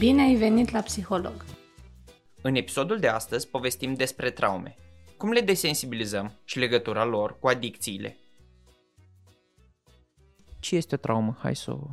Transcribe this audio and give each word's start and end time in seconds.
Bine 0.00 0.22
ai 0.22 0.34
venit 0.34 0.70
la 0.70 0.80
psiholog! 0.80 1.44
În 2.42 2.54
episodul 2.54 2.98
de 2.98 3.08
astăzi 3.08 3.48
povestim 3.48 3.94
despre 3.94 4.30
traume. 4.30 4.76
Cum 5.16 5.30
le 5.30 5.40
desensibilizăm 5.40 6.32
și 6.44 6.58
legătura 6.58 7.04
lor 7.04 7.38
cu 7.38 7.48
adicțiile. 7.48 8.16
Ce 10.60 10.76
este 10.76 10.94
o 10.94 10.98
traumă? 10.98 11.36
Hai 11.40 11.56
să 11.56 11.70
o 11.70 11.86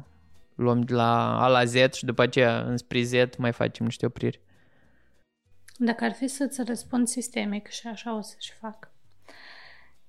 luăm 0.55 0.81
de 0.81 0.93
la 0.93 1.43
A 1.43 1.47
la 1.47 1.63
Z 1.63 1.93
și 1.93 2.05
după 2.05 2.21
aceea 2.21 2.61
înspre 2.61 3.03
Z 3.03 3.13
mai 3.37 3.51
facem 3.51 3.85
niște 3.85 4.05
opriri. 4.05 4.41
Dacă 5.77 6.03
ar 6.03 6.13
fi 6.13 6.27
să-ți 6.27 6.63
răspund 6.63 7.07
sistemic 7.07 7.67
și 7.67 7.87
așa 7.87 8.15
o 8.15 8.21
să-și 8.21 8.53
fac. 8.53 8.91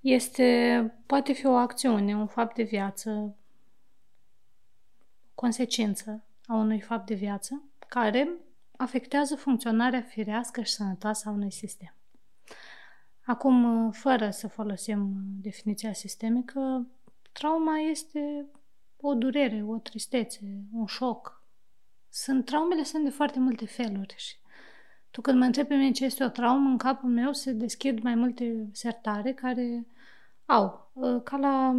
Este, 0.00 0.92
poate 1.06 1.32
fi 1.32 1.46
o 1.46 1.54
acțiune, 1.54 2.16
un 2.16 2.26
fapt 2.26 2.54
de 2.54 2.62
viață, 2.62 3.36
consecință 5.34 6.22
a 6.46 6.54
unui 6.54 6.80
fapt 6.80 7.06
de 7.06 7.14
viață 7.14 7.67
care 7.88 8.30
afectează 8.76 9.36
funcționarea 9.36 10.00
firească 10.00 10.62
și 10.62 10.72
sănătoasă 10.72 11.28
a 11.28 11.32
unui 11.32 11.52
sistem. 11.52 11.94
Acum, 13.24 13.90
fără 13.90 14.30
să 14.30 14.48
folosim 14.48 15.12
definiția 15.40 15.92
sistemică, 15.92 16.86
trauma 17.32 17.78
este 17.78 18.46
o 18.96 19.14
durere, 19.14 19.62
o 19.62 19.78
tristețe, 19.78 20.62
un 20.72 20.86
șoc. 20.86 21.42
Sunt, 22.08 22.44
traumele 22.44 22.82
sunt 22.82 23.04
de 23.04 23.10
foarte 23.10 23.38
multe 23.38 23.66
feluri 23.66 24.14
și 24.16 24.36
tu 25.10 25.20
când 25.20 25.38
mă 25.38 25.44
întrebi 25.44 25.68
pe 25.68 25.74
mine 25.74 25.90
ce 25.90 26.04
este 26.04 26.24
o 26.24 26.28
traumă, 26.28 26.68
în 26.68 26.78
capul 26.78 27.10
meu 27.10 27.32
se 27.32 27.52
deschid 27.52 28.02
mai 28.02 28.14
multe 28.14 28.68
sertare 28.72 29.32
care 29.32 29.86
au, 30.44 30.90
ă, 30.96 31.20
ca 31.20 31.36
la 31.36 31.74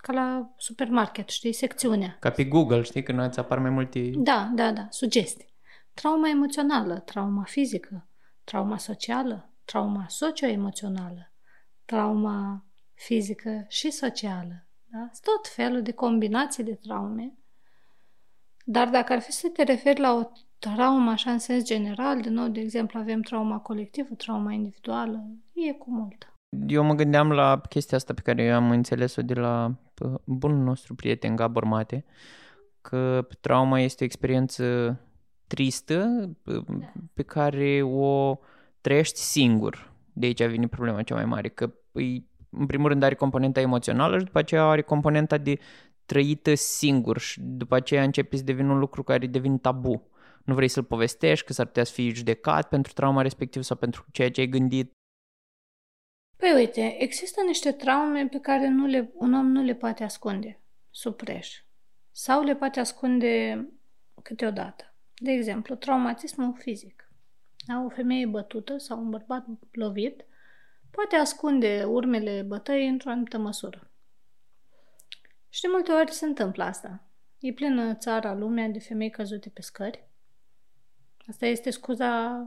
ca 0.00 0.12
la 0.12 0.54
supermarket, 0.56 1.28
știi, 1.28 1.52
secțiunea. 1.52 2.16
Ca 2.20 2.30
pe 2.30 2.44
Google, 2.44 2.82
știi, 2.82 3.02
când 3.02 3.20
îți 3.20 3.38
apar 3.38 3.58
mai 3.58 3.70
multe... 3.70 4.10
Da, 4.14 4.50
da, 4.54 4.72
da, 4.72 4.86
sugestii. 4.90 5.54
Trauma 5.94 6.28
emoțională, 6.28 6.98
trauma 6.98 7.42
fizică, 7.42 8.08
trauma 8.44 8.78
socială, 8.78 9.50
trauma 9.64 10.06
socio-emoțională, 10.08 11.32
trauma 11.84 12.64
fizică 12.94 13.64
și 13.68 13.90
socială. 13.90 14.66
Da? 14.90 15.10
Tot 15.22 15.48
felul 15.48 15.82
de 15.82 15.92
combinații 15.92 16.64
de 16.64 16.74
traume. 16.74 17.38
Dar 18.64 18.88
dacă 18.88 19.12
ar 19.12 19.20
fi 19.20 19.32
să 19.32 19.48
te 19.48 19.62
referi 19.62 20.00
la 20.00 20.14
o 20.14 20.30
traumă 20.58 21.10
așa 21.10 21.30
în 21.30 21.38
sens 21.38 21.64
general, 21.64 22.20
de 22.20 22.28
nou, 22.28 22.48
de 22.48 22.60
exemplu, 22.60 22.98
avem 22.98 23.22
trauma 23.22 23.58
colectivă, 23.58 24.14
trauma 24.14 24.52
individuală, 24.52 25.26
e 25.52 25.72
cu 25.72 25.90
multă. 25.90 26.32
Eu 26.48 26.82
mă 26.82 26.94
gândeam 26.94 27.32
la 27.32 27.60
chestia 27.68 27.96
asta 27.96 28.14
pe 28.14 28.20
care 28.20 28.42
eu 28.42 28.54
am 28.54 28.70
înțeles-o 28.70 29.22
de 29.22 29.34
la 29.34 29.74
bunul 30.24 30.64
nostru 30.64 30.94
prieten 30.94 31.36
Gabor 31.36 31.64
Mate, 31.64 32.04
că 32.80 33.26
trauma 33.40 33.80
este 33.80 34.02
o 34.02 34.06
experiență 34.06 34.98
tristă 35.46 36.30
pe 37.14 37.22
care 37.22 37.82
o 37.82 38.38
trăiești 38.80 39.18
singur. 39.18 39.92
De 40.12 40.26
aici 40.26 40.44
vine 40.44 40.66
problema 40.66 41.02
cea 41.02 41.14
mai 41.14 41.24
mare, 41.24 41.48
că 41.48 41.74
îi, 41.92 42.28
în 42.50 42.66
primul 42.66 42.88
rând 42.88 43.02
are 43.02 43.14
componenta 43.14 43.60
emoțională 43.60 44.18
și 44.18 44.24
după 44.24 44.38
aceea 44.38 44.64
are 44.64 44.82
componenta 44.82 45.38
de 45.38 45.58
trăită 46.06 46.54
singur 46.54 47.18
și 47.18 47.40
după 47.40 47.74
aceea 47.74 48.02
începe 48.02 48.36
să 48.36 48.42
devină 48.42 48.72
un 48.72 48.78
lucru 48.78 49.02
care 49.02 49.26
devine 49.26 49.58
tabu. 49.58 50.10
Nu 50.44 50.54
vrei 50.54 50.68
să-l 50.68 50.84
povestești, 50.84 51.46
că 51.46 51.52
s-ar 51.52 51.66
putea 51.66 51.84
să 51.84 51.92
fii 51.92 52.14
judecat 52.14 52.68
pentru 52.68 52.92
trauma 52.92 53.22
respectivă 53.22 53.64
sau 53.64 53.76
pentru 53.76 54.04
ceea 54.12 54.30
ce 54.30 54.40
ai 54.40 54.46
gândit 54.46 54.92
Păi 56.38 56.52
uite, 56.54 57.02
există 57.02 57.42
niște 57.42 57.72
traume 57.72 58.26
pe 58.26 58.40
care 58.40 58.68
nu 58.68 58.86
le, 58.86 59.10
un 59.14 59.34
om 59.34 59.46
nu 59.46 59.62
le 59.62 59.74
poate 59.74 60.04
ascunde 60.04 60.60
sub 60.90 61.16
preș. 61.16 61.62
Sau 62.10 62.42
le 62.42 62.56
poate 62.56 62.80
ascunde 62.80 63.66
câteodată. 64.22 64.94
De 65.14 65.30
exemplu, 65.30 65.74
traumatismul 65.74 66.54
fizic. 66.58 67.10
Da? 67.66 67.82
O 67.84 67.88
femeie 67.88 68.26
bătută 68.26 68.76
sau 68.76 68.98
un 68.98 69.10
bărbat 69.10 69.46
lovit 69.70 70.24
poate 70.90 71.16
ascunde 71.16 71.84
urmele 71.84 72.42
bătăii 72.42 72.88
într-o 72.88 73.10
anumită 73.10 73.38
măsură. 73.38 73.90
Și 75.48 75.60
de 75.60 75.68
multe 75.70 75.92
ori 75.92 76.12
se 76.12 76.24
întâmplă 76.24 76.64
asta. 76.64 77.02
E 77.38 77.52
plină 77.52 77.94
țara, 77.94 78.34
lumea 78.34 78.68
de 78.68 78.78
femei 78.78 79.10
căzute 79.10 79.48
pe 79.48 79.62
scări. 79.62 80.08
Asta 81.28 81.46
este 81.46 81.70
scuza 81.70 82.46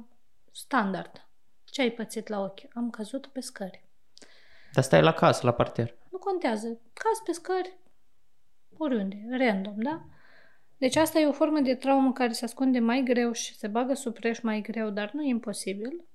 standard. 0.52 1.28
Ce 1.64 1.82
ai 1.82 1.92
pățit 1.92 2.28
la 2.28 2.40
ochi? 2.40 2.76
Am 2.76 2.90
căzut 2.90 3.28
pe 3.28 3.40
scări. 3.40 3.84
Dar 4.74 4.84
stai 4.84 5.02
la 5.02 5.14
casă, 5.14 5.46
la 5.46 5.54
parter. 5.54 5.98
Nu 6.10 6.18
contează. 6.18 6.68
Caz 6.94 7.20
pe 7.26 7.32
scări, 7.32 7.78
oriunde, 8.78 9.26
random, 9.30 9.76
da? 9.78 10.06
Deci 10.78 10.96
asta 10.96 11.20
e 11.20 11.28
o 11.28 11.32
formă 11.32 11.60
de 11.60 11.76
traumă 11.76 12.14
care 12.14 12.32
se 12.32 12.46
ascunde 12.46 12.80
mai 12.80 13.04
greu 13.04 13.32
și 13.32 13.58
se 13.58 13.68
bagă 13.68 13.94
sub 13.94 14.14
preș 14.14 14.40
mai 14.40 14.62
greu, 14.62 14.90
dar 14.90 15.12
nu 15.12 15.24
e 15.24 15.28
imposibil. 15.28 16.06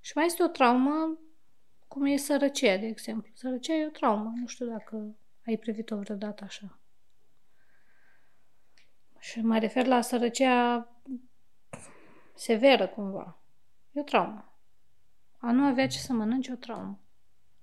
Și 0.00 0.12
mai 0.14 0.26
este 0.26 0.42
o 0.42 0.46
traumă, 0.46 1.18
cum 1.88 2.04
e 2.04 2.16
sărăcia, 2.16 2.76
de 2.76 2.86
exemplu. 2.86 3.30
Sărăcia 3.34 3.74
e 3.74 3.86
o 3.86 3.90
traumă. 3.90 4.32
Nu 4.34 4.46
știu 4.46 4.66
dacă 4.66 5.16
ai 5.46 5.56
privit-o 5.56 5.96
vreodată 5.96 6.44
așa. 6.44 6.78
Și 9.18 9.40
mă 9.40 9.58
refer 9.58 9.86
la 9.86 10.00
sărăcia 10.00 10.88
severă, 12.34 12.86
cumva. 12.86 13.38
E 13.92 14.00
o 14.00 14.02
traumă. 14.02 14.52
A 15.38 15.50
nu 15.52 15.64
avea 15.64 15.86
ce 15.86 15.98
să 15.98 16.12
mănânci 16.12 16.48
o 16.48 16.54
traumă. 16.54 17.00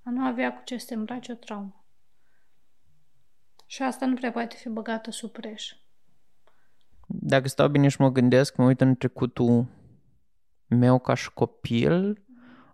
A 0.03 0.09
nu 0.09 0.25
avea 0.25 0.53
cu 0.53 0.61
ce 0.63 0.77
să 0.77 0.85
te 0.87 0.93
îmbraci 0.93 1.29
o 1.29 1.33
traumă. 1.33 1.85
Și 3.65 3.81
asta 3.81 4.05
nu 4.05 4.13
prea 4.13 4.31
poate 4.31 4.55
fi 4.55 4.69
băgată 4.69 5.11
sub 5.11 5.31
preș. 5.31 5.71
Dacă 7.07 7.47
stau 7.47 7.67
bine 7.67 7.87
și 7.87 8.01
mă 8.01 8.11
gândesc, 8.11 8.55
mă 8.55 8.65
uit 8.65 8.81
în 8.81 8.95
trecutul 8.95 9.65
meu 10.67 10.99
ca 10.99 11.13
și 11.13 11.31
copil, 11.33 12.23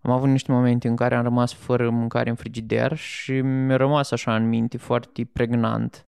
am 0.01 0.12
avut 0.12 0.29
niște 0.29 0.51
momente 0.51 0.88
în 0.88 0.95
care 0.95 1.16
am 1.16 1.23
rămas 1.23 1.53
fără 1.53 1.89
mâncare 1.89 2.29
în 2.29 2.35
frigider 2.35 2.95
și 2.95 3.41
mi-a 3.41 3.75
rămas 3.75 4.12
așa 4.12 4.35
în 4.35 4.47
minte 4.47 4.78
foarte 4.78 5.25
pregnant. 5.25 6.07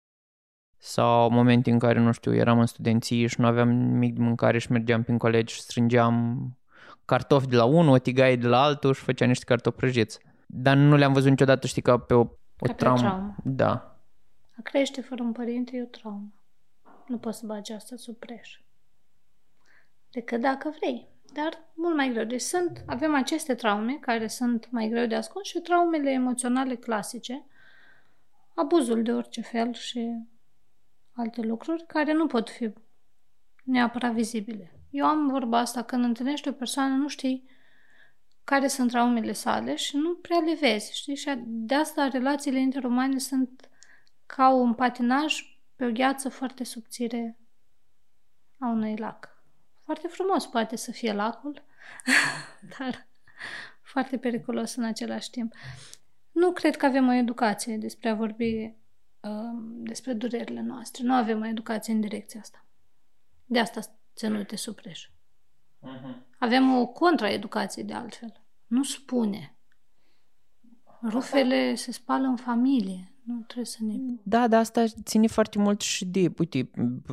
Sau 0.78 1.30
momente 1.30 1.70
în 1.70 1.78
care, 1.78 1.98
nu 1.98 2.12
știu, 2.12 2.34
eram 2.34 2.58
în 2.58 2.66
studenție 2.66 3.26
și 3.26 3.40
nu 3.40 3.46
aveam 3.46 3.68
nimic 3.68 4.14
de 4.14 4.22
mâncare 4.22 4.58
și 4.58 4.72
mergeam 4.72 5.02
prin 5.02 5.18
colegi 5.18 5.54
și 5.54 5.60
strângeam 5.60 6.58
cartofi 7.04 7.46
de 7.46 7.56
la 7.56 7.64
unul, 7.64 7.92
o 7.92 7.98
tigaie 7.98 8.36
de 8.36 8.46
la 8.46 8.62
altul 8.62 8.94
și 8.94 9.02
făcea 9.02 9.26
niște 9.26 9.44
cartofi 9.44 9.76
prăjiți. 9.76 10.18
Dar 10.54 10.76
nu 10.76 10.96
le-am 10.96 11.12
văzut 11.12 11.30
niciodată, 11.30 11.66
știi, 11.66 11.82
ca 11.82 11.98
pe 11.98 12.14
o, 12.14 12.20
o 12.20 12.26
ca 12.58 12.72
traumă. 12.72 13.00
Pe 13.00 13.06
o 13.06 13.08
traumă. 13.08 13.34
Da. 13.44 13.98
A 14.58 14.62
crește 14.62 15.00
fără 15.00 15.22
un 15.22 15.32
părinte 15.32 15.76
e 15.76 15.82
o 15.82 15.86
traumă. 15.86 16.32
Nu 17.06 17.18
poți 17.18 17.38
să 17.38 17.46
bagi 17.46 17.72
asta 17.72 17.96
sub 17.96 18.16
preș. 18.16 18.60
Decât 20.10 20.40
dacă 20.40 20.74
vrei. 20.76 21.08
Dar 21.32 21.58
mult 21.74 21.96
mai 21.96 22.10
greu. 22.12 22.24
Deci 22.24 22.40
sunt, 22.40 22.84
avem 22.86 23.14
aceste 23.14 23.54
traume 23.54 23.98
care 24.00 24.26
sunt 24.26 24.70
mai 24.70 24.88
greu 24.88 25.06
de 25.06 25.14
ascuns 25.14 25.46
și 25.46 25.58
traumele 25.58 26.10
emoționale 26.10 26.74
clasice, 26.74 27.44
abuzul 28.54 29.02
de 29.02 29.12
orice 29.12 29.40
fel 29.40 29.72
și 29.72 30.26
alte 31.12 31.40
lucruri 31.40 31.84
care 31.86 32.12
nu 32.12 32.26
pot 32.26 32.50
fi 32.50 32.72
neapărat 33.64 34.12
vizibile. 34.12 34.72
Eu 34.90 35.06
am 35.06 35.28
vorba 35.28 35.58
asta, 35.58 35.82
când 35.82 36.04
întâlnești 36.04 36.48
o 36.48 36.52
persoană, 36.52 36.94
nu 36.94 37.08
știi 37.08 37.48
care 38.44 38.66
sunt 38.68 38.90
traumele 38.90 39.32
sale 39.32 39.74
și 39.74 39.96
nu 39.96 40.14
prea 40.14 40.38
le 40.38 40.54
vezi, 40.60 40.96
știi? 40.96 41.16
Și 41.16 41.34
de 41.46 41.74
asta 41.74 42.08
relațiile 42.08 42.58
interumane 42.60 43.18
sunt 43.18 43.70
ca 44.26 44.48
un 44.48 44.74
patinaj 44.74 45.42
pe 45.76 45.84
o 45.84 45.92
gheață 45.92 46.28
foarte 46.28 46.64
subțire 46.64 47.36
a 48.58 48.66
unui 48.66 48.96
lac. 48.96 49.42
Foarte 49.80 50.08
frumos 50.08 50.46
poate 50.46 50.76
să 50.76 50.92
fie 50.92 51.12
lacul, 51.12 51.62
dar 52.78 53.06
foarte 53.82 54.18
periculos 54.18 54.74
în 54.74 54.84
același 54.84 55.30
timp. 55.30 55.54
Nu 56.32 56.52
cred 56.52 56.76
că 56.76 56.86
avem 56.86 57.08
o 57.08 57.12
educație 57.12 57.76
despre 57.76 58.08
a 58.08 58.14
vorbi 58.14 58.74
uh, 59.20 59.30
despre 59.62 60.12
durerile 60.12 60.60
noastre. 60.60 61.02
Nu 61.04 61.12
avem 61.14 61.40
o 61.40 61.46
educație 61.46 61.92
în 61.92 62.00
direcția 62.00 62.40
asta. 62.40 62.64
De 63.44 63.58
asta 63.58 63.80
ținute 64.14 64.56
sub 64.56 64.74
preș. 64.74 65.08
Uh-huh. 65.82 66.14
Avem 66.38 66.76
o 66.76 66.86
contraeducație 66.86 67.82
de 67.82 67.92
altfel. 67.92 68.32
Nu 68.66 68.82
spune. 68.82 69.56
Rufele 71.02 71.74
se 71.74 71.92
spală 71.92 72.26
în 72.26 72.36
familie. 72.36 73.12
Nu 73.22 73.40
trebuie 73.40 73.66
să 73.66 73.78
ne... 73.80 73.94
Da, 74.22 74.48
dar 74.48 74.60
asta 74.60 74.84
ține 75.02 75.26
foarte 75.26 75.58
mult 75.58 75.80
și 75.80 76.04
de... 76.04 76.32
Uite, 76.38 76.70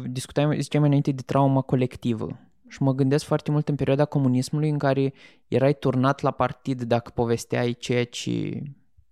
discutam, 0.10 0.60
ziceam 0.60 0.84
înainte 0.84 1.12
de 1.12 1.22
trauma 1.22 1.62
colectivă. 1.62 2.40
Și 2.68 2.84
mă 2.84 2.94
gândesc 2.94 3.26
foarte 3.26 3.52
mult 3.52 3.70
în 3.70 3.76
perioada 3.76 4.06
comunismului 4.06 4.70
în 4.70 4.78
care 4.78 5.14
erai 5.48 5.74
turnat 5.74 6.22
la 6.22 6.32
partid 6.32 6.82
dacă 6.82 7.12
povesteai 7.16 7.74
ceea 7.74 8.06
ce 8.06 8.64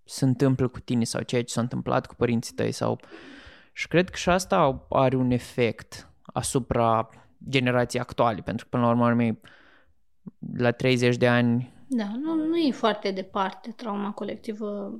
se 0.03 0.25
întâmplă 0.25 0.67
cu 0.67 0.79
tine 0.79 1.03
sau 1.03 1.21
ceea 1.21 1.43
ce 1.43 1.53
s-a 1.53 1.61
întâmplat 1.61 2.05
cu 2.05 2.15
părinții 2.15 2.53
tăi 2.53 2.71
sau... 2.71 2.99
Și 3.73 3.87
cred 3.87 4.09
că 4.09 4.17
și 4.17 4.29
asta 4.29 4.85
are 4.89 5.15
un 5.15 5.31
efect 5.31 6.11
asupra 6.23 7.09
generației 7.49 8.01
actuale, 8.01 8.41
pentru 8.41 8.65
că 8.65 8.77
până 8.77 8.93
la 8.93 9.05
urmă 9.05 9.37
la 10.57 10.71
30 10.71 11.17
de 11.17 11.27
ani... 11.27 11.73
Da, 11.87 12.11
nu, 12.15 12.35
nu 12.35 12.57
e 12.57 12.71
foarte 12.71 13.11
departe 13.11 13.71
trauma 13.71 14.11
colectivă 14.11 14.99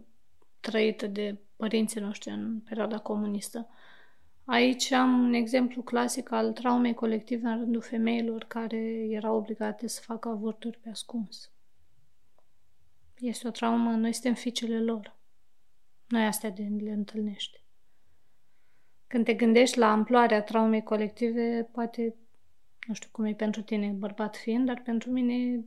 trăită 0.59 1.07
de 1.07 1.37
părinții 1.55 2.01
noștri 2.01 2.31
în 2.31 2.59
perioada 2.59 2.97
comunistă. 2.97 3.67
Aici 4.45 4.91
am 4.91 5.19
un 5.19 5.33
exemplu 5.33 5.81
clasic 5.81 6.31
al 6.31 6.51
traumei 6.51 6.93
colective 6.93 7.47
în 7.47 7.57
rândul 7.57 7.81
femeilor 7.81 8.43
care 8.43 9.07
erau 9.09 9.35
obligate 9.35 9.87
să 9.87 10.01
facă 10.01 10.29
avorturi 10.29 10.77
pe 10.77 10.89
ascuns. 10.89 11.51
Este 13.17 13.47
o 13.47 13.51
traumă, 13.51 13.89
noi 13.89 14.13
suntem 14.13 14.33
fiicele 14.33 14.81
lor. 14.81 15.15
Noi 16.07 16.25
astea 16.25 16.49
de 16.49 16.63
le 16.79 16.91
întâlnești. 16.91 17.63
Când 19.07 19.25
te 19.25 19.33
gândești 19.33 19.77
la 19.77 19.91
amploarea 19.91 20.41
traumei 20.41 20.83
colective, 20.83 21.69
poate, 21.71 22.15
nu 22.87 22.93
știu 22.93 23.09
cum 23.11 23.25
e 23.25 23.33
pentru 23.33 23.61
tine, 23.61 23.87
bărbat 23.87 24.35
fiind, 24.35 24.65
dar 24.65 24.81
pentru 24.81 25.11
mine 25.11 25.65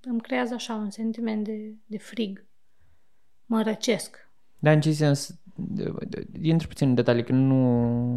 îmi 0.00 0.20
creează 0.20 0.54
așa 0.54 0.74
un 0.74 0.90
sentiment 0.90 1.44
de, 1.44 1.74
de 1.86 1.98
frig. 1.98 2.44
Mă 3.46 3.62
răcesc. 3.62 4.28
Dar 4.58 4.74
în 4.74 4.80
ce 4.80 4.92
sens? 4.92 5.40
Intru 6.40 6.68
puțin 6.68 6.88
în 6.88 6.94
detalii, 6.94 7.24
că 7.24 7.32
nu... 7.32 8.16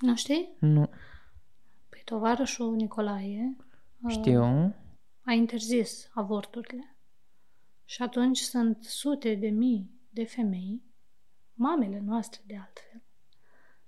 Nu 0.00 0.16
știi? 0.16 0.48
Nu. 0.58 0.88
Păi 1.88 2.02
tovarășul 2.04 2.74
Nicolae 2.74 3.56
Știu. 4.08 4.42
a 5.24 5.32
interzis 5.32 6.10
avorturile. 6.14 6.96
Și 7.84 8.02
atunci 8.02 8.38
sunt 8.38 8.84
sute 8.84 9.34
de 9.34 9.48
mii 9.48 9.90
de 10.10 10.24
femei, 10.24 10.82
mamele 11.54 12.02
noastre 12.04 12.40
de 12.46 12.56
altfel, 12.56 13.02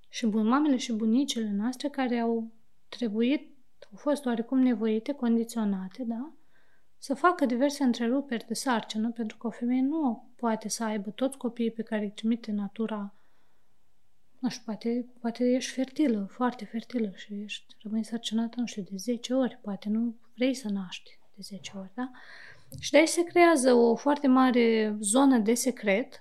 și 0.08 0.26
bun, 0.26 0.46
mamele 0.46 0.76
și 0.76 0.92
bunicile 0.92 1.50
noastre 1.50 1.88
care 1.88 2.18
au 2.18 2.50
trebuit, 2.88 3.51
au 3.90 3.96
fost 3.96 4.26
oarecum 4.26 4.58
nevoite, 4.58 5.12
condiționate, 5.12 6.04
da? 6.04 6.32
Să 6.98 7.14
facă 7.14 7.46
diverse 7.46 7.82
întreruperi 7.82 8.46
de 8.46 8.54
sarcină, 8.54 9.10
pentru 9.10 9.36
că 9.36 9.46
o 9.46 9.50
femeie 9.50 9.82
nu 9.82 10.28
poate 10.36 10.68
să 10.68 10.84
aibă 10.84 11.10
toți 11.10 11.36
copiii 11.36 11.70
pe 11.70 11.82
care 11.82 12.02
îi 12.02 12.10
trimite 12.10 12.52
natura 12.52 13.14
nu 14.42 14.48
știu, 14.48 14.62
poate, 14.64 15.06
poate 15.20 15.44
ești 15.44 15.72
fertilă, 15.72 16.28
foarte 16.30 16.64
fertilă 16.64 17.12
și 17.14 17.34
ești, 17.34 17.76
rămâi 17.82 18.04
sărcinată, 18.04 18.60
nu 18.60 18.66
știu, 18.66 18.82
de 18.82 18.96
10 18.96 19.34
ori, 19.34 19.58
poate 19.62 19.88
nu 19.88 20.16
vrei 20.34 20.54
să 20.54 20.68
naști 20.68 21.18
de 21.34 21.42
10 21.42 21.72
ori, 21.76 21.90
da? 21.94 22.10
Și 22.80 22.90
de 22.90 22.98
aici 22.98 23.08
se 23.08 23.24
creează 23.24 23.72
o 23.72 23.94
foarte 23.94 24.26
mare 24.26 24.96
zonă 25.00 25.38
de 25.38 25.54
secret. 25.54 26.18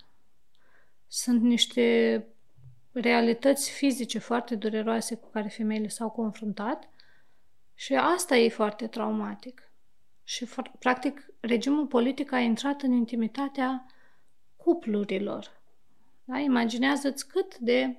Sunt 1.07 1.41
niște 1.41 2.25
realități 2.91 3.71
fizice 3.71 4.19
foarte 4.19 4.55
dureroase 4.55 5.15
cu 5.15 5.29
care 5.29 5.47
femeile 5.47 5.87
s-au 5.87 6.09
confruntat 6.09 6.89
și 7.81 7.95
asta 7.95 8.35
e 8.35 8.49
foarte 8.49 8.87
traumatic. 8.87 9.71
Și, 10.23 10.47
practic, 10.79 11.25
regimul 11.39 11.87
politic 11.87 12.31
a 12.31 12.39
intrat 12.39 12.81
în 12.81 12.91
intimitatea 12.91 13.85
cuplurilor. 14.55 15.61
Da? 16.23 16.39
Imaginează-ți 16.39 17.27
cât 17.27 17.57
de 17.57 17.97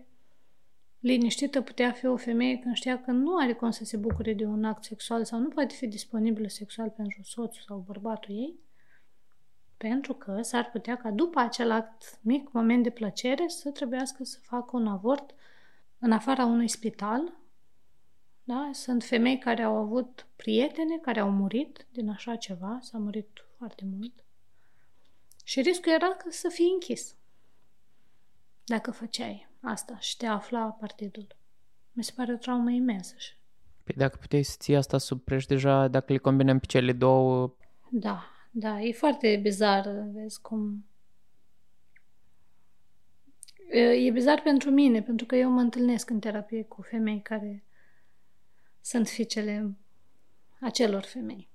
liniștită 0.99 1.61
putea 1.61 1.93
fi 1.93 2.07
o 2.07 2.17
femeie 2.17 2.59
când 2.59 2.75
știa 2.75 3.01
că 3.01 3.11
nu 3.11 3.37
are 3.37 3.53
cum 3.53 3.71
să 3.71 3.85
se 3.85 3.97
bucure 3.97 4.33
de 4.33 4.45
un 4.45 4.65
act 4.65 4.85
sexual 4.85 5.25
sau 5.25 5.39
nu 5.39 5.49
poate 5.49 5.75
fi 5.75 5.87
disponibilă 5.87 6.49
sexual 6.49 6.91
pentru 6.91 7.23
soțul 7.23 7.63
sau 7.67 7.85
bărbatul 7.87 8.35
ei, 8.35 8.59
pentru 9.77 10.15
că 10.15 10.43
s-ar 10.43 10.71
putea 10.71 10.97
ca 10.97 11.11
după 11.11 11.39
acel 11.39 11.71
act 11.71 12.19
mic, 12.21 12.53
moment 12.53 12.83
de 12.83 12.91
plăcere, 12.91 13.49
să 13.49 13.71
trebuiască 13.71 14.25
să 14.25 14.39
facă 14.43 14.77
un 14.77 14.87
avort 14.87 15.35
în 15.99 16.13
afara 16.13 16.45
unui 16.45 16.69
spital. 16.69 17.41
Da? 18.45 18.71
Sunt 18.73 19.05
femei 19.05 19.39
care 19.39 19.63
au 19.63 19.77
avut 19.77 20.27
prietene 20.37 20.99
care 20.99 21.21
au 21.21 21.31
murit 21.31 21.87
din 21.91 22.09
așa 22.09 22.37
ceva, 22.37 22.79
s-a 22.81 22.99
murit 22.99 23.45
foarte 23.57 23.85
mult. 23.85 24.25
Și 25.45 25.61
riscul 25.61 25.93
era 25.93 26.09
că 26.09 26.31
să 26.31 26.49
fii 26.49 26.71
închis 26.73 27.17
dacă 28.65 28.91
făceai 28.91 29.49
asta 29.61 29.99
și 29.99 30.17
te 30.17 30.27
afla 30.27 30.65
partidul. 30.65 31.27
Mi 31.93 32.05
se 32.05 32.13
pare 32.17 32.33
o 32.33 32.37
traumă 32.37 32.71
imensă. 32.71 33.15
Păi 33.85 33.95
dacă 33.97 34.17
puteai 34.21 34.43
să 34.43 34.57
ții 34.59 34.77
asta 34.77 34.99
sub 34.99 35.21
preș 35.21 35.47
deja, 35.47 35.89
dacă 35.89 36.13
le 36.13 36.19
combinăm 36.19 36.59
pe 36.59 36.67
cele 36.67 36.93
două... 36.93 37.55
Da, 37.91 38.25
da, 38.51 38.81
e 38.81 38.93
foarte 38.93 39.39
bizar, 39.43 39.89
vezi 40.13 40.41
cum... 40.41 40.87
E 44.05 44.11
bizar 44.11 44.41
pentru 44.43 44.71
mine, 44.71 45.03
pentru 45.03 45.27
că 45.27 45.37
eu 45.37 45.51
mă 45.51 45.61
întâlnesc 45.61 46.11
în 46.11 46.21
terapie 46.21 46.65
cu 46.65 46.83
femei 46.83 47.23
care 47.23 47.65
sunt 48.83 49.09
fiicele 49.09 49.77
acelor 50.61 51.03
femei. 51.03 51.51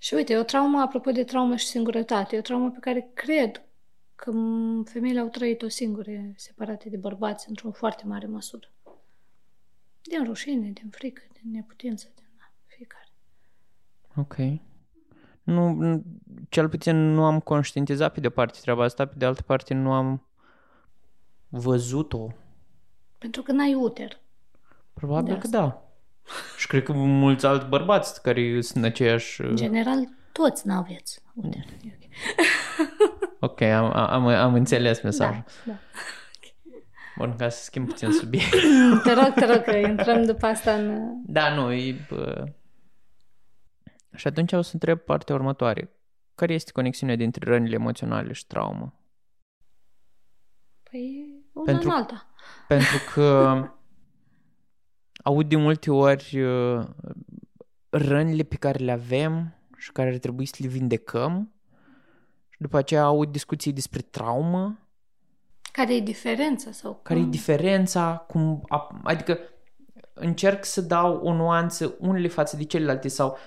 Și 0.00 0.14
uite, 0.14 0.38
o 0.38 0.42
traumă, 0.42 0.80
apropo 0.80 1.10
de 1.10 1.24
traumă 1.24 1.56
și 1.56 1.66
singurătate, 1.66 2.36
e 2.36 2.38
o 2.38 2.42
traumă 2.42 2.70
pe 2.70 2.78
care 2.80 3.10
cred 3.14 3.62
că 4.14 4.30
femeile 4.84 5.20
au 5.20 5.28
trăit-o 5.28 5.68
singure, 5.68 6.34
separate 6.36 6.88
de 6.88 6.96
bărbați, 6.96 7.48
într-o 7.48 7.70
foarte 7.70 8.06
mare 8.06 8.26
măsură. 8.26 8.72
Din 10.02 10.24
rușine, 10.24 10.70
din 10.70 10.88
frică, 10.90 11.22
din 11.32 11.50
neputință, 11.50 12.10
din 12.14 12.24
da, 12.36 12.52
fiecare. 12.66 13.08
Ok. 14.16 14.60
Nu, 15.42 16.02
cel 16.48 16.68
puțin 16.68 16.96
nu 16.96 17.24
am 17.24 17.40
conștientizat 17.40 18.12
pe 18.12 18.20
de 18.20 18.26
o 18.26 18.30
parte 18.30 18.58
treaba 18.60 18.84
asta, 18.84 19.06
pe 19.06 19.14
de 19.16 19.24
altă 19.24 19.42
parte 19.42 19.74
nu 19.74 19.92
am 19.92 20.26
văzut-o. 21.48 22.28
Pentru 23.18 23.42
că 23.42 23.52
n-ai 23.52 23.74
uter. 23.74 24.21
Probabil 24.94 25.38
că 25.38 25.48
da. 25.48 25.82
Și 26.56 26.66
cred 26.66 26.82
că 26.82 26.92
mulți 26.92 27.46
alți 27.46 27.66
bărbați 27.66 28.22
care 28.22 28.60
sunt 28.60 28.84
aceeași... 28.84 29.40
În 29.40 29.56
general, 29.56 30.08
toți 30.32 30.66
n-aveți 30.66 31.22
uter. 31.34 31.64
Ok, 33.44 33.60
am, 33.60 33.92
am, 33.96 34.26
am 34.26 34.54
înțeles 34.54 35.00
mesajul. 35.02 35.44
Da, 35.64 35.72
da. 35.72 35.78
Bun, 37.16 37.36
ca 37.36 37.48
să 37.48 37.64
schimb 37.64 37.88
puțin 37.88 38.12
subiect. 38.12 38.50
te 39.04 39.12
rog, 39.12 39.32
te 39.34 39.44
rog, 39.44 39.62
că 39.62 39.76
intrăm 39.76 40.24
după 40.24 40.46
asta 40.46 40.72
în... 40.74 41.10
Da, 41.26 41.54
nu, 41.54 41.72
e... 41.72 42.06
Bă... 42.08 42.44
Și 44.14 44.26
atunci 44.26 44.52
o 44.52 44.62
să 44.62 44.70
întreb 44.72 44.98
partea 44.98 45.34
următoare. 45.34 45.90
Care 46.34 46.52
este 46.52 46.72
conexiunea 46.72 47.16
dintre 47.16 47.50
rănile 47.50 47.74
emoționale 47.74 48.32
și 48.32 48.46
traumă? 48.46 48.94
Păi, 50.90 51.44
una 51.52 51.64
pentru, 51.64 51.88
în 51.88 51.94
alta. 51.94 52.26
Pentru 52.68 52.96
că 53.14 53.54
aud 55.22 55.48
de 55.48 55.56
multe 55.56 55.90
ori 55.90 56.40
uh, 56.40 56.84
rănile 57.88 58.42
pe 58.42 58.56
care 58.56 58.84
le 58.84 58.92
avem 58.92 59.56
și 59.76 59.92
care 59.92 60.08
ar 60.08 60.16
trebui 60.16 60.46
să 60.46 60.54
le 60.58 60.68
vindecăm 60.68 61.52
după 62.58 62.76
aceea 62.76 63.02
aud 63.02 63.32
discuții 63.32 63.72
despre 63.72 64.00
traumă. 64.00 64.78
Care 65.72 65.94
e 65.94 66.00
diferența? 66.00 66.70
sau 66.70 67.00
Care 67.02 67.20
e 67.20 67.24
diferența? 67.24 68.24
Cum, 68.28 68.62
adică 69.02 69.38
încerc 70.14 70.64
să 70.64 70.80
dau 70.80 71.16
o 71.16 71.32
nuanță 71.32 71.96
unele 71.98 72.28
față 72.28 72.56
de 72.56 72.64
celelalte 72.64 73.08
sau 73.08 73.38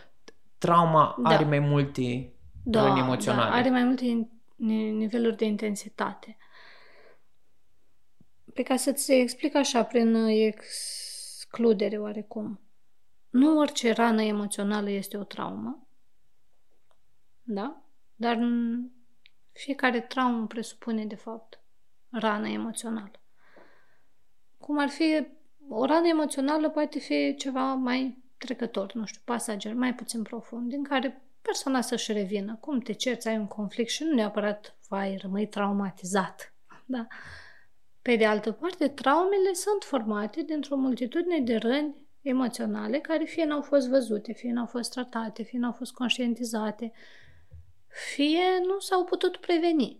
trauma 0.58 1.16
da. 1.24 1.30
are 1.30 1.46
mai 1.46 1.60
multe 1.60 2.34
da, 2.64 2.84
răni 2.84 3.00
emoționale. 3.00 3.50
Da, 3.50 3.56
are 3.56 3.70
mai 3.70 3.84
multe 3.84 4.30
niveluri 4.98 5.38
de 5.38 5.46
intensitate. 5.46 6.38
Pe 8.54 8.64
ca 8.64 8.76
să-ți 8.76 9.12
explic 9.12 9.56
așa, 9.56 9.84
prin 9.84 10.16
excludere 11.56 11.98
oarecum. 11.98 12.60
Nu 13.30 13.58
orice 13.58 13.92
rană 13.92 14.22
emoțională 14.22 14.90
este 14.90 15.18
o 15.18 15.24
traumă, 15.24 15.88
da? 17.44 17.82
Dar 18.16 18.40
fiecare 19.52 20.02
traumă 20.02 20.48
presupune, 20.48 21.06
de 21.06 21.16
fapt, 21.16 21.60
rană 22.10 22.48
emoțională. 22.48 23.20
Cum 24.58 24.80
ar 24.80 24.90
fi 24.90 25.28
o 25.70 25.86
rană 25.86 26.08
emoțională 26.08 26.70
poate 26.70 27.00
fi 27.00 27.36
ceva 27.38 27.74
mai 27.74 28.24
trecător, 28.38 28.94
nu 28.94 29.06
știu, 29.06 29.22
pasager, 29.26 29.74
mai 29.74 29.96
puțin 29.96 30.22
profund, 30.22 30.70
din 30.70 30.84
care 30.84 31.22
persoana 31.42 31.82
să-și 31.82 32.12
revină. 32.12 32.56
Cum 32.56 32.80
te 32.80 32.94
cerți, 32.94 33.28
ai 33.28 33.38
un 33.38 33.48
conflict 33.48 33.90
și 33.90 34.04
nu 34.04 34.14
neapărat 34.14 34.76
vai, 34.88 35.18
rămâi 35.18 35.48
traumatizat. 35.48 36.54
Da? 36.86 37.08
Pe 38.06 38.16
de 38.16 38.26
altă 38.26 38.52
parte, 38.52 38.88
traumele 38.88 39.54
sunt 39.54 39.84
formate 39.84 40.42
dintr-o 40.42 40.76
multitudine 40.76 41.40
de 41.40 41.56
răni 41.56 41.96
emoționale 42.22 43.00
care 43.00 43.24
fie 43.24 43.46
n-au 43.46 43.62
fost 43.62 43.88
văzute, 43.88 44.34
fie 44.34 44.52
n-au 44.52 44.66
fost 44.66 44.92
tratate, 44.92 45.44
fie 45.44 45.60
n-au 45.60 45.72
fost 45.72 45.94
conștientizate, 45.94 46.92
fie 47.88 48.60
nu 48.66 48.80
s-au 48.80 49.04
putut 49.04 49.38
preveni. 49.38 50.00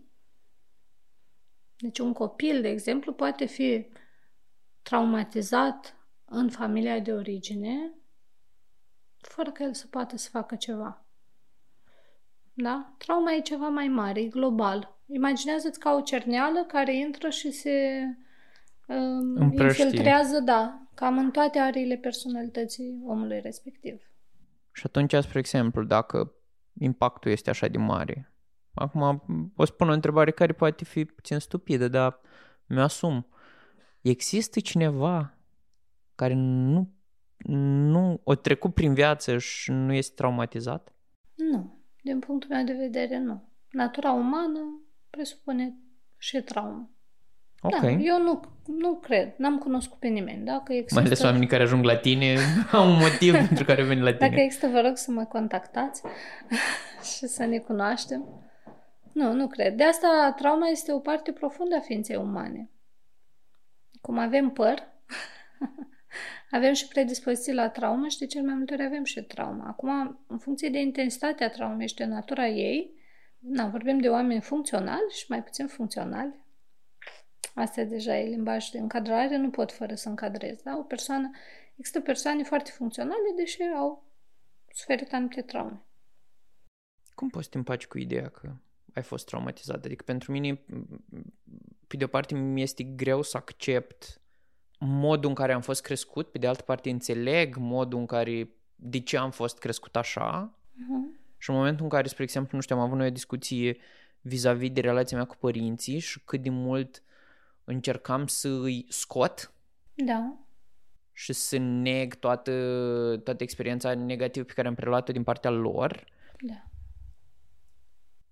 Deci 1.78 2.00
un 2.00 2.14
copil, 2.14 2.62
de 2.62 2.68
exemplu, 2.68 3.14
poate 3.14 3.46
fi 3.46 3.88
traumatizat 4.82 5.98
în 6.26 6.50
familia 6.50 7.00
de 7.00 7.14
origine 7.14 7.94
fără 9.18 9.52
că 9.52 9.64
el 9.64 9.74
să 9.74 9.88
poată 9.88 10.18
să 10.18 10.30
facă 10.30 10.56
ceva. 10.56 11.06
Da? 12.54 12.94
Trauma 12.98 13.34
e 13.34 13.42
ceva 13.42 13.68
mai 13.68 13.88
mare, 13.88 14.22
e 14.22 14.28
global. 14.28 14.95
Imaginează-ți 15.06 15.80
ca 15.80 15.94
o 15.94 16.02
cerneală 16.02 16.64
care 16.68 16.96
intră 16.96 17.30
și 17.30 17.52
se 17.52 18.04
um, 18.88 19.52
infiltrează, 19.52 20.40
da, 20.40 20.88
cam 20.94 21.18
în 21.18 21.32
toate 21.32 21.60
ariile 21.60 21.96
personalității 21.96 23.02
omului 23.06 23.40
respectiv. 23.40 24.02
Și 24.72 24.84
atunci, 24.86 25.14
spre 25.14 25.40
exemplu, 25.40 25.84
dacă 25.84 26.34
impactul 26.80 27.32
este 27.32 27.50
așa 27.50 27.68
de 27.68 27.78
mare. 27.78 28.32
Acum 28.74 29.24
o 29.56 29.66
spun 29.66 29.90
o 29.90 29.94
întrebare 29.94 30.32
care 30.32 30.54
poate 30.54 30.84
fi 30.84 31.06
puțin 31.06 31.40
stupidă, 31.40 31.88
dar 31.88 32.20
mi-asum. 32.66 33.28
Există 34.02 34.60
cineva 34.60 35.38
care 36.16 36.34
nu, 36.34 36.94
nu 37.48 38.22
o 38.24 38.36
trecut 38.36 38.74
prin 38.74 38.94
viață 38.94 39.38
și 39.38 39.72
nu 39.72 39.94
este 39.94 40.14
traumatizat? 40.16 40.94
Nu. 41.36 41.80
Din 42.02 42.20
punctul 42.20 42.50
meu 42.50 42.64
de 42.64 42.74
vedere, 42.74 43.20
nu. 43.20 43.50
Natura 43.72 44.12
umană 44.12 44.85
presupune 45.16 45.76
și 46.18 46.42
traumă. 46.42 46.90
Ok. 47.62 47.80
Da, 47.80 47.90
eu 47.90 48.22
nu, 48.22 48.42
nu 48.66 48.96
cred, 48.96 49.34
n-am 49.38 49.58
cunoscut 49.58 50.00
pe 50.00 50.08
nimeni. 50.08 50.46
Dacă 50.46 50.74
există, 50.74 50.96
Mai 50.96 51.04
ales 51.04 51.22
oamenii 51.22 51.48
care 51.48 51.64
ajung 51.64 51.84
la 51.84 51.98
tine 51.98 52.36
au 52.72 52.90
un 52.90 52.98
motiv 52.98 53.34
pentru 53.48 53.66
care 53.66 53.84
vin 53.84 54.04
la 54.04 54.14
tine. 54.14 54.30
Dacă 54.30 54.42
există, 54.42 54.68
vă 54.68 54.80
rog 54.80 54.98
să 54.98 55.12
mă 55.12 55.24
contactați 55.24 56.02
și 57.16 57.28
să 57.28 57.46
ne 57.46 57.58
cunoaștem. 57.58 58.26
Nu, 59.14 59.34
nu 59.34 59.48
cred. 59.48 59.76
De 59.76 59.84
asta 59.84 60.34
trauma 60.38 60.68
este 60.68 60.94
o 60.94 61.00
parte 61.00 61.32
profundă 61.32 61.76
a 61.76 61.80
ființei 61.80 62.16
umane. 62.16 62.70
Cum 64.02 64.18
avem 64.18 64.50
păr, 64.50 64.84
avem 66.58 66.74
și 66.74 66.88
predispoziții 66.88 67.54
la 67.54 67.70
traumă 67.70 68.08
și 68.08 68.18
de 68.18 68.26
cel 68.26 68.44
mai 68.44 68.54
multe 68.54 68.74
ori 68.74 68.84
avem 68.84 69.04
și 69.04 69.22
traumă. 69.22 69.64
Acum, 69.68 70.20
în 70.28 70.38
funcție 70.38 70.70
de 70.70 70.80
intensitatea 70.80 71.50
traumei 71.50 71.88
și 71.88 71.96
de 71.96 72.06
natura 72.06 72.48
ei, 72.48 72.94
na, 73.48 73.68
vorbim 73.68 74.00
de 74.00 74.10
oameni 74.10 74.42
funcționali 74.42 75.10
și 75.10 75.26
mai 75.30 75.44
puțin 75.44 75.68
funcționali. 75.68 76.44
Asta 77.54 77.84
deja 77.84 78.18
e 78.18 78.28
limbaj 78.28 78.70
de 78.70 78.78
încadrare, 78.78 79.38
nu 79.38 79.50
pot 79.50 79.72
fără 79.72 79.96
să 79.96 80.10
încadrez. 80.10 80.62
Da? 80.62 80.78
O 80.78 80.82
persoană, 80.82 81.32
există 81.76 82.02
persoane 82.02 82.44
foarte 82.44 82.72
funcționale, 82.72 83.34
deși 83.36 83.62
au 83.62 84.04
suferit 84.74 85.14
anumite 85.14 85.42
traume. 85.42 85.82
Cum 87.16 87.30
poți 87.30 87.44
să 87.44 87.50
te 87.52 87.58
împaci 87.58 87.88
cu 87.88 87.98
ideea 87.98 88.30
că 88.30 88.54
ai 88.94 89.04
fost 89.04 89.26
traumatizat? 89.26 89.86
Adică 89.86 90.04
pentru 90.04 90.32
mine, 90.32 90.62
pe 91.88 91.98
de 91.98 92.04
o 92.04 92.08
parte, 92.08 92.36
mi 92.36 92.62
este 92.62 92.84
greu 92.84 93.22
să 93.22 93.38
accept 93.38 94.22
modul 94.80 95.30
în 95.30 95.36
care 95.36 95.54
am 95.54 95.62
fost 95.62 95.82
crescut, 95.82 96.32
pe 96.32 96.38
de 96.38 96.48
altă 96.48 96.64
parte 96.64 96.90
înțeleg 96.90 97.56
modul 97.56 98.00
în 98.00 98.06
care, 98.06 98.50
de 98.76 99.00
ce 99.00 99.18
am 99.18 99.32
fost 99.32 99.58
crescut 99.58 99.96
așa 99.96 100.56
Uh-huh. 100.76 101.25
Și 101.46 101.52
în 101.52 101.58
momentul 101.58 101.84
în 101.84 101.90
care, 101.90 102.08
spre 102.08 102.24
exemplu, 102.24 102.56
nu 102.56 102.62
știu, 102.62 102.76
am 102.76 102.82
avut 102.82 102.98
noi 102.98 103.08
o 103.08 103.10
discuție 103.10 103.78
vis-a-vis 104.22 104.72
de 104.72 104.82
relația 104.82 105.18
mea 105.18 105.26
cu 105.26 105.36
părinții 105.38 106.00
și 106.00 106.20
cât 106.20 106.42
de 106.42 106.50
mult 106.50 107.04
încercam 107.64 108.28
să 108.28 108.48
îi 108.48 108.86
scot 108.90 109.52
Da. 109.94 110.38
și 111.12 111.34
să 111.34 111.58
neg 111.58 112.16
toată, 112.16 112.52
toată 113.24 113.44
experiența 113.44 113.94
negativă 113.94 114.46
pe 114.46 114.54
care 114.54 114.68
am 114.68 114.76
preluat-o 114.76 115.12
din 115.12 115.24
partea 115.24 115.50
lor, 115.50 116.06
Da. 116.40 116.64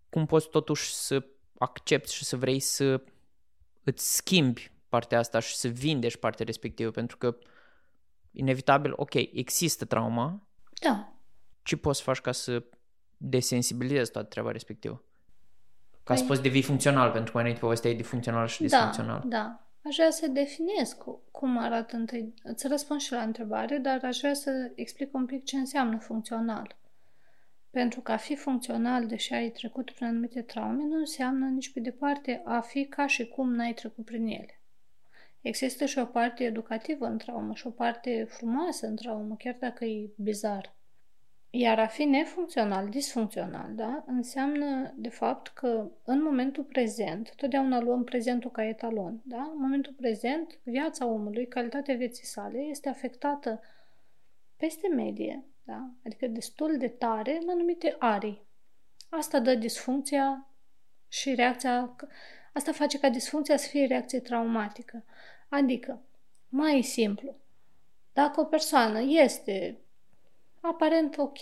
cum 0.09 0.25
poți 0.25 0.49
totuși 0.49 0.93
să 0.93 1.25
accepti 1.57 2.13
și 2.13 2.23
să 2.23 2.37
vrei 2.37 2.59
să 2.59 3.03
îți 3.83 4.15
schimbi 4.15 4.71
partea 4.89 5.19
asta 5.19 5.39
și 5.39 5.55
să 5.55 5.67
vindești 5.67 6.19
partea 6.19 6.45
respectivă, 6.45 6.91
pentru 6.91 7.17
că 7.17 7.37
inevitabil, 8.31 8.93
ok, 8.95 9.13
există 9.13 9.85
trauma, 9.85 10.47
Da. 10.81 11.13
ce 11.63 11.77
poți 11.77 11.97
să 11.97 12.03
faci 12.03 12.19
ca 12.21 12.31
să 12.31 12.63
desensibilizezi 13.29 14.11
toată 14.11 14.27
treaba 14.27 14.51
respectivă? 14.51 15.03
Ca 16.03 16.15
să 16.15 16.23
Păi- 16.23 16.27
poți 16.27 16.41
devii 16.41 16.61
funcțional, 16.61 17.11
pentru 17.11 17.23
că 17.23 17.31
mai 17.33 17.41
înainte 17.41 17.61
povesteai 17.65 17.95
de 17.95 18.03
funcțional 18.03 18.47
și 18.47 18.61
disfuncțional. 18.61 19.23
Da, 19.25 19.37
da. 19.37 19.67
Aș 19.85 19.95
vrea 19.95 20.09
să 20.11 20.27
definiez 20.27 20.93
cu, 20.93 21.21
cum 21.31 21.57
arată 21.57 21.95
întâi. 21.95 22.33
Îți 22.43 22.67
răspund 22.67 22.99
și 22.99 23.11
la 23.11 23.21
întrebare, 23.21 23.77
dar 23.77 23.99
aș 24.03 24.17
vrea 24.17 24.33
să 24.33 24.71
explic 24.75 25.13
un 25.13 25.25
pic 25.25 25.43
ce 25.43 25.57
înseamnă 25.57 25.97
funcțional. 25.97 26.75
Pentru 27.69 28.01
că 28.01 28.11
a 28.11 28.17
fi 28.17 28.35
funcțional, 28.35 29.07
deși 29.07 29.33
ai 29.33 29.49
trecut 29.49 29.91
prin 29.91 30.07
anumite 30.07 30.41
traume, 30.41 30.83
nu 30.83 30.95
înseamnă 30.97 31.45
nici 31.45 31.73
pe 31.73 31.79
departe 31.79 32.41
a 32.45 32.59
fi 32.59 32.85
ca 32.85 33.07
și 33.07 33.27
cum 33.27 33.53
n-ai 33.53 33.73
trecut 33.73 34.05
prin 34.05 34.25
ele. 34.27 34.61
Există 35.41 35.85
și 35.85 35.99
o 35.99 36.05
parte 36.05 36.43
educativă 36.43 37.05
în 37.05 37.17
traumă 37.17 37.53
și 37.53 37.67
o 37.67 37.69
parte 37.69 38.27
frumoasă 38.29 38.87
în 38.87 38.95
traumă, 38.95 39.35
chiar 39.35 39.57
dacă 39.59 39.85
e 39.85 40.09
bizar. 40.15 40.73
Iar 41.55 41.79
a 41.79 41.87
fi 41.87 42.03
nefuncțional, 42.03 42.89
disfuncțional, 42.89 43.75
da, 43.75 44.03
înseamnă 44.07 44.93
de 44.95 45.09
fapt 45.09 45.47
că 45.47 45.91
în 46.03 46.23
momentul 46.23 46.63
prezent, 46.63 47.35
totdeauna 47.35 47.79
luăm 47.79 48.03
prezentul 48.03 48.51
ca 48.51 48.63
etalon, 48.63 49.21
da? 49.23 49.41
În 49.53 49.57
momentul 49.59 49.93
prezent, 49.93 50.59
viața 50.63 51.05
omului, 51.05 51.47
calitatea 51.47 51.95
vieții 51.95 52.25
sale 52.25 52.57
este 52.57 52.89
afectată 52.89 53.61
peste 54.57 54.87
medie, 54.87 55.43
da? 55.63 55.89
Adică 56.05 56.27
destul 56.27 56.77
de 56.77 56.87
tare 56.87 57.39
în 57.41 57.49
anumite 57.49 57.95
arii. 57.99 58.41
Asta 59.09 59.39
dă 59.39 59.55
disfuncția 59.55 60.47
și 61.07 61.35
reacția, 61.35 61.95
asta 62.53 62.71
face 62.71 62.99
ca 62.99 63.09
disfuncția 63.09 63.57
să 63.57 63.67
fie 63.67 63.85
reacție 63.85 64.19
traumatică. 64.19 65.03
Adică, 65.49 66.01
mai 66.49 66.81
simplu, 66.81 67.35
dacă 68.13 68.39
o 68.39 68.45
persoană 68.45 68.99
este 69.01 69.77
aparent 70.65 71.17
ok, 71.17 71.39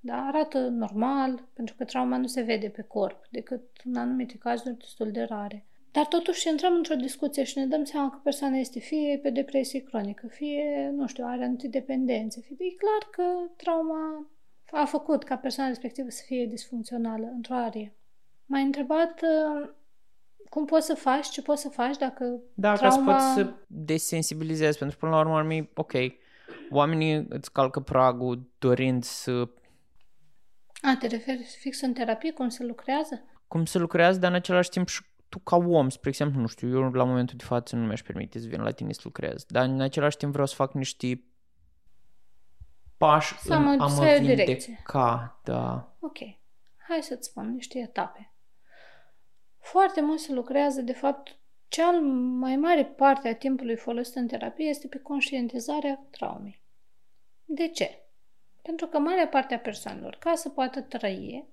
da? 0.00 0.26
arată 0.26 0.58
normal, 0.58 1.48
pentru 1.52 1.74
că 1.78 1.84
trauma 1.84 2.16
nu 2.16 2.26
se 2.26 2.42
vede 2.42 2.68
pe 2.68 2.82
corp, 2.82 3.26
decât 3.30 3.62
în 3.84 3.96
anumite 3.96 4.36
cazuri 4.38 4.78
destul 4.78 5.10
de 5.10 5.22
rare. 5.22 5.64
Dar 5.92 6.06
totuși 6.06 6.48
intrăm 6.48 6.74
într-o 6.74 6.94
discuție 6.94 7.44
și 7.44 7.58
ne 7.58 7.66
dăm 7.66 7.84
seama 7.84 8.10
că 8.10 8.18
persoana 8.22 8.56
este 8.56 8.78
fie 8.78 9.18
pe 9.22 9.30
depresie 9.30 9.82
cronică, 9.82 10.26
fie, 10.26 10.90
nu 10.94 11.06
știu, 11.06 11.24
are 11.26 11.44
antidependențe, 11.44 12.40
fie 12.40 12.56
e 12.58 12.74
clar 12.74 13.08
că 13.10 13.50
trauma 13.56 14.30
a 14.70 14.84
făcut 14.84 15.24
ca 15.24 15.36
persoana 15.36 15.68
respectivă 15.68 16.08
să 16.10 16.22
fie 16.26 16.46
disfuncțională 16.46 17.30
într-o 17.34 17.54
arie. 17.54 17.94
M-ai 18.46 18.62
întrebat 18.62 19.20
uh, 19.22 19.68
cum 20.48 20.64
poți 20.64 20.86
să 20.86 20.94
faci, 20.94 21.28
ce 21.28 21.42
poți 21.42 21.62
să 21.62 21.68
faci 21.68 21.96
dacă 21.96 22.40
Da, 22.54 22.74
trauma... 22.74 23.12
ca 23.12 23.18
să 23.18 23.34
poți 23.34 23.34
să 23.34 23.54
desensibilizezi, 23.66 24.78
pentru 24.78 24.98
că 24.98 25.06
până 25.06 25.16
la 25.16 25.24
urmă, 25.24 25.38
urmei, 25.38 25.70
ok, 25.74 25.92
oamenii 26.70 27.26
îți 27.28 27.52
calcă 27.52 27.80
pragul 27.80 28.50
dorind 28.58 29.04
să 29.04 29.48
A, 30.82 30.96
te 30.98 31.06
referi 31.06 31.42
fix 31.58 31.80
în 31.80 31.92
terapie, 31.92 32.32
cum 32.32 32.48
se 32.48 32.64
lucrează? 32.64 33.24
cum 33.48 33.64
să 33.64 33.78
lucrează, 33.78 34.18
dar 34.18 34.30
în 34.30 34.36
același 34.36 34.68
timp 34.70 34.88
și 34.88 35.02
tu 35.28 35.38
ca 35.38 35.56
om, 35.56 35.88
spre 35.88 36.08
exemplu, 36.08 36.40
nu 36.40 36.46
știu, 36.46 36.68
eu 36.68 36.90
la 36.90 37.04
momentul 37.04 37.36
de 37.36 37.44
față 37.44 37.76
nu 37.76 37.86
mi-aș 37.86 38.02
permite 38.02 38.38
să 38.38 38.46
vin 38.48 38.60
la 38.62 38.70
tine 38.70 38.92
să 38.92 39.00
lucrez, 39.04 39.44
dar 39.44 39.64
în 39.64 39.80
același 39.80 40.16
timp 40.16 40.32
vreau 40.32 40.46
să 40.46 40.54
fac 40.54 40.72
niște 40.74 41.24
pași 42.96 43.38
Să 43.38 43.54
în 43.54 43.62
mă- 43.62 43.76
a 43.84 43.88
să 43.88 44.00
mă 44.00 44.06
ai 44.06 44.16
o 44.16 44.18
direcție. 44.26 44.54
vindeca, 44.56 45.40
da. 45.44 45.96
Ok, 46.00 46.16
hai 46.88 47.02
să-ți 47.02 47.28
spun 47.28 47.52
niște 47.52 47.78
etape. 47.78 48.34
Foarte 49.58 50.00
mult 50.00 50.18
se 50.18 50.32
lucrează, 50.32 50.80
de 50.80 50.92
fapt, 50.92 51.36
cea 51.70 51.90
mai 52.40 52.56
mare 52.56 52.84
parte 52.84 53.28
a 53.28 53.34
timpului 53.34 53.76
folosit 53.76 54.14
în 54.14 54.26
terapie 54.26 54.68
este 54.68 54.86
pe 54.86 54.98
conștientizarea 54.98 56.06
traumei. 56.10 56.62
De 57.44 57.68
ce? 57.68 58.02
Pentru 58.62 58.86
că 58.86 58.98
marea 58.98 59.28
parte 59.28 59.54
a 59.54 59.58
persoanelor, 59.58 60.16
ca 60.20 60.34
să 60.34 60.48
poată 60.48 60.80
trăi, 60.80 61.48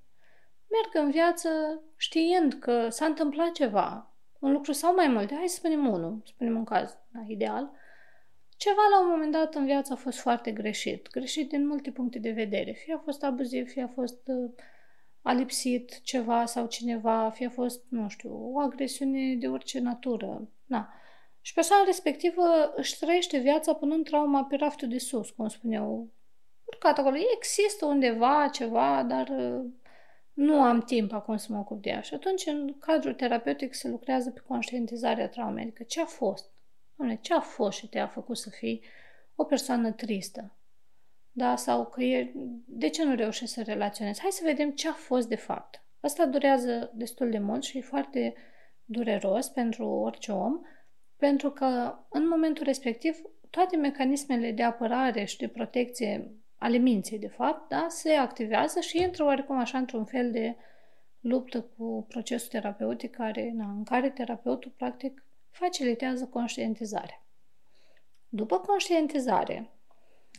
merg 0.68 1.06
în 1.06 1.12
viață 1.12 1.50
știind 1.96 2.54
că 2.54 2.90
s-a 2.90 3.06
întâmplat 3.06 3.52
ceva, 3.52 4.12
un 4.40 4.52
lucru 4.52 4.72
sau 4.72 4.94
mai 4.94 5.08
multe, 5.08 5.36
hai 5.36 5.48
să 5.48 5.56
spunem 5.56 5.88
unul, 5.88 6.22
spunem 6.26 6.56
un 6.58 6.64
caz 6.64 6.98
da, 7.08 7.24
ideal, 7.28 7.72
ceva 8.58 8.82
la 8.92 9.02
un 9.02 9.10
moment 9.10 9.32
dat 9.32 9.56
în 9.56 9.66
viață 9.66 9.94
a 9.94 9.96
fost 9.96 10.20
foarte 10.20 10.52
greșit, 10.52 11.10
greșit 11.10 11.50
din 11.50 11.68
multe 11.68 11.92
puncte 11.92 12.20
de 12.20 12.32
vedere, 12.32 12.72
fie 12.72 12.94
a 12.94 13.02
fost 13.04 13.24
abuziv, 13.24 13.70
fie 13.70 13.84
a 13.84 13.88
fost 13.88 14.22
uh, 14.26 14.52
a 15.28 15.34
lipsit 15.34 16.02
ceva 16.02 16.46
sau 16.46 16.68
cineva, 16.68 17.30
fie 17.30 17.46
a 17.46 17.50
fost, 17.50 17.84
nu 17.90 18.10
știu, 18.10 18.54
o 18.54 18.60
agresiune 18.60 19.36
de 19.36 19.48
orice 19.48 19.80
natură. 19.80 20.48
Na. 20.66 20.94
Și 21.42 21.54
persoana 21.54 21.84
respectivă 21.86 22.74
își 22.76 23.00
trăiește 23.00 23.38
viața 23.38 23.74
punând 23.74 24.06
trauma 24.06 24.44
pe 24.44 24.56
raftul 24.56 24.88
de 24.88 24.98
sus, 24.98 25.30
cum 25.30 25.48
spuneau. 25.48 26.10
Urcat 26.66 26.98
acolo. 26.98 27.16
Există 27.36 27.86
undeva 27.86 28.50
ceva, 28.54 29.04
dar 29.04 29.28
uh, 29.28 29.66
nu 30.34 30.62
am 30.62 30.82
timp 30.82 31.14
acum 31.14 31.38
să 31.38 31.48
mă 31.50 31.60
ocup 31.60 31.82
de 31.82 31.90
ea. 31.90 32.02
Și 32.02 32.14
atunci, 32.14 32.46
în 32.46 32.78
cadrul 32.80 33.14
terapeutic, 33.14 33.74
se 33.74 33.88
lucrează 33.88 34.32
pe 34.32 34.44
conștientizarea 34.48 35.30
traumei. 35.30 35.64
Adică 35.64 35.84
ce 35.84 36.02
a 36.02 36.06
fost? 36.06 36.50
Doamne, 36.96 37.18
ce 37.22 37.34
a 37.34 37.40
fost 37.40 37.78
și 37.78 37.88
te-a 37.88 38.08
făcut 38.08 38.38
să 38.38 38.50
fii 38.50 38.84
o 39.36 39.44
persoană 39.44 39.92
tristă? 39.92 40.57
Da? 41.38 41.56
Sau 41.56 41.86
că 41.86 42.04
e, 42.04 42.32
de 42.66 42.90
ce 42.90 43.04
nu 43.04 43.16
reușești 43.16 43.54
să 43.54 43.62
relaționezi? 43.62 44.22
Hai 44.22 44.32
să 44.32 44.42
vedem 44.44 44.72
ce 44.72 44.88
a 44.88 44.94
fost 44.94 45.28
de 45.28 45.36
fapt. 45.36 45.84
Asta 46.00 46.26
durează 46.26 46.92
destul 46.94 47.30
de 47.30 47.40
mult 47.40 47.64
și 47.64 47.78
e 47.78 47.82
foarte 47.82 48.36
dureros 48.86 49.48
pentru 49.48 49.88
orice 49.88 50.32
om, 50.32 50.60
pentru 51.18 51.52
că 51.52 51.96
în 52.10 52.28
momentul 52.28 52.64
respectiv 52.64 53.18
toate 53.50 53.76
mecanismele 53.76 54.52
de 54.52 54.64
apărare 54.64 55.24
și 55.24 55.38
de 55.38 55.48
protecție 55.48 56.32
ale 56.56 56.78
minții, 56.78 57.20
de 57.20 57.28
fapt, 57.28 57.70
da, 57.70 57.86
se 57.90 58.12
activează 58.12 58.80
și 58.80 59.02
intră 59.02 59.24
oarecum 59.24 59.58
așa 59.58 59.78
într-un 59.78 60.06
fel 60.06 60.32
de 60.32 60.56
luptă 61.20 61.62
cu 61.62 62.06
procesul 62.08 62.50
terapeutic 62.50 63.16
care, 63.16 63.52
na, 63.56 63.72
în 63.72 63.84
care 63.84 64.10
terapeutul 64.10 64.74
practic 64.78 65.24
facilitează 65.50 66.26
conștientizarea. 66.26 67.26
După 68.30 68.60
conștientizare, 68.60 69.77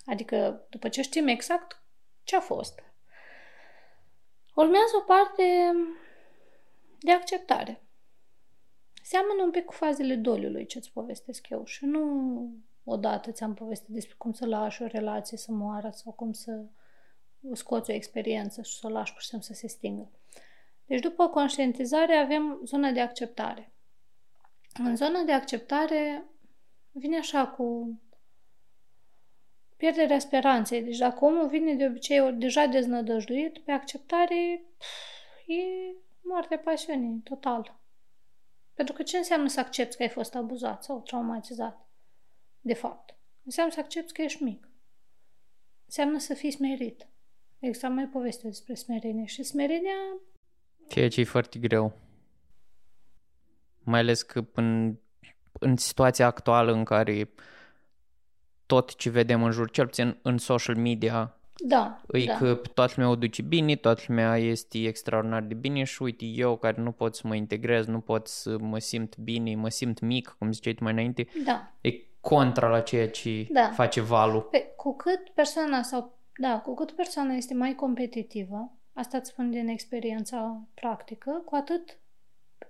adică 0.08 0.66
după 0.70 0.88
ce 0.88 1.02
știm 1.02 1.26
exact 1.26 1.82
ce 2.22 2.36
a 2.36 2.40
fost, 2.40 2.82
urmează 4.54 4.96
o 4.96 5.00
parte 5.00 5.72
de 7.00 7.12
acceptare. 7.12 7.82
seamănă 9.02 9.42
un 9.42 9.50
pic 9.50 9.64
cu 9.64 9.72
fazele 9.72 10.14
doliului 10.14 10.66
ce-ți 10.66 10.92
povestesc 10.92 11.48
eu 11.48 11.64
și 11.64 11.84
nu 11.84 12.50
odată 12.84 13.30
ți-am 13.30 13.54
povestit 13.54 13.88
despre 13.88 14.14
cum 14.18 14.32
să 14.32 14.46
lași 14.46 14.82
o 14.82 14.86
relație 14.86 15.38
să 15.38 15.52
moară 15.52 15.90
sau 15.90 16.12
cum 16.12 16.32
să 16.32 16.64
scoți 17.52 17.90
o 17.90 17.94
experiență 17.94 18.62
și 18.62 18.78
să 18.78 18.86
o 18.86 18.90
lași 18.90 19.12
pur 19.12 19.20
și 19.20 19.28
simplu 19.28 19.46
să 19.46 19.54
se 19.54 19.68
stingă. 19.68 20.10
Deci 20.86 21.00
după 21.00 21.28
conștientizare 21.28 22.14
avem 22.16 22.60
zona 22.64 22.90
de 22.90 23.00
acceptare. 23.00 23.72
În 24.78 24.96
zona 24.96 25.22
de 25.22 25.32
acceptare 25.32 26.24
vine 26.92 27.16
așa 27.16 27.46
cu 27.46 27.98
pierderea 29.78 30.18
speranței. 30.18 30.82
Deci 30.82 30.99
dacă 30.99 31.25
omul 31.25 31.49
vine 31.49 31.75
de 31.75 31.87
obicei 31.87 32.32
deja 32.32 32.66
deznădăjduit, 32.66 33.58
pe 33.58 33.73
acceptare 33.73 34.62
pf, 34.76 35.49
e 35.50 35.62
moarte 36.20 36.56
pasiunii, 36.56 37.20
total. 37.25 37.80
Pentru 38.75 38.94
că 38.94 39.02
ce 39.02 39.16
înseamnă 39.16 39.49
să 39.49 39.61
accepti 39.61 39.97
că 39.97 40.02
ai 40.02 40.08
fost 40.08 40.35
abuzat 40.35 40.85
sau 40.85 41.00
traumatizat? 41.00 41.88
De 42.61 42.75
fapt. 42.75 43.14
Înseamnă 43.44 43.73
să 43.73 43.80
accepti 43.80 44.12
că 44.12 44.23
ești 44.23 44.42
mic. 44.42 44.68
Înseamnă 45.85 46.18
să 46.18 46.35
fii 46.35 46.50
smerit. 46.50 47.06
Exact 47.58 47.94
mai 47.94 48.06
poveste 48.06 48.47
despre 48.47 48.75
smerenie. 48.75 49.25
Și 49.25 49.42
smerenia... 49.42 50.20
Ceea 50.88 51.08
ce 51.08 51.20
e 51.20 51.25
foarte 51.25 51.58
greu. 51.58 51.92
Mai 53.78 54.00
ales 54.00 54.23
că 54.23 54.44
în, 54.54 54.97
în 55.52 55.76
situația 55.76 56.26
actuală 56.26 56.73
în 56.73 56.85
care 56.85 57.30
tot 58.68 58.94
ce 58.96 59.10
vedem 59.10 59.42
în 59.42 59.50
jur, 59.50 59.70
cel 59.70 59.87
puțin 59.87 60.16
în 60.22 60.38
social 60.38 60.76
media, 60.76 61.32
Da, 61.56 62.00
e 62.12 62.25
da. 62.25 62.37
că 62.37 62.60
toată 62.75 62.92
lumea 62.96 63.10
o 63.10 63.16
duce 63.16 63.42
bine, 63.42 63.75
toată 63.76 64.02
lumea 64.06 64.37
este 64.37 64.78
extraordinar 64.78 65.42
de 65.42 65.54
bine 65.54 65.84
și 65.84 66.02
uite, 66.02 66.25
eu 66.25 66.56
care 66.56 66.82
nu 66.82 66.92
pot 66.92 67.14
să 67.14 67.22
mă 67.26 67.34
integrez, 67.34 67.87
nu 67.87 68.00
pot 68.00 68.26
să 68.26 68.58
mă 68.60 68.78
simt 68.78 69.16
bine, 69.16 69.54
mă 69.54 69.68
simt 69.68 70.00
mic, 70.00 70.37
cum 70.38 70.52
ziceai 70.52 70.75
tu 70.75 70.82
mai 70.82 70.92
înainte, 70.92 71.26
Da. 71.44 71.72
e 71.80 71.90
contra 72.20 72.68
la 72.68 72.80
ceea 72.80 73.08
ce 73.10 73.46
Da. 73.50 73.70
face 73.75 74.00
valul. 74.00 74.40
Pe, 74.40 74.72
cu 74.76 74.96
cât 74.96 75.28
persoana 75.34 75.82
sau, 75.82 76.18
da, 76.38 76.58
cu 76.58 76.75
cât 76.75 76.90
persoana 76.90 77.34
este 77.34 77.54
mai 77.54 77.75
competitivă, 77.75 78.72
asta 78.92 79.16
îți 79.18 79.30
spun 79.30 79.50
din 79.50 79.68
experiența 79.68 80.60
practică, 80.75 81.42
cu 81.44 81.54
atât 81.54 81.98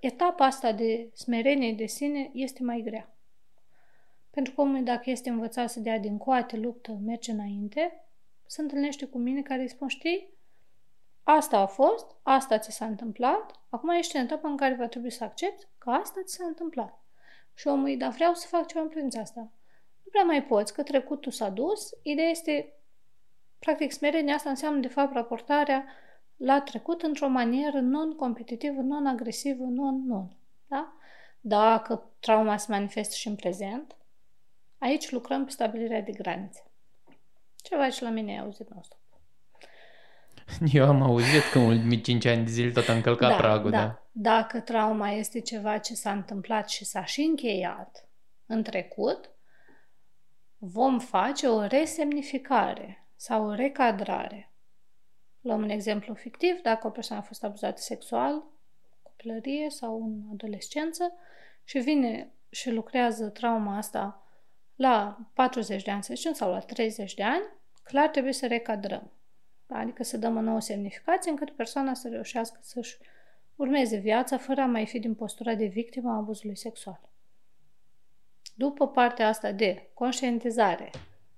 etapa 0.01 0.45
asta 0.45 0.73
de 0.73 1.11
smerenie 1.15 1.73
de 1.73 1.87
sine 1.87 2.31
este 2.33 2.63
mai 2.65 2.83
grea. 2.85 3.13
Pentru 4.31 4.55
că 4.55 4.61
omul, 4.61 4.85
dacă 4.85 5.11
este 5.11 5.31
învățat 5.31 5.71
să 5.71 5.81
dea 5.81 5.99
din 5.99 6.19
coate, 6.19 6.57
luptă, 6.57 6.99
merge 7.05 7.33
înainte, 7.33 8.05
se 8.47 8.63
întâlnește 8.63 9.07
cu 9.07 9.19
mine 9.19 9.43
care 9.43 9.61
îi 9.61 9.69
spun, 9.69 9.89
știi, 9.89 10.37
asta 11.23 11.59
a 11.59 11.67
fost, 11.67 12.17
asta 12.23 12.59
ți 12.59 12.71
s-a 12.71 12.85
întâmplat, 12.85 13.61
acum 13.69 13.89
ești 13.89 14.17
în 14.17 14.23
etapa 14.23 14.49
în 14.49 14.57
care 14.57 14.75
va 14.75 14.87
trebui 14.87 15.11
să 15.11 15.25
accepti 15.25 15.67
că 15.79 15.91
asta 15.91 16.21
ți 16.25 16.35
s-a 16.35 16.45
întâmplat. 16.45 17.03
Și 17.55 17.67
omul 17.67 17.87
îi, 17.87 17.97
dar 17.97 18.13
vreau 18.13 18.35
să 18.35 18.47
fac 18.47 18.67
ceva 18.67 18.81
în 18.81 18.89
privința 18.89 19.21
asta. 19.21 19.41
Nu 20.03 20.11
prea 20.11 20.25
mai 20.25 20.45
poți, 20.45 20.73
că 20.73 20.83
trecutul 20.83 21.33
s-a 21.33 21.49
dus. 21.49 21.91
Ideea 22.03 22.29
este, 22.29 22.73
practic, 23.59 23.93
smerenia 23.93 24.35
asta 24.35 24.49
înseamnă, 24.51 24.81
de 24.81 24.89
fapt, 24.89 25.13
raportarea 25.13 25.85
la 26.37 26.61
trecut 26.61 27.03
într-o 27.03 27.29
manieră 27.29 27.81
non-competitivă, 27.81 28.81
non-agresivă, 28.81 29.65
non-non. 29.65 30.37
Da? 30.67 30.93
Dacă 31.41 32.11
trauma 32.21 32.57
se 32.57 32.67
manifestă 32.73 33.15
și 33.15 33.29
în 33.29 33.35
prezent, 33.35 33.97
aici 34.79 35.11
lucrăm 35.11 35.45
pe 35.45 35.51
stabilirea 35.51 36.01
de 36.01 36.13
granițe. 36.13 36.63
Ceva 37.57 37.89
ce 37.89 38.05
la 38.05 38.11
mine 38.11 38.31
ai 38.31 38.39
auzit 38.39 38.75
nostru. 38.75 38.99
Eu 40.79 40.89
am 40.89 41.03
auzit 41.03 41.43
că 41.53 41.59
în 41.59 41.65
ultimii 41.65 42.01
5 42.01 42.25
ani 42.25 42.45
de 42.45 42.51
zile 42.51 42.71
tot 42.71 42.89
am 42.89 43.01
călcat 43.01 43.37
pragul, 43.37 43.71
da. 43.71 44.03
Dacă 44.13 44.61
trauma 44.61 45.11
este 45.11 45.41
ceva 45.41 45.79
ce 45.79 45.95
s-a 45.95 46.13
întâmplat 46.13 46.69
și 46.69 46.85
s-a 46.85 47.05
și 47.05 47.21
încheiat 47.21 48.09
în 48.47 48.63
trecut, 48.63 49.31
vom 50.59 50.99
face 50.99 51.47
o 51.47 51.67
resemnificare 51.67 53.07
sau 53.17 53.47
o 53.47 53.55
recadrare. 53.55 54.53
Luăm 55.41 55.63
un 55.63 55.69
exemplu 55.69 56.15
fictiv, 56.15 56.61
dacă 56.63 56.87
o 56.87 56.91
persoană 56.91 57.23
a 57.23 57.27
fost 57.27 57.45
abuzată 57.45 57.81
sexual, 57.81 58.43
copilărie 59.03 59.71
sau 59.71 60.03
în 60.03 60.23
adolescență 60.33 61.13
și 61.65 61.79
vine 61.79 62.33
și 62.51 62.71
lucrează 62.71 63.29
trauma 63.29 63.77
asta 63.77 64.28
la 64.79 65.19
40 65.35 65.83
de 65.83 65.91
ani, 65.91 66.03
să 66.03 66.15
zicem, 66.15 66.33
sau 66.33 66.51
la 66.51 66.59
30 66.59 67.15
de 67.15 67.23
ani, 67.23 67.43
clar 67.83 68.09
trebuie 68.09 68.33
să 68.33 68.47
recadrăm. 68.47 69.11
Adică 69.67 70.03
să 70.03 70.17
dăm 70.17 70.37
o 70.37 70.41
nouă 70.41 70.61
semnificație 70.61 71.31
încât 71.31 71.51
persoana 71.51 71.95
să 71.95 72.09
reușească 72.09 72.59
să-și 72.63 72.99
urmeze 73.57 73.97
viața 73.97 74.39
fără 74.39 74.61
a 74.61 74.67
mai 74.67 74.87
fi 74.87 74.99
din 74.99 75.15
postura 75.15 75.55
de 75.55 75.65
victimă 75.67 76.11
a 76.11 76.17
abuzului 76.17 76.57
sexual. 76.57 77.01
După 78.55 78.89
partea 78.89 79.29
asta 79.29 79.53
de 79.53 79.91
conștientizare, 79.95 80.91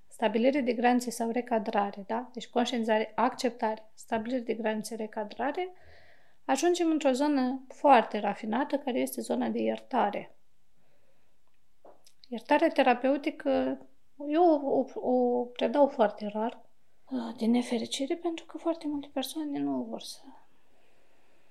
stabilire 0.09 0.61
de 0.61 0.73
granițe 0.73 1.11
sau 1.11 1.31
recadrare, 1.31 2.05
da? 2.07 2.31
Deci 2.33 2.49
conștientizare, 2.49 3.13
acceptare, 3.15 3.91
stabilire 3.95 4.41
de 4.41 4.55
granițe, 4.55 4.95
recadrare, 4.95 5.73
ajungem 6.45 6.91
într-o 6.91 7.13
zonă 7.13 7.63
foarte 7.69 8.19
rafinată, 8.19 8.79
care 8.79 8.99
este 8.99 9.21
zona 9.21 9.49
de 9.49 9.59
iertare. 9.59 10.35
Iertarea 12.31 12.69
terapeutică, 12.69 13.79
eu 14.29 14.43
o, 14.43 14.85
o, 14.95 15.11
o 15.11 15.45
predau 15.45 15.87
foarte 15.87 16.27
rar, 16.27 16.71
din 17.37 17.51
nefericire, 17.51 18.17
pentru 18.17 18.45
că 18.45 18.59
foarte 18.59 18.87
multe 18.87 19.09
persoane 19.13 19.59
nu 19.59 19.83
vor 19.83 20.01
să, 20.01 20.21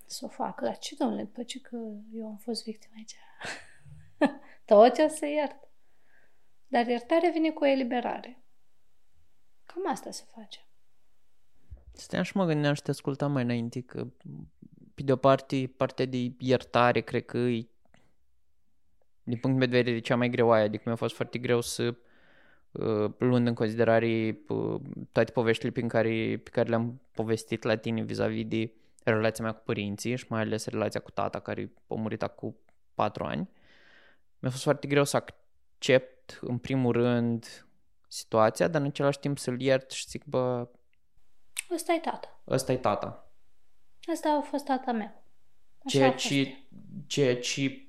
să 0.06 0.26
o 0.26 0.28
facă. 0.28 0.66
Dar 0.66 0.78
ce, 0.78 0.96
domnule, 0.96 1.24
după 1.24 1.44
ce 1.44 1.62
că 1.62 1.78
eu 2.14 2.26
am 2.26 2.38
fost 2.38 2.64
victimă 2.64 2.94
aici, 2.98 3.16
tot 4.66 4.98
o 4.98 5.08
să 5.08 5.26
iert. 5.26 5.68
Dar 6.68 6.88
iertarea 6.88 7.30
vine 7.30 7.52
cu 7.52 7.66
eliberare. 7.66 8.44
Cam 9.66 9.92
asta 9.92 10.12
se 10.12 10.24
face. 10.36 10.60
Stăteam 11.92 12.24
și 12.24 12.38
mă 12.38 12.46
gândeam 12.46 12.74
și 12.74 12.82
te 12.82 12.92
ascultam 12.92 13.32
mai 13.32 13.44
înainte 13.44 13.82
că, 13.82 14.08
pe 14.96 15.04
de 15.04 15.12
o 15.12 15.16
parte, 15.16 15.74
partea 15.78 16.06
de 16.06 16.32
iertare, 16.40 17.02
cred 17.02 17.26
că 17.26 17.38
e, 17.38 17.68
din 19.30 19.38
punct 19.38 19.60
de 19.60 19.66
vedere, 19.66 20.00
cea 20.00 20.16
mai 20.16 20.30
greu 20.30 20.52
aia. 20.52 20.64
Adică 20.64 20.84
mi-a 20.86 20.96
fost 20.96 21.16
foarte 21.16 21.38
greu 21.38 21.62
să, 21.62 21.96
uh, 22.72 23.12
luând 23.18 23.48
în 23.48 23.54
considerare 23.54 24.40
uh, 24.48 24.80
toate 25.12 25.32
poveștile 25.32 25.72
pe 25.72 25.82
care, 25.82 26.42
pe 26.44 26.50
care 26.50 26.70
le-am 26.70 27.02
povestit 27.12 27.64
la 27.64 27.76
tine 27.76 28.02
vis-a-vis 28.02 28.46
de 28.46 28.72
relația 29.04 29.44
mea 29.44 29.54
cu 29.54 29.62
părinții 29.66 30.16
și 30.16 30.26
mai 30.30 30.42
ales 30.42 30.66
relația 30.66 31.00
cu 31.00 31.12
tata 31.12 31.40
care 31.40 31.72
a 31.88 31.94
murit 31.94 32.24
acum 32.24 32.56
patru 32.94 33.24
ani. 33.24 33.50
Mi-a 34.40 34.52
fost 34.52 34.64
foarte 34.64 34.88
greu 34.88 35.04
să 35.04 35.16
accept, 35.18 36.40
în 36.42 36.58
primul 36.58 36.92
rând, 36.92 37.66
situația, 38.08 38.68
dar 38.68 38.82
în 38.82 38.88
același 38.88 39.20
timp 39.20 39.38
să-l 39.38 39.62
iert 39.62 39.92
și 39.92 40.08
zic, 40.08 40.24
bă, 40.26 40.68
Ăsta 41.74 41.94
e 41.94 42.00
tata. 42.00 42.42
ăsta 42.48 42.72
e 42.72 42.78
tata. 42.78 43.32
Asta 44.12 44.30
a 44.30 44.42
fost 44.42 44.66
tata 44.66 44.92
meu. 44.92 45.24
Așa 45.86 45.98
Ceea 45.98 46.08
a 46.08 46.12
fost. 46.12 46.26
ce, 46.26 46.58
ceea 47.08 47.40
ce 47.40 47.89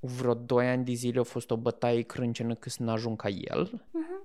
vreo 0.00 0.34
2 0.34 0.68
ani 0.68 0.84
de 0.84 0.92
zile 0.92 1.20
a 1.20 1.22
fost 1.22 1.50
o 1.50 1.56
bătaie 1.56 2.02
crâncenă 2.02 2.54
că 2.54 2.68
să 2.68 2.82
n-ajung 2.82 3.20
ca 3.20 3.28
el. 3.28 3.86
Mhm. 3.90 4.22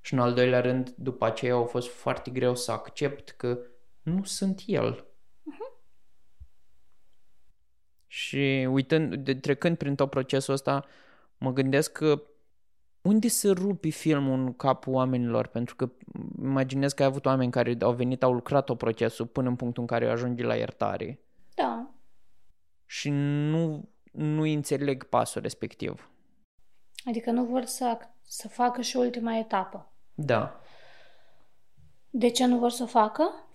Și 0.00 0.12
în 0.12 0.18
al 0.18 0.34
doilea 0.34 0.60
rând, 0.60 0.90
după 0.96 1.24
aceea 1.24 1.56
a 1.56 1.64
fost 1.64 1.88
foarte 1.88 2.30
greu 2.30 2.54
să 2.54 2.72
accept 2.72 3.30
că 3.30 3.58
nu 4.02 4.22
sunt 4.24 4.62
el. 4.66 5.06
Și 8.06 8.68
uitând, 8.70 9.14
de, 9.14 9.34
trecând 9.34 9.76
prin 9.76 9.94
tot 9.94 10.10
procesul 10.10 10.54
ăsta, 10.54 10.84
mă 11.38 11.52
gândesc 11.52 11.92
că 11.92 12.22
unde 13.02 13.28
se 13.28 13.50
rupi 13.50 13.90
filmul 13.90 14.38
în 14.38 14.52
capul 14.52 14.92
oamenilor? 14.92 15.46
Pentru 15.46 15.76
că 15.76 15.90
imaginez 16.42 16.92
că 16.92 17.02
ai 17.02 17.08
avut 17.08 17.26
oameni 17.26 17.50
care 17.50 17.76
au 17.80 17.92
venit, 17.92 18.22
au 18.22 18.32
lucrat 18.32 18.68
o 18.68 18.74
procesul 18.74 19.26
până 19.26 19.48
în 19.48 19.56
punctul 19.56 19.82
în 19.82 19.88
care 19.88 20.08
ajunge 20.08 20.44
la 20.44 20.54
iertare 20.54 21.18
Da. 21.54 21.94
și 22.86 23.10
nu, 23.10 23.88
nu 24.14 24.42
înțeleg 24.42 25.04
pasul 25.04 25.42
respectiv. 25.42 26.10
Adică 27.04 27.30
nu 27.30 27.44
vor 27.44 27.64
să, 27.64 27.96
ac- 27.96 28.22
să 28.22 28.48
facă 28.48 28.80
și 28.80 28.96
ultima 28.96 29.36
etapă. 29.36 29.92
Da. 30.14 30.60
De 32.10 32.30
ce 32.30 32.46
nu 32.46 32.58
vor 32.58 32.70
să 32.70 32.82
o 32.82 32.86
facă? 32.86 33.46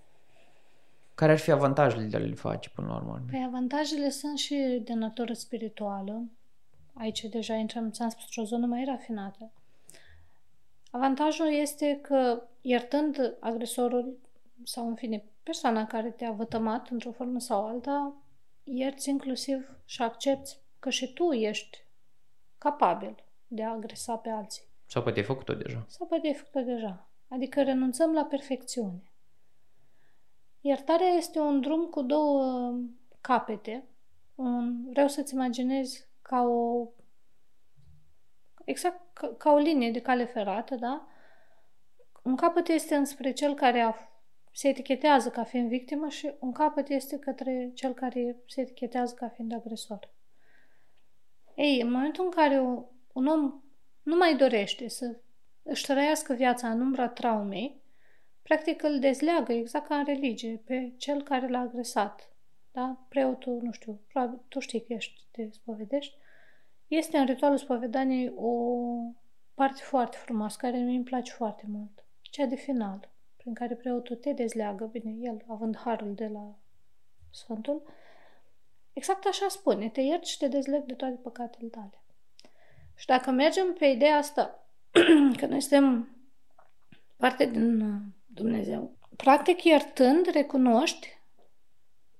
Care 1.16 1.32
ar 1.32 1.38
fi 1.38 1.52
avantajele 1.52 2.04
de 2.04 2.18
a 2.18 2.20
le 2.20 2.34
face 2.34 2.70
până 2.70 2.88
la 2.88 2.96
urmă? 2.96 3.22
Păi 3.30 3.44
avantajele 3.48 4.10
sunt 4.10 4.38
și 4.38 4.82
de 4.84 4.94
natură 4.94 5.34
spirituală. 5.34 6.24
Aici 6.94 7.24
deja 7.24 7.54
intrăm, 7.54 7.92
ți-am 7.92 8.10
spus, 8.10 8.24
într-o 8.24 8.44
zonă 8.44 8.66
mai 8.66 8.84
rafinată. 8.84 9.52
Avantajul 10.92 11.48
este 11.48 12.00
că 12.02 12.42
iertând 12.62 13.36
agresorul 13.40 14.18
sau, 14.64 14.88
în 14.88 14.96
fine, 14.96 15.24
persoana 15.44 15.86
care 15.86 16.10
te-a 16.10 16.32
vătămat 16.32 16.88
într-o 16.90 17.12
formă 17.12 17.40
sau 17.40 17.68
alta, 17.68 18.14
ierți 18.72 19.10
inclusiv 19.10 19.78
și 19.86 20.02
accepti 20.02 20.58
că 20.80 20.90
și 20.90 21.14
tu 21.14 21.32
ești 21.32 21.84
capabil 22.58 23.24
de 23.48 23.64
a 23.64 23.72
agresa 23.72 24.16
pe 24.18 24.30
alții. 24.30 24.64
Sau 24.86 25.02
poate 25.02 25.20
ai 25.20 25.26
făcut-o 25.26 25.54
deja. 25.54 25.86
Sau 25.88 26.08
poate 26.08 26.28
ai 26.28 26.34
făcut 26.34 26.66
deja. 26.66 27.08
Adică 27.28 27.64
renunțăm 27.64 28.14
la 28.14 28.24
perfecțiune. 28.24 29.04
Iertarea 30.62 31.08
este 31.08 31.40
un 31.40 31.62
drum 31.62 31.86
cu 31.86 32.02
două 32.02 32.74
capete. 33.22 33.84
Un, 34.36 34.90
vreau 34.90 35.08
să-ți 35.08 35.34
imaginezi 35.34 36.08
ca 36.22 36.42
o 36.42 36.88
exact 38.66 39.14
ca, 39.14 39.34
ca 39.38 39.52
o 39.52 39.58
linie 39.58 39.92
de 39.92 40.02
cale 40.02 40.26
ferată, 40.26 40.76
da? 40.76 41.08
Un 42.24 42.36
capăt 42.36 42.68
este 42.68 42.96
înspre 42.96 43.32
cel 43.32 43.54
care 43.54 43.80
a, 43.80 43.94
se 44.60 44.68
etichetează 44.68 45.30
ca 45.30 45.44
fiind 45.44 45.70
victimă 45.70 46.10
și 46.10 46.32
un 46.40 46.52
capăt 46.52 46.90
este 46.90 47.20
către 47.20 47.72
cel 47.74 47.94
care 47.94 48.36
se 48.48 48.62
etichetează 48.62 49.14
ca 49.14 49.28
fiind 49.28 49.54
agresor. 49.54 50.10
Ei, 51.56 51.82
în 51.82 51.92
momentul 51.92 52.24
în 52.26 52.32
care 52.32 52.60
un 53.14 53.28
om 53.28 53.62
nu 54.04 54.16
mai 54.16 54.36
dorește 54.36 54.88
să 54.88 55.16
își 55.64 55.86
trăiască 55.86 56.34
viața 56.34 56.70
în 56.70 56.82
umbra 56.82 57.08
traumei, 57.08 57.82
practic 58.42 58.84
îl 58.84 59.00
dezleagă, 59.00 59.54
exact 59.54 59.88
ca 59.88 59.96
în 59.96 60.06
religie, 60.06 60.62
pe 60.66 60.94
cel 60.98 61.24
care 61.24 61.48
l-a 61.48 61.60
agresat. 61.60 62.34
Da? 62.72 62.98
Preotul, 63.10 63.60
nu 63.62 63.72
știu, 63.72 64.00
probabil, 64.08 64.40
tu 64.48 64.60
știi 64.60 64.84
că 64.84 64.94
ești, 64.94 65.22
te 65.32 65.48
spovedești, 65.52 66.16
este 66.88 67.18
în 67.18 67.26
ritualul 67.26 67.58
spovedaniei 67.58 68.34
o 68.36 68.74
parte 69.54 69.82
foarte 69.82 70.18
frumoasă, 70.18 70.58
care 70.60 70.78
mi 70.78 70.96
îmi 70.96 71.04
place 71.04 71.32
foarte 71.32 71.64
mult. 71.68 72.04
Cea 72.22 72.46
de 72.46 72.56
final, 72.56 73.10
prin 73.50 73.68
care 73.68 73.80
preotul 73.82 74.16
te 74.16 74.32
dezleagă, 74.32 74.86
bine, 74.86 75.12
el 75.22 75.44
având 75.48 75.78
harul 75.78 76.14
de 76.14 76.28
la 76.28 76.56
Sfântul, 77.32 77.84
exact 78.94 79.26
așa 79.26 79.48
spune, 79.48 79.90
te 79.90 80.02
iert 80.02 80.26
și 80.26 80.38
te 80.38 80.48
dezleg 80.48 80.84
de 80.84 80.94
toate 80.94 81.20
păcatele 81.24 81.68
tale. 81.68 82.04
Și 82.96 83.06
dacă 83.06 83.32
mergem 83.32 83.74
pe 83.74 83.86
ideea 83.86 84.18
asta, 84.18 84.66
că 85.40 85.46
noi 85.46 85.62
suntem 85.62 86.10
parte 87.18 87.46
din 87.46 87.82
uh, 87.82 88.02
Dumnezeu, 88.26 88.92
practic 89.16 89.64
iertând, 89.64 90.26
recunoști 90.26 91.08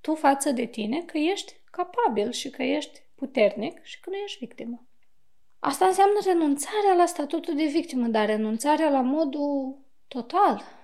tu 0.00 0.14
față 0.14 0.50
de 0.50 0.64
tine 0.64 1.02
că 1.02 1.18
ești 1.18 1.54
capabil 1.70 2.30
și 2.30 2.50
că 2.50 2.62
ești 2.62 3.02
puternic 3.14 3.82
și 3.82 4.00
că 4.00 4.10
nu 4.10 4.16
ești 4.16 4.38
victimă. 4.38 4.86
Asta 5.58 5.86
înseamnă 5.86 6.18
renunțarea 6.24 6.94
la 6.96 7.06
statutul 7.06 7.56
de 7.56 7.64
victimă, 7.64 8.06
dar 8.06 8.26
renunțarea 8.26 8.90
la 8.90 9.00
modul 9.00 9.78
total. 10.08 10.78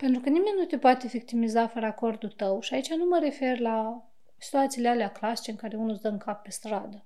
Pentru 0.00 0.20
că 0.20 0.28
nimeni 0.28 0.58
nu 0.58 0.64
te 0.64 0.78
poate 0.78 1.06
victimiza 1.06 1.66
fără 1.66 1.86
acordul 1.86 2.30
tău 2.30 2.60
și 2.60 2.74
aici 2.74 2.92
nu 2.92 3.04
mă 3.04 3.18
refer 3.18 3.58
la 3.58 4.04
situațiile 4.36 4.88
alea 4.88 5.10
clasice 5.10 5.50
în 5.50 5.56
care 5.56 5.76
unul 5.76 5.90
îți 5.90 6.02
dă 6.02 6.08
în 6.08 6.18
cap 6.18 6.42
pe 6.42 6.50
stradă. 6.50 7.04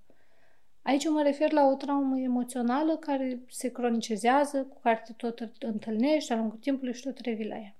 Aici 0.82 1.08
mă 1.08 1.22
refer 1.22 1.52
la 1.52 1.66
o 1.66 1.74
traumă 1.74 2.18
emoțională 2.18 2.96
care 2.96 3.40
se 3.48 3.72
cronicezează, 3.72 4.64
cu 4.64 4.80
care 4.80 5.02
te 5.06 5.12
tot 5.12 5.48
întâlnești 5.58 6.28
de-a 6.28 6.36
lungul 6.36 6.58
timpului 6.58 6.94
și 6.94 7.02
tot 7.02 7.18
revii 7.18 7.48
la 7.48 7.56
ea. 7.56 7.76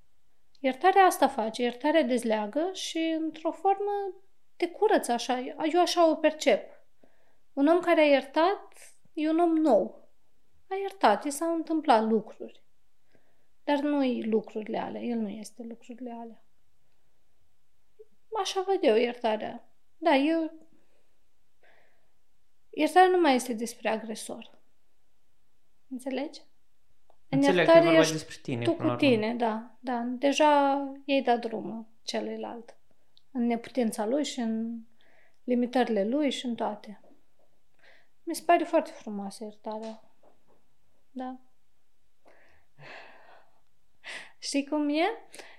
Iertarea 0.61 1.05
asta 1.05 1.29
face, 1.29 1.63
iertarea 1.63 2.03
dezleagă 2.03 2.71
și, 2.73 3.17
într-o 3.21 3.51
formă, 3.51 4.15
te 4.57 4.69
curăță 4.69 5.13
așa. 5.13 5.41
Eu 5.73 5.81
așa 5.81 6.11
o 6.11 6.15
percep. 6.15 6.71
Un 7.53 7.67
om 7.67 7.81
care 7.81 8.01
a 8.01 8.05
iertat 8.07 8.73
e 9.13 9.29
un 9.29 9.39
om 9.39 9.53
nou. 9.53 10.09
A 10.69 10.75
iertat, 10.81 11.25
i 11.25 11.31
s-au 11.31 11.55
întâmplat 11.55 12.03
lucruri. 12.09 12.64
Dar 13.65 13.81
nu-i 13.81 14.23
lucrurile 14.23 14.79
alea, 14.79 15.01
el 15.01 15.19
nu 15.19 15.29
este 15.29 15.63
lucrurile 15.63 16.13
alea. 16.13 16.43
Așa 18.41 18.65
văd 18.67 18.79
eu 18.81 18.97
iertarea. 18.97 19.69
Da, 19.99 20.17
eu... 20.17 20.53
Iertarea 22.71 23.09
nu 23.09 23.21
mai 23.21 23.35
este 23.35 23.53
despre 23.53 23.89
agresor. 23.89 24.59
Înțelegi? 25.89 26.41
În 27.29 27.39
Înțeleg 27.39 27.57
iertare 27.57 27.81
că 27.81 27.87
e 27.87 27.97
vorba 27.97 28.11
despre 28.11 28.37
tine. 28.43 28.65
Tu 28.65 28.75
cu 28.75 28.95
tine, 28.97 29.35
da, 29.35 29.77
da. 29.81 30.01
Deja 30.01 30.83
ei 31.05 31.23
dat 31.23 31.41
drumul 31.41 31.87
celuilalt. 32.03 32.77
În 33.31 33.47
neputința 33.47 34.07
lui 34.07 34.25
și 34.25 34.41
în 34.41 34.81
limitările 35.45 36.05
lui 36.05 36.31
și 36.31 36.47
în 36.47 36.55
toate. 36.55 37.01
Mi 38.23 38.35
se 38.35 38.43
pare 38.47 38.65
foarte 38.65 38.91
frumoasă 38.91 39.45
iertarea. 39.45 40.03
Da. 41.11 41.39
Știi 44.55 44.69
cum 44.69 44.89
e? 44.89 45.05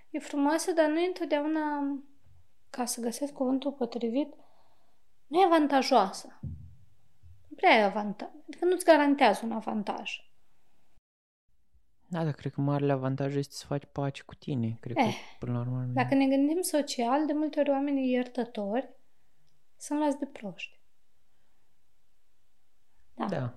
E 0.09 0.19
frumoasă, 0.19 0.71
dar 0.71 0.89
nu 0.89 0.99
e 0.99 1.07
întotdeauna, 1.07 1.97
ca 2.69 2.85
să 2.85 3.01
găsesc 3.01 3.33
cuvântul 3.33 3.71
potrivit, 3.71 4.33
nu 5.27 5.39
e 5.39 5.45
avantajoasă. 5.45 6.39
Nu 7.47 7.55
prea 7.55 7.77
e 7.77 7.83
avantaj. 7.83 8.29
Adică 8.47 8.65
nu-ți 8.65 8.85
garantează 8.85 9.45
un 9.45 9.51
avantaj. 9.51 10.11
Da, 12.07 12.23
dar 12.23 12.33
cred 12.33 12.51
că 12.51 12.61
marele 12.61 12.91
avantaj 12.91 13.35
este 13.35 13.55
să 13.55 13.65
faci 13.65 13.85
pace 13.91 14.23
cu 14.23 14.35
tine. 14.35 14.77
Cred 14.79 14.97
eh, 14.97 15.03
că, 15.03 15.09
până 15.39 15.51
la 15.51 15.59
urmă... 15.59 15.83
Dacă 15.93 16.15
ne 16.15 16.27
gândim 16.27 16.61
social, 16.61 17.25
de 17.25 17.33
multe 17.33 17.59
ori 17.59 17.69
oamenii 17.69 18.11
iertători 18.11 18.89
sunt 19.77 19.99
luați 19.99 20.19
de 20.19 20.25
proști. 20.25 20.79
Da. 23.13 23.25
da. 23.25 23.53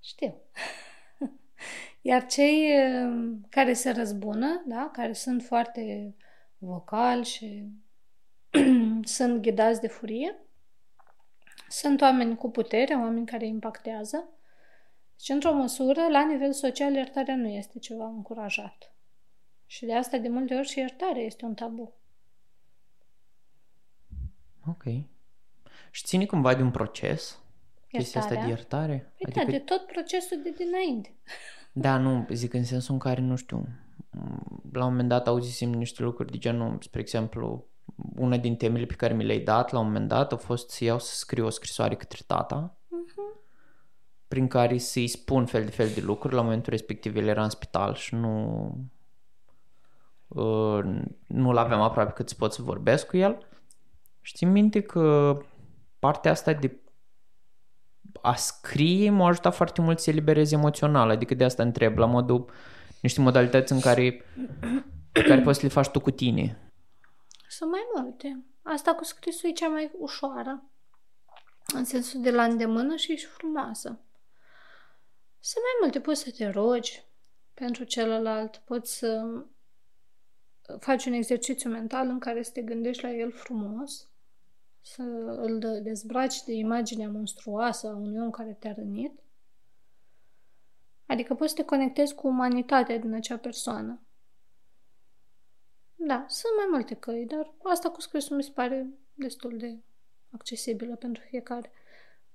Știu. 0.00 0.34
Iar 2.06 2.26
cei 2.26 2.72
um, 3.02 3.46
care 3.48 3.72
se 3.72 3.90
răzbună, 3.90 4.62
da, 4.66 4.90
care 4.92 5.12
sunt 5.12 5.42
foarte 5.42 6.14
vocali 6.58 7.24
și 7.24 7.68
sunt 9.16 9.42
ghidați 9.42 9.80
de 9.80 9.88
furie, 9.88 10.36
sunt 11.68 12.00
oameni 12.00 12.36
cu 12.36 12.50
putere, 12.50 12.94
oameni 12.94 13.26
care 13.26 13.46
impactează. 13.46 14.28
Și 15.20 15.30
într-o 15.30 15.52
măsură, 15.52 16.08
la 16.08 16.26
nivel 16.26 16.52
social, 16.52 16.94
iertarea 16.94 17.36
nu 17.36 17.48
este 17.48 17.78
ceva 17.78 18.06
încurajat. 18.06 18.94
Și 19.66 19.84
de 19.84 19.94
asta, 19.94 20.18
de 20.18 20.28
multe 20.28 20.54
ori, 20.54 20.68
și 20.68 20.78
iertarea 20.78 21.22
este 21.22 21.44
un 21.44 21.54
tabu. 21.54 21.94
Ok. 24.68 24.82
Și 25.90 26.04
ține 26.04 26.26
cumva 26.26 26.54
de 26.54 26.62
un 26.62 26.70
proces? 26.70 27.40
Chestia 27.88 28.20
asta 28.20 28.34
de 28.34 28.48
iertare? 28.48 29.12
Păi 29.18 29.32
da, 29.32 29.40
adică... 29.40 29.44
da, 29.44 29.50
de 29.50 29.58
tot 29.58 29.86
procesul 29.86 30.42
de 30.42 30.50
dinainte. 30.50 31.14
Da, 31.78 31.98
nu, 31.98 32.26
zic 32.30 32.52
în 32.52 32.64
sensul 32.64 32.92
în 32.92 33.00
care, 33.00 33.20
nu 33.20 33.36
știu, 33.36 33.68
la 34.72 34.84
un 34.84 34.90
moment 34.90 35.08
dat 35.08 35.26
auzisem 35.26 35.70
niște 35.70 36.02
lucruri 36.02 36.30
de 36.30 36.38
genul, 36.38 36.78
spre 36.80 37.00
exemplu, 37.00 37.66
una 38.14 38.36
din 38.36 38.56
temele 38.56 38.84
pe 38.84 38.94
care 38.94 39.14
mi 39.14 39.24
le-ai 39.24 39.38
dat 39.38 39.70
la 39.70 39.78
un 39.78 39.84
moment 39.84 40.08
dat 40.08 40.32
a 40.32 40.36
fost 40.36 40.70
să 40.70 40.84
iau 40.84 40.98
să 40.98 41.14
scriu 41.14 41.46
o 41.46 41.50
scrisoare 41.50 41.94
către 41.94 42.22
tata, 42.26 42.76
uh-huh. 42.84 43.46
prin 44.28 44.48
care 44.48 44.78
să-i 44.78 45.06
spun 45.06 45.46
fel 45.46 45.64
de 45.64 45.70
fel 45.70 45.88
de 45.94 46.00
lucruri. 46.00 46.34
La 46.34 46.42
momentul 46.42 46.72
respectiv 46.72 47.16
el 47.16 47.26
era 47.26 47.42
în 47.42 47.50
spital 47.50 47.94
și 47.94 48.14
nu 48.14 48.66
uh, 50.28 50.84
nu-l 51.26 51.56
aveam 51.56 51.80
aproape 51.80 52.12
cât 52.12 52.28
să 52.28 52.34
pot 52.38 52.52
să 52.52 52.62
vorbesc 52.62 53.06
cu 53.06 53.16
el. 53.16 53.46
Și 54.20 54.34
țin 54.34 54.50
minte 54.50 54.80
că 54.80 55.38
partea 55.98 56.30
asta 56.30 56.52
de 56.52 56.80
a 58.22 58.34
scrie 58.34 59.10
m-a 59.10 59.28
ajutat 59.28 59.54
foarte 59.54 59.80
mult 59.80 59.98
să 59.98 60.10
eliberez 60.10 60.52
emoțional, 60.52 61.10
adică 61.10 61.34
de 61.34 61.44
asta 61.44 61.62
întreb, 61.62 61.98
la 61.98 62.06
modul, 62.06 62.50
niște 63.02 63.20
modalități 63.20 63.72
în 63.72 63.80
care, 63.80 64.24
care 65.12 65.40
poți 65.40 65.58
să 65.58 65.66
le 65.66 65.72
faci 65.72 65.88
tu 65.88 66.00
cu 66.00 66.10
tine. 66.10 66.72
Sunt 67.48 67.70
mai 67.70 67.86
multe. 67.94 68.44
Asta 68.62 68.94
cu 68.94 69.04
scrisul 69.04 69.48
e 69.48 69.52
cea 69.52 69.68
mai 69.68 69.90
ușoară, 69.98 70.64
în 71.74 71.84
sensul 71.84 72.20
de 72.20 72.30
la 72.30 72.44
îndemână 72.44 72.96
și 72.96 73.12
ești 73.12 73.26
frumoasă. 73.26 74.00
Sunt 75.40 75.64
mai 75.64 75.76
multe, 75.80 76.00
poți 76.00 76.20
să 76.20 76.30
te 76.36 76.48
rogi 76.48 77.04
pentru 77.54 77.84
celălalt, 77.84 78.56
poți 78.56 78.98
să 78.98 79.24
faci 80.78 81.06
un 81.06 81.12
exercițiu 81.12 81.70
mental 81.70 82.08
în 82.08 82.18
care 82.18 82.42
să 82.42 82.50
te 82.52 82.62
gândești 82.62 83.02
la 83.02 83.10
el 83.10 83.32
frumos, 83.32 84.08
să 84.86 85.02
îl 85.42 85.80
dezbraci 85.82 86.42
de 86.42 86.52
imaginea 86.52 87.08
monstruoasă 87.08 87.88
a 87.88 87.96
unui 87.96 88.20
om 88.20 88.30
care 88.30 88.56
te-a 88.58 88.72
rănit. 88.72 89.12
Adică 91.06 91.34
poți 91.34 91.50
să 91.50 91.56
te 91.56 91.64
conectezi 91.64 92.14
cu 92.14 92.26
umanitatea 92.26 92.98
din 92.98 93.14
acea 93.14 93.36
persoană. 93.36 94.00
Da, 95.94 96.24
sunt 96.28 96.52
mai 96.56 96.66
multe 96.70 96.94
căi, 96.94 97.26
dar 97.26 97.52
asta 97.62 97.90
cu 97.90 98.00
scrisul 98.00 98.36
mi 98.36 98.42
se 98.42 98.50
pare 98.54 98.86
destul 99.14 99.56
de 99.58 99.76
accesibilă 100.30 100.94
pentru 100.94 101.22
fiecare. 101.28 101.70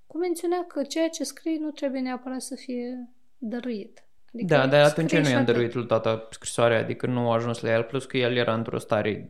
Cu 0.08 0.18
mențiunea 0.18 0.66
că 0.66 0.84
ceea 0.84 1.10
ce 1.10 1.24
scrii 1.24 1.58
nu 1.58 1.72
trebuie 1.72 2.02
neapărat 2.02 2.42
să 2.42 2.56
fie 2.56 3.10
dăruit. 3.38 4.04
Adică 4.34 4.56
da, 4.56 4.68
dar 4.68 4.84
atunci 4.84 5.18
nu 5.18 5.30
i-am 5.30 5.46
dăruit 5.46 5.74
lui 5.74 5.86
tata 5.86 6.28
scrisoarea, 6.32 6.80
adică 6.80 7.06
nu 7.06 7.32
a 7.32 7.34
ajuns 7.34 7.62
la 7.62 7.72
el, 7.72 7.84
plus 7.84 8.06
că 8.06 8.18
el 8.18 8.36
era 8.36 8.54
într-o 8.54 8.78
stare 8.78 9.28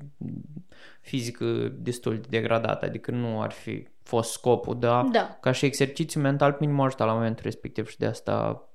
fizică 1.02 1.76
destul 1.80 2.16
de 2.16 2.28
degradată, 2.30 2.86
adică 2.86 3.12
nu 3.12 3.42
ar 3.42 3.52
fi 3.52 3.88
fost 4.02 4.32
scopul, 4.32 4.80
da? 4.80 5.04
da. 5.12 5.38
Ca 5.42 5.52
și 5.52 5.66
exercițiu 5.66 6.22
mental, 6.22 6.52
pe 6.52 6.58
mine 6.60 6.74
m-a 6.74 6.86
ajutat 6.86 7.08
la 7.08 7.14
momentul 7.14 7.44
respectiv 7.44 7.88
și 7.88 7.98
de 7.98 8.06
asta 8.06 8.66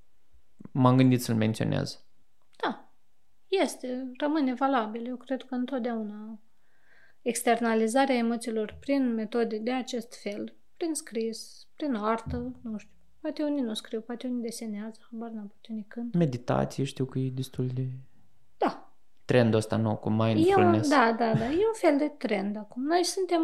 m-am 0.73 0.97
gândit 0.97 1.23
să-l 1.23 1.35
menționez. 1.35 2.05
Da, 2.62 2.93
este, 3.47 4.12
rămâne 4.19 4.55
valabil. 4.55 5.07
Eu 5.07 5.17
cred 5.17 5.43
că 5.43 5.55
întotdeauna 5.55 6.41
externalizarea 7.23 8.17
emoțiilor 8.17 8.77
prin 8.81 9.15
metode 9.15 9.59
de 9.59 9.73
acest 9.73 10.21
fel, 10.23 10.57
prin 10.77 10.95
scris, 10.95 11.67
prin 11.77 11.95
artă, 11.95 12.57
nu 12.62 12.79
știu, 12.79 12.97
Poate 13.27 13.43
unii 13.43 13.62
nu 13.62 13.75
scriu, 13.75 14.01
poate 14.01 14.27
unii 14.27 14.43
desenează, 14.43 14.99
habar 15.11 15.31
n-am, 15.31 15.47
poate 15.47 15.69
unii 15.71 15.85
cânt. 15.89 16.15
Meditație, 16.15 16.85
știu 16.85 17.05
că 17.05 17.19
e 17.19 17.31
destul 17.31 17.67
de... 17.67 17.89
Da. 19.27 19.33
Trendul 19.33 19.59
ăsta 19.59 19.77
nou 19.77 19.97
cu 19.97 20.11
mindfulness. 20.11 20.91
E 20.91 20.95
un, 20.95 21.01
da, 21.01 21.12
da, 21.12 21.35
da. 21.35 21.45
E 21.45 21.67
un 21.67 21.75
fel 21.75 21.99
de 21.99 22.09
trend 22.09 22.57
acum. 22.57 22.83
Noi 22.83 23.05
suntem 23.05 23.43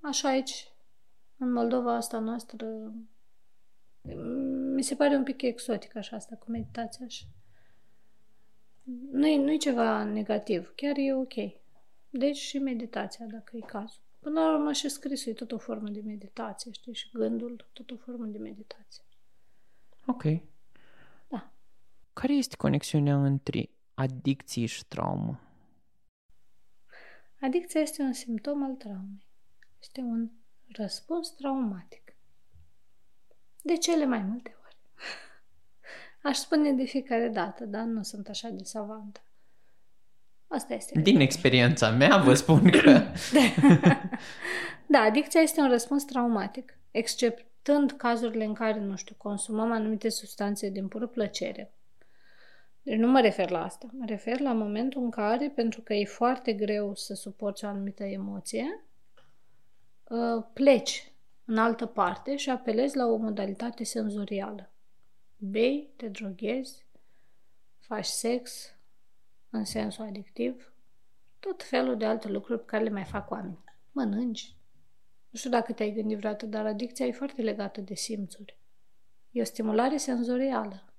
așa 0.00 0.28
aici, 0.28 0.72
în 1.36 1.52
Moldova 1.52 1.94
asta 1.94 2.18
noastră, 2.18 2.92
Mi 4.74 4.82
se 4.82 4.94
pare 4.94 5.16
un 5.16 5.22
pic 5.22 5.42
exotic 5.42 5.96
așa 5.96 6.16
asta 6.16 6.36
cu 6.36 6.50
meditația 6.50 7.06
și 7.06 7.26
nu-i, 9.10 9.36
nu-i 9.36 9.58
ceva 9.58 10.04
negativ, 10.04 10.72
chiar 10.76 10.96
e 10.96 11.14
ok. 11.14 11.34
Deci 12.10 12.36
și 12.36 12.58
meditația, 12.58 13.26
dacă 13.26 13.56
e 13.56 13.60
cazul. 13.60 14.00
Până 14.18 14.40
la 14.40 14.54
urmă 14.54 14.72
și 14.72 14.88
scrisul 14.88 15.32
e 15.32 15.34
tot 15.34 15.52
o 15.52 15.58
formă 15.58 15.88
de 15.88 16.00
meditație, 16.04 16.72
știi, 16.72 16.94
și 16.94 17.10
gândul 17.12 17.66
tot 17.72 17.90
o 17.90 17.96
formă 17.96 18.24
de 18.24 18.38
meditație. 18.38 19.04
Ok. 20.06 20.22
Da. 21.28 21.50
Care 22.12 22.32
este 22.32 22.56
conexiunea 22.56 23.24
între 23.24 23.70
adicție 24.02 24.66
și 24.66 24.84
traumă? 24.84 25.40
Adicția 27.40 27.80
este 27.80 28.02
un 28.02 28.12
simptom 28.12 28.64
al 28.64 28.74
traumei. 28.74 29.26
Este 29.80 30.00
un 30.00 30.30
răspuns 30.68 31.30
traumatic. 31.30 32.14
De 33.62 33.76
cele 33.76 34.04
mai 34.04 34.22
multe 34.22 34.56
ori. 34.64 34.76
Aș 36.32 36.36
spune 36.36 36.72
de 36.72 36.84
fiecare 36.84 37.28
dată, 37.28 37.64
dar 37.64 37.82
nu 37.82 38.02
sunt 38.02 38.28
așa 38.28 38.48
de 38.48 38.64
savantă. 38.64 39.20
Asta 40.46 40.74
este. 40.74 41.00
Din 41.00 41.20
experiența 41.20 41.90
mea 41.90 42.16
vă 42.16 42.34
spun 42.34 42.70
că... 42.70 43.00
da, 44.94 44.98
adicția 44.98 45.40
este 45.40 45.60
un 45.60 45.68
răspuns 45.68 46.04
traumatic, 46.04 46.78
exceptând 46.90 47.92
cazurile 47.92 48.44
în 48.44 48.54
care, 48.54 48.80
nu 48.80 48.96
știu, 48.96 49.14
consumăm 49.18 49.72
anumite 49.72 50.08
substanțe 50.08 50.68
din 50.68 50.88
pură 50.88 51.06
plăcere. 51.06 51.72
Deci 52.82 52.98
nu 52.98 53.08
mă 53.10 53.20
refer 53.20 53.50
la 53.50 53.64
asta. 53.64 53.86
Mă 53.92 54.04
refer 54.06 54.40
la 54.40 54.52
momentul 54.52 55.02
în 55.02 55.10
care, 55.10 55.50
pentru 55.50 55.80
că 55.80 55.94
e 55.94 56.04
foarte 56.04 56.52
greu 56.52 56.94
să 56.94 57.14
suporți 57.14 57.64
o 57.64 57.68
anumită 57.68 58.04
emoție, 58.04 58.84
uh, 60.04 60.44
pleci 60.52 61.12
în 61.44 61.58
altă 61.58 61.86
parte 61.86 62.36
și 62.36 62.50
apelezi 62.50 62.96
la 62.96 63.06
o 63.06 63.16
modalitate 63.16 63.84
senzorială. 63.84 64.72
Bei, 65.36 65.92
te 65.96 66.08
droghezi, 66.08 66.86
faci 67.78 68.04
sex, 68.04 68.74
în 69.50 69.64
sensul 69.64 70.04
adictiv, 70.04 70.72
tot 71.38 71.62
felul 71.62 71.96
de 71.96 72.04
alte 72.04 72.28
lucruri 72.28 72.58
pe 72.58 72.66
care 72.66 72.82
le 72.82 72.90
mai 72.90 73.04
fac 73.04 73.30
oameni. 73.30 73.64
Mănânci. 73.92 74.56
Nu 75.30 75.38
știu 75.38 75.50
dacă 75.50 75.72
te-ai 75.72 75.92
gândit 75.92 76.16
vreodată, 76.16 76.46
dar 76.46 76.66
adicția 76.66 77.06
e 77.06 77.12
foarte 77.12 77.42
legată 77.42 77.80
de 77.80 77.94
simțuri. 77.94 78.58
E 79.30 79.40
o 79.40 79.44
stimulare 79.44 79.96
senzorială. 79.96 80.91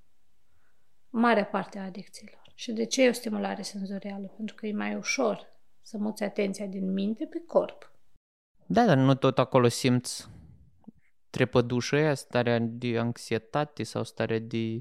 Marea 1.15 1.45
parte 1.45 1.79
a 1.79 1.83
adicțiilor. 1.83 2.41
Și 2.55 2.71
de 2.71 2.85
ce 2.85 3.03
e 3.03 3.09
o 3.09 3.11
stimulare 3.11 3.61
senzorială? 3.61 4.33
Pentru 4.35 4.55
că 4.55 4.67
e 4.67 4.73
mai 4.73 4.95
ușor 4.95 5.47
să 5.81 5.97
muți 5.97 6.23
atenția 6.23 6.65
din 6.65 6.93
minte 6.93 7.25
pe 7.25 7.43
corp. 7.47 7.91
Da, 8.65 8.85
dar 8.85 8.97
nu 8.97 9.15
tot 9.15 9.39
acolo 9.39 9.67
simți 9.67 10.27
trepădușă 11.29 11.95
aia, 11.95 12.13
starea 12.13 12.59
de 12.59 12.97
anxietate 12.97 13.83
sau 13.83 14.03
starea 14.03 14.39
de 14.39 14.79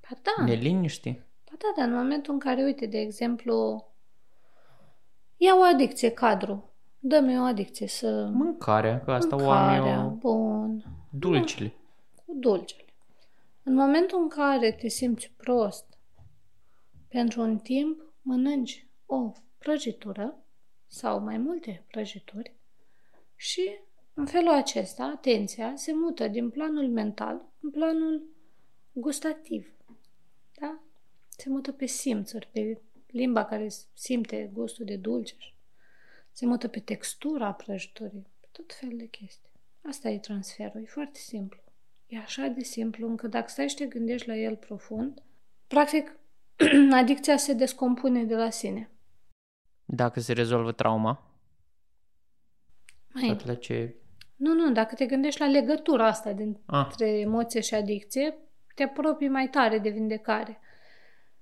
ba 0.00 0.18
da. 0.22 0.44
neliniște? 0.44 1.26
Ba 1.50 1.56
da, 1.58 1.82
dar 1.82 1.92
în 1.92 1.94
momentul 1.94 2.32
în 2.32 2.38
care, 2.38 2.62
uite, 2.62 2.86
de 2.86 2.98
exemplu, 2.98 3.86
iau 5.36 5.58
o 5.58 5.62
adicție, 5.62 6.10
cadru, 6.10 6.70
dă-mi 6.98 7.40
o 7.40 7.42
adicție 7.42 7.86
să... 7.86 8.30
Mâncarea, 8.32 9.00
că 9.00 9.12
asta 9.12 9.36
Mâncarea, 9.36 9.82
oamenii 9.82 10.04
o... 10.04 10.10
bun. 10.10 10.84
Dulcile. 11.10 11.74
Cu 12.26 12.34
dulcele. 12.38 12.81
În 13.62 13.74
momentul 13.74 14.22
în 14.22 14.28
care 14.28 14.72
te 14.72 14.88
simți 14.88 15.32
prost, 15.36 15.86
pentru 17.08 17.40
un 17.40 17.58
timp 17.58 18.14
mănânci 18.22 18.86
o 19.06 19.32
prăjitură 19.58 20.44
sau 20.86 21.20
mai 21.20 21.38
multe 21.38 21.84
prăjituri 21.88 22.54
și 23.34 23.78
în 24.14 24.26
felul 24.26 24.52
acesta 24.52 25.04
atenția 25.04 25.76
se 25.76 25.92
mută 25.94 26.28
din 26.28 26.50
planul 26.50 26.88
mental 26.88 27.52
în 27.60 27.70
planul 27.70 28.26
gustativ. 28.92 29.74
Da? 30.60 30.82
Se 31.28 31.48
mută 31.48 31.72
pe 31.72 31.86
simțuri, 31.86 32.48
pe 32.52 32.80
limba 33.06 33.44
care 33.44 33.68
simte 33.94 34.50
gustul 34.52 34.84
de 34.84 34.96
dulce. 34.96 35.36
Se 36.30 36.46
mută 36.46 36.68
pe 36.68 36.80
textura 36.80 37.52
prăjiturii, 37.52 38.26
pe 38.40 38.48
tot 38.52 38.72
felul 38.72 38.96
de 38.96 39.06
chestii. 39.06 39.50
Asta 39.82 40.08
e 40.08 40.18
transferul, 40.18 40.82
e 40.82 40.86
foarte 40.86 41.18
simplu. 41.18 41.61
E 42.12 42.18
așa 42.18 42.46
de 42.46 42.62
simplu 42.62 43.08
încât 43.08 43.30
dacă 43.30 43.48
stai 43.48 43.68
și 43.68 43.74
te 43.76 43.86
gândești 43.86 44.28
la 44.28 44.34
el 44.36 44.56
profund, 44.56 45.22
practic 45.66 46.16
adicția 46.92 47.36
se 47.36 47.52
descompune 47.52 48.24
de 48.24 48.36
la 48.36 48.50
sine. 48.50 48.90
Dacă 49.84 50.20
se 50.20 50.32
rezolvă 50.32 50.72
trauma? 50.72 51.26
Mai, 53.14 53.28
Tot 53.28 53.46
la 53.46 53.54
ce... 53.54 53.94
nu, 54.36 54.54
nu, 54.54 54.72
dacă 54.72 54.94
te 54.94 55.06
gândești 55.06 55.40
la 55.40 55.46
legătura 55.46 56.06
asta 56.06 56.30
Ah. 56.30 56.36
dintre 56.36 57.08
emoție 57.18 57.60
și 57.60 57.74
adicție, 57.74 58.34
te 58.74 58.82
apropii 58.82 59.28
mai 59.28 59.48
tare 59.48 59.78
de 59.78 59.88
vindecare. 59.88 60.60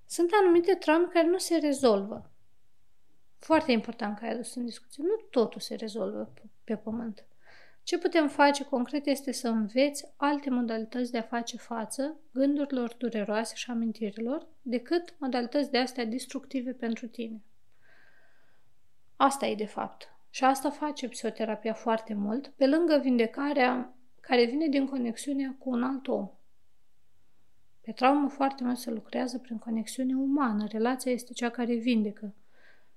Sunt 0.06 0.30
anumite 0.42 0.74
traume 0.74 1.08
care 1.12 1.26
nu 1.26 1.38
se 1.38 1.56
rezolvă. 1.58 2.30
Foarte 3.38 3.72
important 3.72 4.18
că 4.18 4.24
ai 4.24 4.30
adus 4.32 4.54
în 4.54 4.64
discuție. 4.64 5.02
Nu 5.06 5.14
totul 5.30 5.60
se 5.60 5.74
rezolvă 5.74 6.30
pe- 6.34 6.48
pe 6.64 6.76
pământ. 6.76 7.24
Ce 7.82 7.98
putem 7.98 8.28
face 8.28 8.64
concret 8.64 9.06
este 9.06 9.32
să 9.32 9.48
înveți 9.48 10.06
alte 10.16 10.50
modalități 10.50 11.12
de 11.12 11.18
a 11.18 11.22
face 11.22 11.56
față 11.56 12.16
gândurilor 12.32 12.94
dureroase 12.98 13.54
și 13.54 13.70
amintirilor 13.70 14.46
decât 14.62 15.14
modalități 15.18 15.70
de 15.70 15.78
astea 15.78 16.04
destructive 16.04 16.72
pentru 16.72 17.06
tine. 17.06 17.42
Asta 19.16 19.46
e 19.46 19.54
de 19.54 19.66
fapt. 19.66 20.08
Și 20.30 20.44
asta 20.44 20.70
face 20.70 21.08
psihoterapia 21.08 21.74
foarte 21.74 22.14
mult, 22.14 22.46
pe 22.48 22.66
lângă 22.66 22.98
vindecarea 23.02 23.94
care 24.20 24.44
vine 24.44 24.66
din 24.66 24.86
conexiunea 24.86 25.56
cu 25.58 25.70
un 25.70 25.82
alt 25.82 26.08
om. 26.08 26.30
Pe 27.80 27.92
traumă 27.92 28.28
foarte 28.28 28.64
mult 28.64 28.78
se 28.78 28.90
lucrează 28.90 29.38
prin 29.38 29.58
conexiune 29.58 30.14
umană. 30.14 30.66
Relația 30.66 31.12
este 31.12 31.32
cea 31.32 31.50
care 31.50 31.74
vindecă. 31.74 32.34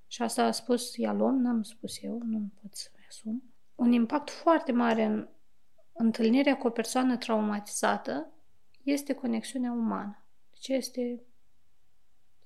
Și 0.08 0.22
asta 0.22 0.44
a 0.44 0.52
spus 0.52 0.96
Ialom, 0.96 1.42
n-am 1.42 1.64
spus 1.64 2.04
eu, 2.04 2.22
nu 2.26 2.50
pot 2.62 2.76
să-mi 2.76 3.06
asum. 3.10 3.53
Un 3.76 3.92
impact 3.92 4.30
foarte 4.30 4.72
mare 4.72 5.04
în 5.04 5.28
întâlnirea 5.94 6.58
cu 6.58 6.68
o 6.68 6.70
persoană 6.70 7.18
traumatizată 7.18 8.32
este 8.84 9.14
conexiunea 9.14 9.72
umană. 9.72 10.26
Deci 10.52 10.68
este 10.68 11.22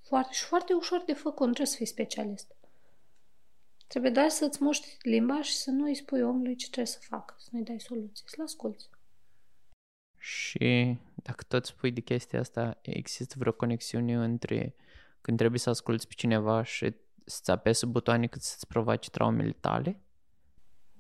foarte, 0.08 0.34
și 0.34 0.44
foarte 0.44 0.74
ușor 0.74 1.04
de 1.06 1.14
făcut, 1.14 1.48
nu 1.48 1.54
trebuie 1.54 1.66
să 1.66 1.76
fii 1.76 1.86
specialist. 1.86 2.56
Trebuie 3.88 4.12
doar 4.12 4.30
să-ți 4.30 4.64
muști 4.64 4.98
limba 5.02 5.42
și 5.42 5.56
să 5.56 5.72
nu 5.72 5.86
îi 5.86 5.96
spui 5.96 6.22
omului 6.22 6.56
ce 6.56 6.66
trebuie 6.66 6.86
să 6.86 7.00
facă, 7.02 7.36
să 7.38 7.48
nu-i 7.52 7.64
dai 7.64 7.80
soluții, 7.80 8.26
să-l 8.28 8.44
asculți. 8.44 8.90
Și 10.18 10.98
dacă 11.14 11.44
tot 11.48 11.66
spui 11.66 11.92
de 11.92 12.02
chestia 12.02 12.40
asta, 12.40 12.78
există 12.82 13.36
vreo 13.38 13.52
conexiune 13.52 14.14
între 14.16 14.76
când 15.22 15.38
trebuie 15.38 15.60
să 15.60 15.70
asculți 15.70 16.08
pe 16.08 16.14
cineva 16.14 16.64
și 16.64 16.94
să-ți 17.26 17.52
apese 17.52 17.86
butoane 17.86 18.28
cât 18.28 18.42
să-ți 18.42 18.68
provoace 18.68 19.10
traumele 19.10 19.56
tale? 19.60 20.00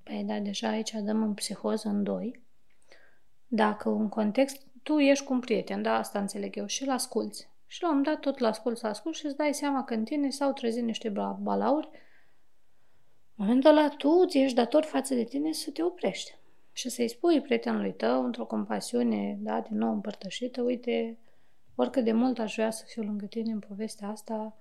Păi 0.08 0.24
da, 0.24 0.39
deja 0.39 0.70
aici 0.70 0.91
dăm 0.91 1.24
în 1.24 1.34
psihoză 1.34 1.88
în 1.88 2.04
doi. 2.04 2.41
Dacă 3.48 3.89
un 3.89 4.10
context, 4.10 4.62
tu 4.84 5.00
ești 5.00 5.26
cu 5.26 5.34
un 5.34 5.39
prieten, 5.39 5.82
da, 5.82 5.98
asta 5.98 6.20
înțeleg 6.20 6.56
eu, 6.56 6.65
și 6.65 6.84
îl 6.84 6.89
asculți. 6.89 7.50
Și 7.65 7.82
la 7.82 7.89
un 7.89 7.96
moment 7.96 8.13
dat 8.13 8.24
tot 8.24 8.39
l-asculți, 8.39 8.86
asculți 8.86 9.20
și 9.20 9.26
îți 9.26 9.36
dai 9.36 9.54
seama 9.54 9.84
că 9.84 9.93
în 9.93 10.04
tine 10.04 10.30
s-au 10.30 10.54
trezit 10.54 10.84
niște 10.84 11.10
ba- 11.10 11.39
balauri. 11.41 11.89
În 13.36 13.46
momentul 13.46 13.70
ăla 13.70 13.89
tu 13.89 14.26
ți 14.26 14.38
ești 14.38 14.56
dator 14.56 14.84
față 14.84 15.13
de 15.13 15.24
tine 15.24 15.52
să 15.52 15.72
te 15.72 15.84
oprești 15.84 16.36
și 16.72 16.89
să-i 16.89 17.08
spui 17.08 17.41
prietenului 17.41 17.93
tău, 17.93 18.26
într-o 18.26 18.46
compasiune, 18.46 19.38
da, 19.41 19.62
din 19.62 19.78
nou 19.78 19.91
împărtășită, 19.91 20.62
uite, 20.62 21.17
oricât 21.76 22.04
de 22.04 22.12
mult 22.12 22.39
aș 22.39 22.54
vrea 22.54 22.72
să 22.72 22.84
fiu 22.88 23.04
lângă 23.04 23.26
tine 23.26 23.52
în 23.52 23.60
povestea 23.60 24.10
asta, 24.10 24.58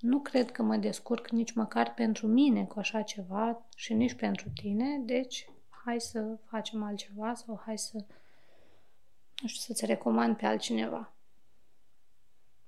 nu 0.00 0.20
cred 0.20 0.50
că 0.50 0.62
mă 0.62 0.76
descurc 0.76 1.28
nici 1.28 1.52
măcar 1.52 1.94
pentru 1.94 2.26
mine 2.26 2.64
cu 2.64 2.78
așa 2.78 3.02
ceva 3.02 3.66
și 3.76 3.94
nici 3.94 4.14
pentru 4.14 4.48
tine, 4.54 4.98
deci 4.98 5.48
hai 5.84 6.00
să 6.00 6.38
facem 6.44 6.82
altceva 6.82 7.34
sau 7.34 7.60
hai 7.64 7.78
să, 7.78 7.96
nu 9.42 9.48
știu, 9.48 9.60
să-ți 9.60 9.86
recomand 9.86 10.36
pe 10.36 10.46
altcineva. 10.46 11.12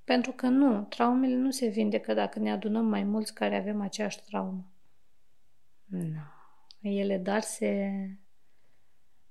Pentru 0.05 0.33
că 0.33 0.47
nu, 0.47 0.83
traumele 0.83 1.35
nu 1.35 1.51
se 1.51 1.67
vindecă 1.67 2.15
dacă 2.15 2.39
ne 2.39 2.53
adunăm 2.53 2.87
mai 2.87 3.05
mulți 3.05 3.35
care 3.35 3.57
avem 3.57 3.81
aceeași 3.81 4.25
traumă. 4.25 4.65
Nu. 5.85 6.21
Ele 6.81 7.19
doar 7.19 7.41
se 7.41 7.91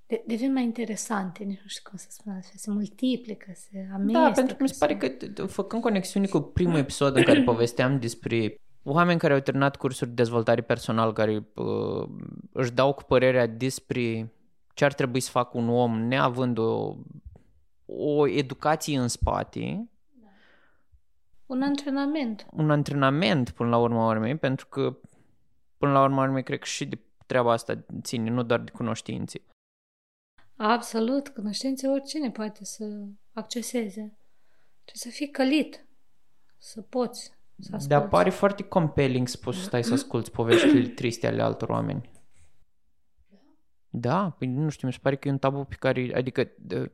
de, 0.07 0.23
devin 0.27 0.53
mai 0.53 0.63
interesante, 0.63 1.43
nici 1.43 1.59
nu 1.61 1.67
știu 1.67 1.89
cum 1.89 1.97
să 1.97 2.07
spun 2.09 2.33
asta, 2.33 2.51
se 2.55 2.71
multiplică, 2.71 3.51
se 3.55 3.89
amestecă. 3.93 4.19
Da, 4.23 4.31
pentru 4.31 4.55
că 4.55 4.63
mi 4.63 4.69
se 4.69 4.75
pare 4.79 4.97
se- 5.01 5.33
că, 5.33 5.45
făcând 5.45 5.81
conexiuni 5.81 6.27
cu 6.27 6.39
primul 6.39 6.77
episod 6.77 7.15
în 7.15 7.23
care 7.23 7.41
povesteam 7.51 7.99
despre 7.99 8.55
oameni 8.83 9.19
care 9.19 9.33
au 9.33 9.39
terminat 9.39 9.75
cursuri 9.75 10.09
de 10.09 10.15
dezvoltare 10.15 10.61
personal, 10.61 11.13
care 11.13 11.47
uh, 11.55 12.09
își 12.51 12.71
dau 12.71 12.93
cu 12.93 13.03
părerea 13.03 13.47
despre 13.47 14.33
ce 14.73 14.85
ar 14.85 14.93
trebui 14.93 15.19
să 15.19 15.29
facă 15.31 15.57
un 15.57 15.69
om 15.69 15.99
neavând 15.99 16.57
o, 16.57 16.95
o 17.85 18.27
educație 18.27 18.99
în 18.99 19.07
spate, 19.07 19.89
Un 21.45 21.61
antrenament. 21.61 22.45
un 22.51 22.71
antrenament 22.71 23.49
până 23.49 23.69
la 23.69 23.77
urma 23.77 24.07
urmei, 24.09 24.35
pentru 24.37 24.67
că 24.67 24.97
până 25.77 25.91
la 25.91 26.03
urma 26.03 26.23
urmei 26.23 26.43
cred 26.43 26.59
că 26.59 26.65
și 26.65 26.85
de 26.85 26.99
treaba 27.25 27.51
asta 27.51 27.85
ține, 28.01 28.29
nu 28.29 28.43
doar 28.43 28.59
de 28.59 28.71
cunoștințe. 28.71 29.41
Absolut, 30.57 31.27
cunoștințe 31.27 31.87
oricine 31.87 32.31
poate 32.31 32.65
să 32.65 32.83
acceseze. 33.33 34.17
Trebuie 34.83 34.93
să 34.93 35.09
fii 35.09 35.29
călit, 35.29 35.85
să 36.57 36.81
poți 36.81 37.23
să 37.59 37.75
asculti. 37.75 37.87
Dar 37.87 38.07
pare 38.07 38.29
foarte 38.29 38.63
compelling 38.63 39.27
să 39.27 39.37
poți 39.37 39.57
să 39.57 39.63
stai 39.63 39.83
să 39.83 39.93
asculti 39.93 40.31
poveștile 40.31 40.87
triste 40.99 41.27
ale 41.27 41.41
altor 41.41 41.69
oameni. 41.69 42.09
Da, 43.89 44.29
păi 44.29 44.47
nu 44.47 44.69
știu, 44.69 44.87
mi 44.87 44.93
se 44.93 44.99
pare 45.01 45.15
că 45.15 45.27
e 45.27 45.31
un 45.31 45.37
tabu 45.37 45.63
pe 45.63 45.75
care, 45.75 46.11
adică 46.15 46.51
de, 46.57 46.91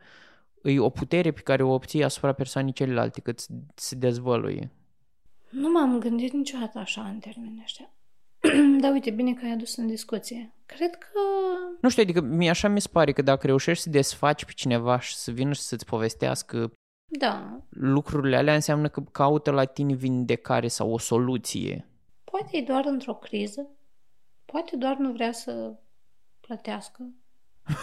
e 0.64 0.80
o 0.80 0.90
putere 0.90 1.32
pe 1.32 1.42
care 1.42 1.64
o 1.64 1.74
obții 1.74 2.04
asupra 2.04 2.34
persoanei 2.34 2.74
celelalte, 2.74 3.22
cât 3.22 3.46
se 3.76 3.96
dezvăluie. 3.96 4.72
Nu 5.50 5.72
m-am 5.72 6.00
gândit 6.00 6.34
niciodată 6.34 6.80
așa 6.80 7.02
în 7.08 7.20
termeni 7.20 7.62
ăștia. 7.64 7.94
Dar 8.82 8.92
uite, 8.92 9.10
bine 9.12 9.34
că 9.34 9.46
ai 9.46 9.52
adus 9.52 9.76
în 9.76 9.88
discuție. 9.88 10.54
Cred 10.66 10.96
că... 10.96 11.20
Nu 11.82 11.90
știu, 11.90 12.04
adică 12.04 12.22
mie 12.22 12.50
așa 12.50 12.68
mi 12.68 12.82
se 12.82 12.90
pare 12.92 13.12
că 13.12 13.22
dacă 13.22 13.48
reușești 13.48 13.84
să 13.84 13.90
desfaci 13.90 14.46
pe 14.46 14.52
cineva 14.56 15.00
și 15.00 15.16
să 15.16 15.32
vină 15.32 15.54
și 15.54 15.62
să-ți 15.62 15.86
povestească 15.86 16.72
Da, 17.06 17.62
lucrurile 17.70 18.36
alea, 18.38 18.54
înseamnă 18.54 18.88
că 18.90 19.02
caută 19.12 19.52
la 19.52 19.66
tine 19.66 19.94
vindecare 19.94 20.68
sau 20.68 20.92
o 20.92 20.98
soluție. 20.98 21.88
poate 22.24 22.58
e 22.58 22.62
doar 22.62 22.86
într-o 22.86 23.14
criză, 23.16 23.68
poate 24.46 24.76
doar 24.76 24.96
nu 24.98 25.12
vrea 25.12 25.32
să 25.32 25.74
plătească 26.40 27.10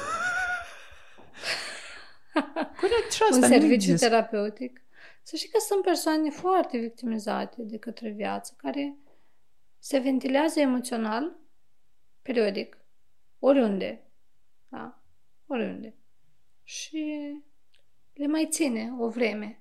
Corect, 2.80 3.12
și 3.12 3.22
un 3.22 3.28
asta 3.34 3.46
nu 3.46 3.52
serviciu 3.52 3.72
există. 3.72 4.08
terapeutic. 4.08 4.80
Să 5.22 5.36
știi 5.36 5.48
că 5.48 5.58
sunt 5.68 5.82
persoane 5.82 6.30
foarte 6.30 6.78
victimizate 6.78 7.62
de 7.62 7.78
către 7.78 8.10
viață, 8.10 8.54
care 8.56 8.96
se 9.80 9.98
ventilează 9.98 10.60
emoțional, 10.60 11.36
periodic, 12.22 12.78
oriunde. 13.38 14.02
Da? 14.68 15.02
Oriunde. 15.46 15.94
Și 16.62 17.32
le 18.14 18.26
mai 18.26 18.48
ține 18.50 18.94
o 18.98 19.08
vreme. 19.08 19.60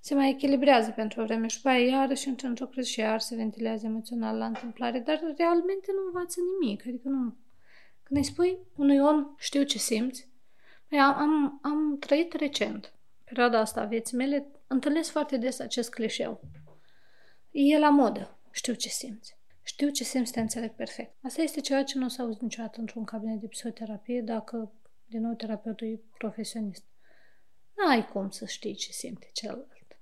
Se 0.00 0.14
mai 0.14 0.30
echilibrează 0.30 0.90
pentru 0.90 1.20
o 1.20 1.24
vreme 1.24 1.46
și 1.46 1.56
după 1.56 1.68
aia 1.68 1.86
iarăși 1.86 2.28
intră 2.28 2.46
într-o 2.46 2.66
criză 2.66 2.88
și 2.88 3.00
iar 3.00 3.20
se 3.20 3.36
ventilează 3.36 3.86
emoțional 3.86 4.36
la 4.36 4.46
întâmplare, 4.46 4.98
dar 4.98 5.20
realmente 5.36 5.92
nu 5.92 6.06
învață 6.06 6.40
nimic. 6.40 6.86
Adică 6.86 7.08
nu... 7.08 7.36
Când 8.02 8.20
îi 8.20 8.24
spui 8.24 8.58
unui 8.76 8.98
om, 8.98 9.34
știu 9.38 9.62
ce 9.62 9.78
simți, 9.78 10.28
Păi 10.88 10.98
am, 10.98 11.14
am, 11.14 11.60
am 11.62 11.98
trăit 11.98 12.32
recent, 12.32 12.92
perioada 13.24 13.58
asta 13.58 13.80
a 13.80 13.84
vieții 13.84 14.16
mele, 14.16 14.46
întâlnesc 14.66 15.10
foarte 15.10 15.36
des 15.36 15.58
acest 15.58 15.90
clișeu. 15.90 16.40
E 17.50 17.78
la 17.78 17.90
modă. 17.90 18.33
Știu 18.54 18.74
ce 18.74 18.88
simți. 18.88 19.36
Știu 19.62 19.90
ce 19.90 20.04
simți, 20.04 20.32
te 20.32 20.40
înțeleg 20.40 20.74
perfect. 20.74 21.16
Asta 21.22 21.42
este 21.42 21.60
ceva 21.60 21.82
ce 21.82 21.98
nu 21.98 22.04
o 22.04 22.08
să 22.08 22.22
auzi 22.22 22.42
niciodată 22.42 22.80
într-un 22.80 23.04
cabinet 23.04 23.40
de 23.40 23.46
psihoterapie 23.46 24.20
dacă, 24.20 24.72
din 25.06 25.20
nou, 25.20 25.34
terapeutul 25.34 25.86
e 25.86 26.00
profesionist. 26.18 26.84
N-ai 27.76 28.06
cum 28.06 28.30
să 28.30 28.46
știi 28.46 28.74
ce 28.74 28.92
simte 28.92 29.30
celălalt. 29.32 29.98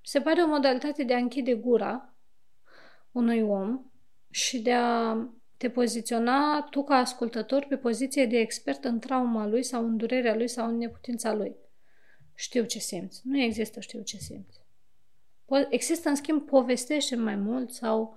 Mi 0.00 0.10
se 0.10 0.20
pare 0.20 0.42
o 0.42 0.46
modalitate 0.46 1.02
de 1.04 1.14
a 1.14 1.18
închide 1.18 1.54
gura 1.54 2.14
unui 3.12 3.40
om 3.40 3.90
și 4.30 4.60
de 4.62 4.72
a 4.72 5.16
te 5.56 5.70
poziționa 5.70 6.62
tu 6.70 6.84
ca 6.84 6.94
ascultător 6.94 7.66
pe 7.68 7.76
poziție 7.76 8.26
de 8.26 8.38
expert 8.38 8.84
în 8.84 8.98
trauma 8.98 9.46
lui 9.46 9.62
sau 9.62 9.84
în 9.84 9.96
durerea 9.96 10.34
lui 10.34 10.48
sau 10.48 10.68
în 10.68 10.76
neputința 10.76 11.32
lui. 11.34 11.56
Știu 12.34 12.64
ce 12.64 12.78
simți. 12.78 13.20
Nu 13.24 13.38
există 13.38 13.80
știu 13.80 14.02
ce 14.02 14.16
simți. 14.16 14.63
Po- 15.44 15.68
există, 15.70 16.08
în 16.08 16.14
schimb, 16.14 16.42
povestește 16.42 17.16
mai 17.16 17.36
mult 17.36 17.70
sau 17.70 18.16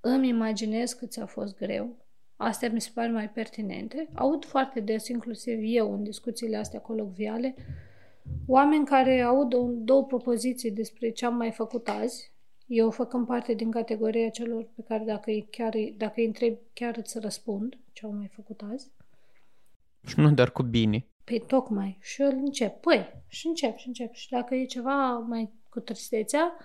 îmi 0.00 0.28
imaginez 0.28 0.92
că 0.92 1.06
ți-a 1.06 1.26
fost 1.26 1.56
greu. 1.56 1.96
Astea 2.36 2.70
mi 2.70 2.80
se 2.80 2.90
pare 2.94 3.10
mai 3.10 3.30
pertinente. 3.30 4.08
Aud 4.14 4.44
foarte 4.44 4.80
des, 4.80 5.08
inclusiv 5.08 5.58
eu, 5.62 5.92
în 5.92 6.02
discuțiile 6.02 6.56
astea 6.56 6.80
colocviale, 6.80 7.54
oameni 8.46 8.84
care 8.84 9.20
aud 9.20 9.54
o- 9.54 9.68
două 9.70 10.04
propoziții 10.04 10.70
despre 10.70 11.10
ce 11.10 11.26
am 11.26 11.36
mai 11.36 11.50
făcut 11.50 11.88
azi, 11.88 12.32
eu 12.66 12.90
făcând 12.90 13.26
parte 13.26 13.54
din 13.54 13.70
categoria 13.70 14.28
celor 14.28 14.68
pe 14.76 14.82
care 14.88 15.04
dacă 15.04 15.30
îi, 15.30 15.46
chiar, 15.50 15.74
dacă 15.96 16.12
îi 16.16 16.24
întreb, 16.26 16.56
chiar 16.72 16.96
îți 16.96 17.18
răspund 17.18 17.78
ce 17.92 18.06
au 18.06 18.12
mai 18.12 18.30
făcut 18.34 18.60
azi. 18.72 18.92
Și 20.06 20.20
nu 20.20 20.32
doar 20.32 20.50
cu 20.50 20.62
bine. 20.62 21.06
Păi 21.24 21.40
tocmai. 21.46 21.98
Și 22.00 22.22
eu 22.22 22.28
încep. 22.28 22.80
Păi, 22.80 23.22
și 23.28 23.46
încep, 23.46 23.76
și 23.76 23.86
încep. 23.86 24.12
Și 24.12 24.30
dacă 24.30 24.54
e 24.54 24.64
ceva 24.64 25.18
mai 25.18 25.52
cu 25.74 25.80
tristețea, 25.80 26.56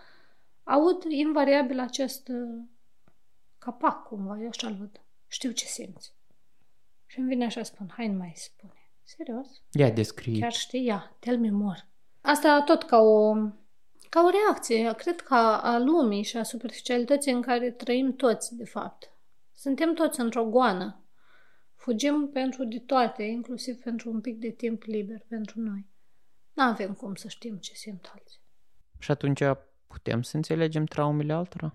aud 0.64 1.04
invariabil 1.04 1.80
acest 1.80 2.28
uh, 2.28 2.64
capac, 3.58 4.08
cumva, 4.08 4.38
eu 4.42 4.48
așa-l 4.48 4.76
văd. 4.80 5.02
Știu 5.28 5.52
ce 5.52 5.66
simți. 5.66 6.14
Și 7.06 7.20
îmi 7.20 7.28
vine 7.28 7.46
așa, 7.46 7.64
spun, 7.64 7.92
hai 7.96 8.08
nu 8.08 8.18
mai 8.18 8.34
spune. 8.36 8.74
Serios? 9.04 9.48
Ia 9.72 9.90
descrie. 9.90 10.40
Chiar 10.40 10.52
știi? 10.52 10.86
Ia, 10.86 11.16
tell 11.20 11.40
me 11.40 11.50
more. 11.50 11.88
Asta 12.22 12.62
tot 12.62 12.84
ca 12.84 12.98
o, 12.98 13.34
ca 14.10 14.22
o 14.22 14.30
reacție, 14.30 14.94
cred 14.98 15.22
că 15.22 15.34
a, 15.34 15.62
a 15.62 15.78
lumii 15.78 16.24
și 16.24 16.38
a 16.38 16.44
superficialității 16.44 17.32
în 17.32 17.42
care 17.42 17.72
trăim 17.72 18.16
toți, 18.16 18.56
de 18.56 18.66
fapt. 18.66 19.12
Suntem 19.54 19.94
toți 19.94 20.20
într-o 20.20 20.46
goană. 20.46 21.04
Fugim 21.76 22.30
pentru 22.34 22.64
de 22.66 22.80
toate, 22.80 23.24
inclusiv 23.24 23.82
pentru 23.82 24.10
un 24.10 24.22
pic 24.22 24.40
de 24.40 24.50
timp 24.50 24.84
liber 24.84 25.26
pentru 25.28 25.60
noi. 25.60 25.88
Nu 26.54 26.64
avem 26.64 26.94
cum 26.94 27.16
să 27.16 27.28
știm 27.28 27.58
ce 27.58 27.74
simt 27.74 28.12
alții. 28.14 28.40
Și 29.00 29.12
atunci 29.12 29.44
putem 29.88 30.22
să 30.22 30.36
înțelegem 30.36 30.86
traumele 30.86 31.34
altora? 31.34 31.74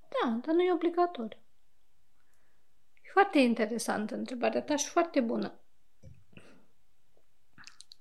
Da, 0.00 0.40
dar 0.44 0.54
nu 0.54 0.62
e 0.62 0.72
obligatoriu. 0.72 1.38
E 2.94 3.10
foarte 3.12 3.38
interesantă 3.38 4.14
întrebarea 4.14 4.62
ta 4.62 4.76
și 4.76 4.88
foarte 4.88 5.20
bună. 5.20 5.60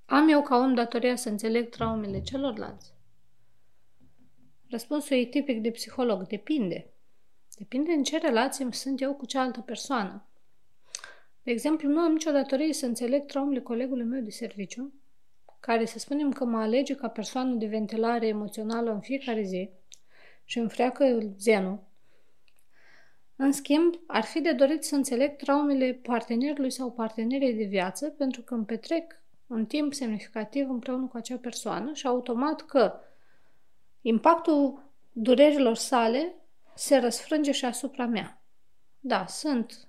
Am 0.06 0.30
eu 0.30 0.42
ca 0.42 0.56
om 0.56 0.74
datoria 0.74 1.16
să 1.16 1.30
înțeleg 1.30 1.70
traumele 1.70 2.22
celorlalți? 2.22 2.94
Răspunsul 4.70 5.18
e 5.18 5.26
tipic 5.26 5.62
de 5.62 5.72
psiholog. 5.72 6.28
Depinde. 6.28 6.94
Depinde 7.58 7.92
în 7.92 8.04
ce 8.04 8.18
relație 8.18 8.68
sunt 8.72 9.02
eu 9.02 9.16
cu 9.16 9.26
cealaltă 9.26 9.62
persoană. 9.62 10.26
De 11.44 11.52
exemplu, 11.52 11.90
nu 11.90 12.00
am 12.00 12.12
nicio 12.12 12.32
datorie 12.32 12.74
să 12.74 12.86
înțeleg 12.86 13.26
traumele 13.26 13.62
colegului 13.62 14.06
meu 14.06 14.22
de 14.22 14.30
serviciu, 14.30 14.94
care 15.60 15.86
să 15.86 16.00
spunem 16.00 16.32
că 16.32 16.46
mă 16.46 16.58
alege 16.58 16.96
ca 16.96 17.08
persoană 17.08 17.54
de 17.54 17.66
ventilare 17.66 18.28
emoțională 18.28 18.92
în 18.92 19.00
fiecare 19.00 19.42
zi 19.42 19.70
și 20.44 20.60
îmi 20.60 20.70
freacă 20.70 21.20
zenul. 21.38 21.80
În 23.36 23.52
schimb, 23.52 23.94
ar 24.08 24.24
fi 24.24 24.42
de 24.42 24.52
dorit 24.52 24.84
să 24.84 24.96
înțeleg 24.96 25.36
traumele 25.36 25.94
partenerului 25.94 26.72
sau 26.72 26.92
partenerei 26.92 27.54
de 27.54 27.64
viață 27.64 28.10
pentru 28.10 28.42
că 28.42 28.54
îmi 28.54 28.66
petrec 28.66 29.22
un 29.48 29.66
timp 29.66 29.94
semnificativ 29.94 30.70
împreună 30.70 31.08
cu 31.08 31.18
acea 31.18 31.38
persoană 31.38 31.94
și 31.94 32.08
automat 32.08 32.62
că 32.62 33.00
impactul 34.02 34.84
durerilor 35.12 35.76
sale 35.76 36.36
se 36.76 36.98
răsfrânge 36.98 37.52
și 37.52 37.66
asupra 37.66 38.06
mea. 38.06 38.42
Da, 39.00 39.26
sunt 39.26 39.88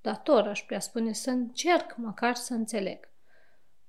dator, 0.00 0.46
aș 0.46 0.60
putea 0.60 0.80
spune, 0.80 1.12
să 1.12 1.30
încerc 1.30 1.96
măcar 1.96 2.34
să 2.34 2.54
înțeleg. 2.54 3.09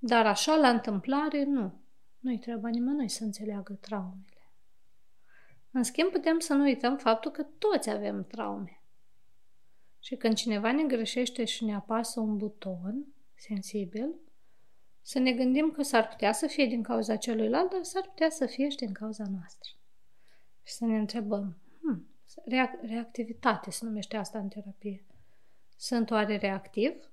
Dar 0.03 0.25
așa, 0.25 0.55
la 0.55 0.69
întâmplare, 0.69 1.43
nu. 1.43 1.73
Nu-i 2.19 2.39
treaba 2.39 2.69
nimănui 2.69 3.09
să 3.09 3.23
înțeleagă 3.23 3.73
traumele. 3.73 4.51
În 5.71 5.83
schimb, 5.83 6.09
putem 6.11 6.39
să 6.39 6.53
nu 6.53 6.63
uităm 6.63 6.97
faptul 6.97 7.31
că 7.31 7.43
toți 7.43 7.89
avem 7.89 8.23
traume. 8.23 8.81
Și 9.99 10.15
când 10.15 10.35
cineva 10.35 10.71
ne 10.71 10.83
greșește 10.83 11.45
și 11.45 11.65
ne 11.65 11.75
apasă 11.75 12.19
un 12.19 12.37
buton 12.37 13.05
sensibil, 13.35 14.15
să 15.01 15.19
ne 15.19 15.31
gândim 15.31 15.71
că 15.71 15.81
s-ar 15.83 16.07
putea 16.07 16.31
să 16.31 16.47
fie 16.47 16.65
din 16.65 16.83
cauza 16.83 17.15
celuilalt, 17.15 17.71
dar 17.71 17.83
s-ar 17.83 18.03
putea 18.03 18.29
să 18.29 18.45
fie 18.45 18.69
și 18.69 18.77
din 18.77 18.93
cauza 18.93 19.23
noastră. 19.31 19.69
Și 20.63 20.73
să 20.73 20.85
ne 20.85 20.97
întrebăm, 20.97 21.57
hmm, 21.81 22.07
reac- 22.45 22.81
reactivitate 22.81 23.71
se 23.71 23.85
numește 23.85 24.17
asta 24.17 24.39
în 24.39 24.47
terapie. 24.47 25.05
Sunt 25.77 26.11
oare 26.11 26.37
reactiv? 26.37 27.10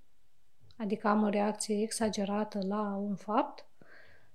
Adică 0.78 1.08
am 1.08 1.22
o 1.22 1.28
reacție 1.28 1.82
exagerată 1.82 2.58
la 2.66 2.96
un 2.96 3.14
fapt? 3.14 3.66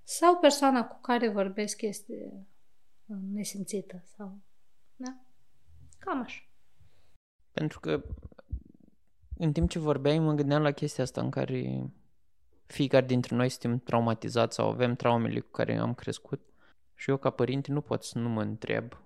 Sau 0.04 0.38
persoana 0.38 0.86
cu 0.88 1.00
care 1.02 1.30
vorbesc 1.30 1.82
este 1.82 2.46
nesimțită? 3.34 4.04
Sau... 4.16 4.38
Da? 4.96 5.16
Cam 6.00 6.22
așa. 6.22 6.42
Pentru 7.52 7.80
că 7.80 8.04
în 9.38 9.52
timp 9.52 9.70
ce 9.70 9.80
vorbeai 9.80 10.20
mă 10.20 10.34
gândeam 10.34 10.62
la 10.62 10.72
chestia 10.72 11.04
asta 11.04 11.22
în 11.22 11.30
care 11.30 11.90
fiecare 12.66 13.06
dintre 13.06 13.36
noi 13.36 13.50
suntem 13.50 13.80
traumatizați 13.80 14.56
sau 14.56 14.70
avem 14.70 14.96
traumele 14.96 15.40
cu 15.40 15.52
care 15.52 15.78
am 15.78 15.94
crescut 15.94 16.42
și 16.96 17.10
eu 17.10 17.18
ca 17.18 17.30
părinte 17.30 17.72
nu 17.72 17.82
pot 17.82 18.04
să 18.04 18.18
nu 18.18 18.30
mă 18.30 18.42
întreb 18.42 18.98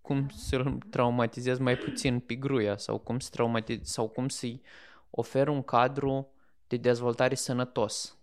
cum 0.00 0.28
să-l 0.28 0.78
traumatizez 0.90 1.58
mai 1.58 1.76
puțin 1.76 2.20
pe 2.20 2.34
gruia 2.34 2.76
sau 2.76 2.98
cum 2.98 3.18
să 3.18 3.30
traumatizez, 3.30 3.88
sau 3.88 4.08
cum 4.08 4.28
să-i 4.28 4.62
ofer 5.10 5.48
un 5.48 5.62
cadru 5.62 6.30
de 6.68 6.76
dezvoltare 6.76 7.34
sănătos. 7.34 8.18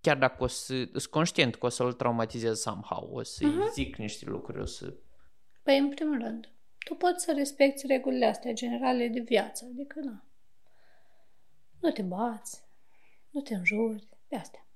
Chiar 0.00 0.16
dacă 0.16 0.42
o 0.42 0.46
să, 0.46 0.74
sunt 0.74 1.06
conștient 1.06 1.54
că 1.54 1.66
o 1.66 1.68
să-l 1.68 1.92
traumatizez 1.92 2.58
somehow, 2.60 3.10
o 3.12 3.22
să-i 3.22 3.46
Mhm. 3.46 3.72
zic 3.72 3.96
niște 3.96 4.24
lucruri, 4.24 4.60
o 4.60 4.64
să... 4.64 4.94
Păi, 5.62 5.78
în 5.78 5.88
primul 5.88 6.18
rând, 6.18 6.48
tu 6.78 6.94
poți 6.94 7.24
să 7.24 7.32
respecti 7.36 7.86
regulile 7.86 8.26
astea 8.26 8.52
generale 8.52 9.08
de 9.08 9.20
viață, 9.20 9.64
adică 9.72 10.00
nu. 10.00 10.22
Nu 11.80 11.90
te 11.90 12.02
bați, 12.02 12.62
nu 13.30 13.40
te 13.40 13.54
înjuri, 13.54 14.08
de 14.28 14.36
astea. 14.36 14.66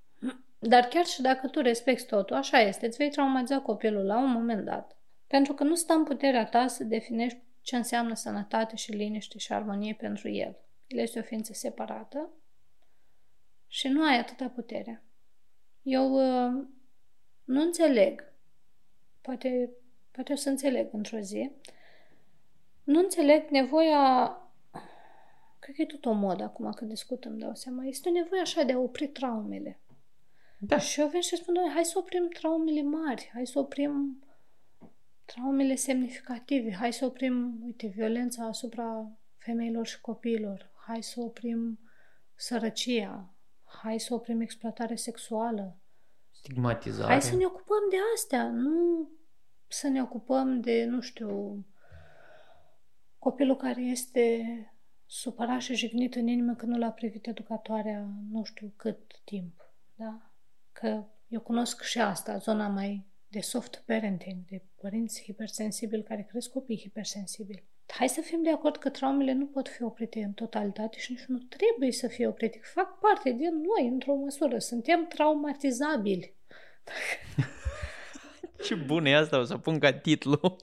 Dar 0.59 0.85
chiar 0.85 1.05
și 1.05 1.23
dacă 1.23 1.49
tu 1.49 1.61
respecti 1.61 2.07
totul, 2.07 2.37
așa 2.37 2.59
este, 2.59 2.87
îți 2.87 2.97
vei 2.97 3.11
traumatiza 3.11 3.61
copilul 3.61 4.05
la 4.05 4.19
un 4.19 4.31
moment 4.31 4.65
dat. 4.65 4.97
Pentru 5.27 5.53
că 5.53 5.65
nu 5.65 5.75
stă 5.75 5.93
în 5.93 6.05
puterea 6.05 6.47
ta 6.47 6.67
să 6.67 6.85
definești 6.85 7.39
ce 7.63 7.77
înseamnă 7.77 8.15
sănătate 8.15 8.77
și 8.77 8.93
liniște 8.93 9.39
și 9.39 9.53
armonie 9.53 9.95
pentru 9.95 10.29
el. 10.29 10.57
El 10.87 10.99
este 10.99 11.19
o 11.19 11.23
ființă 11.23 11.53
separată 11.53 12.31
și 13.73 13.89
nu 13.89 14.05
ai 14.05 14.19
atâta 14.19 14.49
putere. 14.49 15.03
Eu 15.83 16.13
uh, 16.13 16.65
nu 17.45 17.61
înțeleg, 17.61 18.33
poate, 19.21 19.71
poate 20.11 20.33
o 20.33 20.37
să 20.37 20.49
înțeleg 20.49 20.89
într-o 20.93 21.19
zi, 21.19 21.51
nu 22.85 22.99
înțeleg 22.99 23.49
nevoia, 23.49 24.37
cred 25.59 25.75
că 25.75 25.83
e 25.83 25.87
tot 25.87 26.05
o 26.05 26.13
modă 26.13 26.43
acum 26.43 26.73
când 26.73 26.91
discutăm, 26.91 27.39
dau 27.39 27.55
seama, 27.55 27.85
este 27.85 28.09
o 28.09 28.13
nevoie 28.13 28.41
așa 28.41 28.63
de 28.63 28.73
a 28.73 28.79
opri 28.79 29.09
traumele. 29.09 29.81
Da. 30.59 30.79
Și 30.79 31.01
eu 31.01 31.09
vin 31.09 31.21
și 31.21 31.37
spun, 31.37 31.55
hai 31.75 31.85
să 31.85 31.99
oprim 31.99 32.29
traumele 32.29 32.83
mari, 32.83 33.31
hai 33.33 33.47
să 33.47 33.59
oprim 33.59 34.25
traumele 35.25 35.75
semnificative, 35.75 36.75
hai 36.75 36.93
să 36.93 37.05
oprim, 37.05 37.61
uite, 37.65 37.87
violența 37.87 38.45
asupra 38.45 39.11
femeilor 39.37 39.87
și 39.87 40.01
copiilor, 40.01 40.71
hai 40.87 41.03
să 41.03 41.21
oprim 41.21 41.79
sărăcia, 42.35 43.35
hai 43.83 44.01
să 44.01 44.15
oprim 44.15 44.41
exploatarea 44.41 44.97
sexuală. 44.97 45.77
Stigmatizare. 46.31 47.13
Hai 47.13 47.23
să 47.23 47.37
ne 47.37 47.45
ocupăm 47.45 47.89
de 47.91 47.97
astea, 48.15 48.49
nu 48.49 49.09
să 49.69 49.89
ne 49.89 50.03
ocupăm 50.03 50.61
de, 50.61 50.85
nu 50.85 51.01
știu, 51.01 51.65
copilul 53.19 53.57
care 53.57 53.81
este 53.81 54.45
supărat 55.07 55.61
și 55.61 55.75
jignit 55.75 56.15
în 56.15 56.27
inimă 56.27 56.55
că 56.55 56.67
nu 56.67 56.79
l-a 56.79 56.91
privit 56.91 57.27
educatoarea 57.27 58.09
nu 58.31 58.45
știu 58.45 58.73
cât 58.77 59.21
timp. 59.25 59.73
Da? 59.95 60.33
Că 60.73 61.05
eu 61.29 61.41
cunosc 61.41 61.83
și 61.83 62.01
asta, 62.01 62.37
zona 62.37 62.69
mai 62.69 63.07
de 63.29 63.41
soft 63.41 63.83
parenting, 63.87 64.45
de 64.45 64.63
părinți 64.81 65.23
hipersensibili 65.23 66.03
care 66.03 66.23
cresc 66.23 66.51
copii 66.51 66.79
hipersensibili. 66.79 67.69
Hai 67.91 68.09
să 68.09 68.21
fim 68.21 68.43
de 68.43 68.51
acord 68.51 68.77
că 68.77 68.89
traumele 68.89 69.33
nu 69.33 69.47
pot 69.47 69.69
fi 69.69 69.83
oprite 69.83 70.23
în 70.23 70.33
totalitate 70.33 70.99
și 70.99 71.13
nici 71.13 71.25
nu 71.27 71.39
trebuie 71.39 71.93
să 71.93 72.07
fie 72.07 72.27
oprite. 72.27 72.61
Fac 72.63 72.99
parte 72.99 73.31
din 73.31 73.61
noi, 73.61 73.89
într-o 73.89 74.15
măsură. 74.15 74.59
Suntem 74.59 75.07
traumatizabili. 75.07 76.35
Ce 78.65 78.75
bun 78.75 79.05
e 79.05 79.17
asta, 79.17 79.39
o 79.39 79.45
să 79.45 79.57
pun 79.57 79.79
ca 79.79 79.93
titlu. 79.93 80.41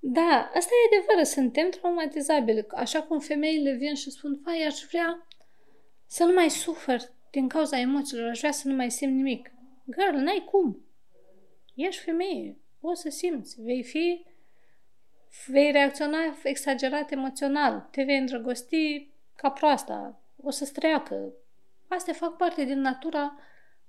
da, 0.00 0.50
asta 0.54 0.70
e 0.74 0.96
adevărat, 0.96 1.26
suntem 1.26 1.70
traumatizabili. 1.70 2.66
Așa 2.68 3.02
cum 3.02 3.18
femeile 3.18 3.72
vin 3.72 3.94
și 3.94 4.10
spun, 4.10 4.40
vai, 4.44 4.62
aș 4.66 4.80
vrea 4.88 5.26
să 6.06 6.24
nu 6.24 6.32
mai 6.32 6.50
sufăr 6.50 7.00
din 7.30 7.48
cauza 7.48 7.78
emoțiilor, 7.78 8.28
aș 8.28 8.38
vrea 8.38 8.52
să 8.52 8.68
nu 8.68 8.74
mai 8.74 8.90
simt 8.90 9.14
nimic. 9.14 9.50
Girl, 9.98 10.16
n-ai 10.16 10.44
cum. 10.50 10.84
Ești 11.74 12.02
femeie, 12.02 12.58
o 12.80 12.94
să 12.94 13.08
simți, 13.08 13.62
vei 13.62 13.82
fi, 13.82 14.26
vei 15.46 15.70
reacționa 15.70 16.18
exagerat 16.42 17.10
emoțional, 17.10 17.88
te 17.90 18.02
vei 18.02 18.18
îndrăgosti 18.18 19.10
ca 19.36 19.50
proasta, 19.50 20.20
o 20.42 20.50
să-ți 20.50 20.72
treacă. 20.72 21.32
Astea 21.88 22.12
fac 22.12 22.36
parte 22.36 22.64
din 22.64 22.80
natura 22.80 23.38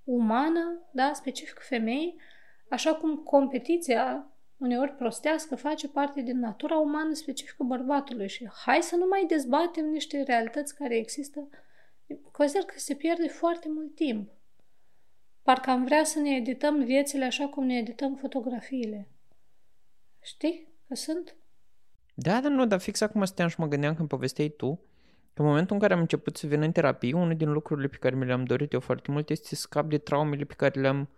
umană, 0.04 0.88
da, 0.91 1.14
specific 1.14 1.60
femei, 1.60 2.16
așa 2.70 2.95
cum 2.95 3.16
competiția 3.16 4.32
uneori 4.58 4.95
prostească 4.95 5.56
face 5.56 5.88
parte 5.88 6.22
din 6.22 6.39
natura 6.39 6.78
umană 6.78 7.14
specifică 7.14 7.64
bărbatului 7.64 8.28
și 8.28 8.50
hai 8.66 8.82
să 8.82 8.95
nu 8.95 9.06
mai 9.10 9.26
dezbatem 9.28 9.86
niște 9.86 10.22
realități 10.22 10.76
care 10.76 10.95
există. 10.95 11.50
Consider 12.32 12.64
că 12.64 12.80
se 12.80 12.95
pierde 12.95 13.28
foarte 13.28 13.70
mult 13.70 13.95
timp. 13.95 14.30
Parcă 15.43 15.70
am 15.70 15.84
vrea 15.84 16.04
să 16.04 16.20
ne 16.20 16.36
edităm 16.36 16.84
viețile 16.84 17.26
așa 17.26 17.48
cum 17.48 17.66
ne 17.66 17.78
edităm 17.78 18.16
fotografiile. 18.16 19.08
Știi 20.22 20.68
că 20.88 20.96
sunt? 20.96 21.36
Da, 22.14 22.42
dar 22.42 22.52
nu, 22.52 22.66
dar 22.66 22.80
fix 22.80 23.02
acum 23.02 23.26
stăteam 23.26 23.48
și 23.48 23.60
mă 23.60 23.68
gândeam 23.68 23.96
când 23.96 24.08
povesteai 24.08 24.50
tu, 24.50 24.80
că 25.34 25.42
în 25.42 25.48
momentul 25.48 25.76
în 25.76 25.82
care 25.82 25.94
am 25.94 26.00
început 26.00 26.38
să 26.38 26.48
vin 26.48 26.62
în 26.62 26.72
terapie, 26.72 27.14
unul 27.14 27.36
din 27.36 27.52
lucrurile 27.52 27.88
pe 27.88 27.98
care 27.98 28.16
mi 28.16 28.26
le-am 28.26 28.44
dorit 28.44 28.74
eu 28.74 28.80
foarte 28.80 29.12
mult 29.12 29.30
este 29.30 29.48
să 29.48 29.56
scap 29.56 29.90
de 29.90 29.98
traumele 29.98 30.44
pe 30.44 30.54
care 30.54 30.80
le-am 30.80 31.10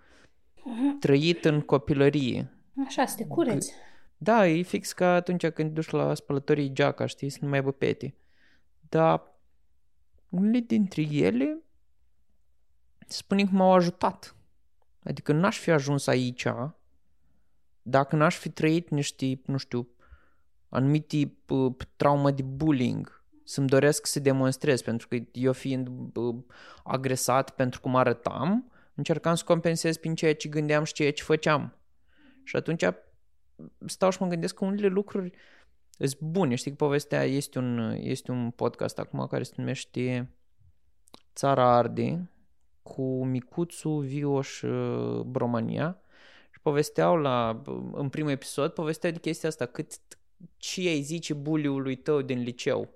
uh-huh. 0.57 0.99
trăit 0.99 1.45
în 1.45 1.61
copilărie. 1.61 2.53
Așa, 2.85 3.05
să 3.05 3.15
te 3.15 3.25
cureți. 3.25 3.73
Da, 4.17 4.47
e 4.47 4.61
fix 4.61 4.93
ca 4.93 5.13
atunci 5.13 5.47
când 5.47 5.73
duci 5.73 5.89
la 5.89 6.13
spălătorii 6.13 6.73
geaca, 6.73 7.05
știi, 7.05 7.29
să 7.29 7.37
nu 7.41 7.49
mai 7.49 7.61
băpete. 7.61 8.15
Dar 8.89 9.23
unele 10.29 10.59
dintre 10.59 11.01
ele 11.01 11.61
spune 13.07 13.43
că 13.43 13.49
m-au 13.51 13.73
ajutat. 13.73 14.35
Adică 15.03 15.31
n-aș 15.31 15.59
fi 15.59 15.71
ajuns 15.71 16.07
aici 16.07 16.47
dacă 17.89 18.15
n-aș 18.15 18.37
fi 18.37 18.49
trăit 18.49 18.89
niște, 18.89 19.41
nu 19.45 19.57
știu, 19.57 19.87
anumite 20.69 21.33
uh, 21.47 21.75
traumă 21.95 22.31
de 22.31 22.41
bullying 22.41 23.19
să-mi 23.49 23.67
doresc 23.67 24.05
să 24.05 24.19
demonstrez, 24.19 24.81
pentru 24.81 25.07
că 25.07 25.17
eu 25.31 25.53
fiind 25.53 25.87
uh, 26.15 26.35
agresat 26.83 27.49
pentru 27.49 27.81
cum 27.81 27.95
arătam, 27.95 28.71
încercam 28.95 29.35
să 29.35 29.43
compensez 29.43 29.97
prin 29.97 30.15
ceea 30.15 30.35
ce 30.35 30.49
gândeam 30.49 30.83
și 30.83 30.93
ceea 30.93 31.11
ce 31.11 31.23
făceam. 31.23 31.77
Și 32.43 32.55
atunci 32.55 32.83
stau 33.85 34.09
și 34.09 34.21
mă 34.21 34.27
gândesc 34.27 34.55
că 34.55 34.65
unele 34.65 34.87
lucruri 34.87 35.31
sunt 35.97 36.19
bune. 36.19 36.55
Știi 36.55 36.71
că 36.71 36.77
povestea 36.77 37.23
este 37.23 37.59
un, 37.59 37.95
este 37.97 38.31
un 38.31 38.51
podcast 38.51 38.99
acum 38.99 39.27
care 39.27 39.43
se 39.43 39.53
numește 39.55 40.29
Țara 41.35 41.77
Arde 41.77 42.29
cu 42.83 43.25
Micuțu, 43.25 43.89
Vioș, 43.89 44.61
uh, 44.61 45.21
Bromania 45.21 45.87
și 45.91 46.08
povesteau 46.69 47.15
la, 47.15 47.61
în 47.93 48.09
primul 48.09 48.31
episod, 48.31 48.71
povesteau 48.71 49.11
de 49.11 49.19
chestia 49.19 49.49
asta, 49.49 49.65
cât, 49.65 49.91
ce 50.57 50.79
ai 50.79 51.01
zice 51.01 51.33
buliului 51.33 51.95
tău 51.95 52.21
din 52.21 52.41
liceu. 52.41 52.89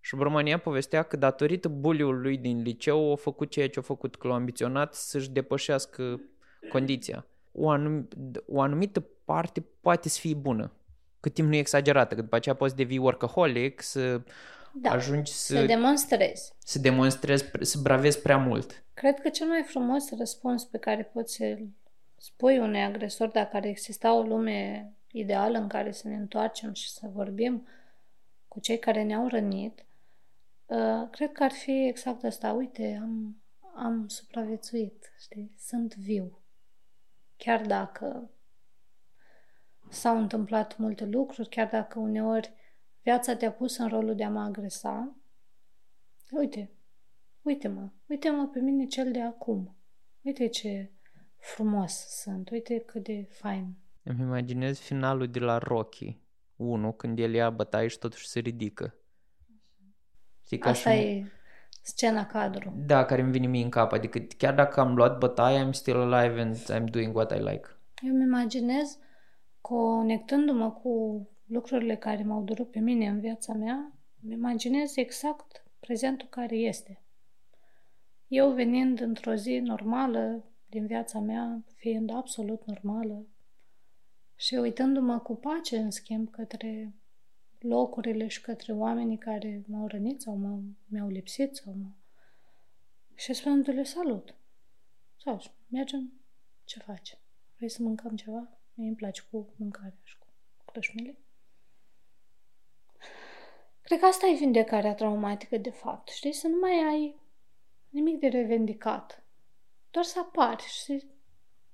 Și 0.00 0.16
Bromania 0.16 0.58
povestea 0.58 1.02
că 1.02 1.16
datorită 1.16 1.68
buliului 1.68 2.36
din 2.36 2.62
liceu 2.62 3.12
a 3.12 3.16
făcut 3.16 3.50
ceea 3.50 3.68
ce 3.68 3.78
a 3.78 3.82
făcut, 3.82 4.16
că 4.16 4.28
l-a 4.28 4.34
ambiționat 4.34 4.94
să-și 4.94 5.30
depășească 5.30 6.20
condiția. 6.70 7.26
O, 7.52 7.72
anum- 7.72 8.08
o 8.46 8.60
anumită 8.60 9.06
parte 9.24 9.64
poate 9.80 10.08
să 10.08 10.18
fie 10.20 10.34
bună, 10.34 10.72
cât 11.20 11.34
timp 11.34 11.48
nu 11.48 11.54
e 11.54 11.58
exagerată, 11.58 12.14
că 12.14 12.20
după 12.20 12.36
aceea 12.36 12.54
poți 12.54 12.76
devii 12.76 12.98
workaholic, 12.98 13.82
să 13.82 14.20
da, 14.72 14.90
ajungi 14.90 15.32
să... 15.32 15.54
Să 15.54 15.64
demonstrezi. 15.64 16.52
Să 16.58 16.78
demonstrezi, 16.78 17.44
să 17.60 17.78
bravezi 17.82 18.20
prea 18.20 18.36
mult. 18.36 18.84
Cred 18.94 19.20
că 19.20 19.28
cel 19.28 19.46
mai 19.46 19.62
frumos 19.66 20.18
răspuns 20.18 20.64
pe 20.64 20.78
care 20.78 21.10
poți 21.12 21.34
să-l 21.34 21.68
spui 22.18 22.58
unui 22.58 22.82
agresor 22.82 23.28
dacă 23.28 23.56
ar 23.56 23.64
exista 23.64 24.14
o 24.14 24.22
lume 24.22 24.92
ideală 25.12 25.58
în 25.58 25.68
care 25.68 25.92
să 25.92 26.08
ne 26.08 26.16
întoarcem 26.16 26.72
și 26.72 26.90
să 26.90 27.08
vorbim 27.12 27.66
cu 28.48 28.60
cei 28.60 28.78
care 28.78 29.02
ne-au 29.02 29.28
rănit, 29.28 29.84
uh, 30.66 31.08
cred 31.10 31.32
că 31.32 31.42
ar 31.42 31.50
fi 31.50 31.86
exact 31.86 32.24
asta. 32.24 32.52
Uite, 32.52 32.98
am, 33.02 33.36
am 33.74 34.08
supraviețuit, 34.08 35.12
știi? 35.20 35.52
Sunt 35.58 35.96
viu. 35.96 36.38
Chiar 37.36 37.66
dacă 37.66 38.30
s-au 39.88 40.18
întâmplat 40.18 40.78
multe 40.78 41.04
lucruri, 41.04 41.48
chiar 41.48 41.68
dacă 41.68 41.98
uneori 41.98 42.52
viața 43.02 43.36
te-a 43.36 43.52
pus 43.52 43.76
în 43.76 43.88
rolul 43.88 44.14
de 44.14 44.24
a 44.24 44.30
mă 44.30 44.40
agresa, 44.40 45.14
uite, 46.30 46.70
uite-mă, 47.42 47.88
uite-mă 48.06 48.46
pe 48.46 48.60
mine 48.60 48.86
cel 48.86 49.12
de 49.12 49.20
acum. 49.20 49.76
Uite 50.22 50.46
ce 50.46 50.90
frumos 51.38 51.92
sunt, 51.92 52.50
uite 52.50 52.78
cât 52.78 53.04
de 53.04 53.26
fain. 53.30 53.74
Îmi 54.02 54.20
imaginez 54.20 54.78
finalul 54.78 55.28
de 55.28 55.38
la 55.38 55.58
Rocky 55.58 56.20
1, 56.56 56.92
când 56.92 57.18
el 57.18 57.34
ia 57.34 57.50
bătaie 57.50 57.88
și 57.88 57.98
totuși 57.98 58.28
se 58.28 58.38
ridică. 58.40 58.94
Știi, 60.44 60.58
ca 60.58 60.68
Asta 60.68 60.90
și... 60.90 60.98
e 60.98 61.26
scena 61.82 62.26
cadru. 62.26 62.72
Da, 62.76 63.04
care 63.04 63.22
îmi 63.22 63.30
vine 63.30 63.46
mie 63.46 63.62
în 63.62 63.70
cap. 63.70 63.92
Adică 63.92 64.18
chiar 64.18 64.54
dacă 64.54 64.80
am 64.80 64.94
luat 64.94 65.18
bătaia, 65.18 65.68
I'm 65.68 65.70
still 65.70 66.12
alive 66.12 66.40
and 66.40 66.56
I'm 66.56 66.90
doing 66.90 67.16
what 67.16 67.32
I 67.32 67.38
like. 67.38 67.68
Eu 68.02 68.14
îmi 68.14 68.22
imaginez 68.22 68.98
conectându-mă 69.60 70.70
cu 70.70 71.28
lucrurile 71.46 71.96
care 71.96 72.22
m-au 72.22 72.42
durut 72.42 72.70
pe 72.70 72.78
mine 72.78 73.08
în 73.08 73.20
viața 73.20 73.52
mea, 73.52 73.92
îmi 74.22 74.34
imaginez 74.34 74.96
exact 74.96 75.64
prezentul 75.80 76.28
care 76.28 76.56
este. 76.56 77.02
Eu 78.26 78.50
venind 78.52 79.00
într-o 79.00 79.34
zi 79.34 79.58
normală 79.58 80.44
din 80.68 80.86
viața 80.86 81.18
mea, 81.18 81.62
fiind 81.74 82.10
absolut 82.10 82.64
normală, 82.64 83.26
și 84.36 84.54
uitându-mă 84.54 85.18
cu 85.18 85.36
pace, 85.36 85.78
în 85.78 85.90
schimb, 85.90 86.30
către 86.30 86.92
locurile 87.58 88.26
și 88.26 88.40
către 88.40 88.72
oamenii 88.72 89.18
care 89.18 89.62
m-au 89.66 89.86
rănit 89.86 90.20
sau 90.20 90.36
m-au, 90.36 90.62
mi-au 90.86 91.08
lipsit 91.08 91.56
sau 91.56 91.72
mă... 91.72 91.88
și 93.14 93.34
spunându-le 93.34 93.82
salut. 93.82 94.34
Sau 95.16 95.42
mergem, 95.68 96.12
ce 96.64 96.78
faci? 96.78 97.18
Vrei 97.56 97.68
să 97.68 97.82
mâncăm 97.82 98.16
ceva? 98.16 98.48
Mie 98.74 98.86
îmi 98.86 98.96
place 98.96 99.22
cu 99.30 99.48
mâncarea 99.56 99.98
și 100.02 100.18
cu 100.18 100.26
crășmile. 100.64 101.18
Cred 103.82 103.98
că 103.98 104.06
asta 104.06 104.26
e 104.26 104.34
vindecarea 104.34 104.94
traumatică, 104.94 105.56
de 105.56 105.70
fapt. 105.70 106.08
Știi? 106.08 106.32
Să 106.32 106.48
nu 106.48 106.58
mai 106.58 106.84
ai 106.88 107.14
nimic 107.88 108.20
de 108.20 108.28
revendicat. 108.28 109.22
Doar 109.98 110.10
să 110.10 110.18
apari 110.18 110.62
și 110.62 110.80
să 110.80 111.04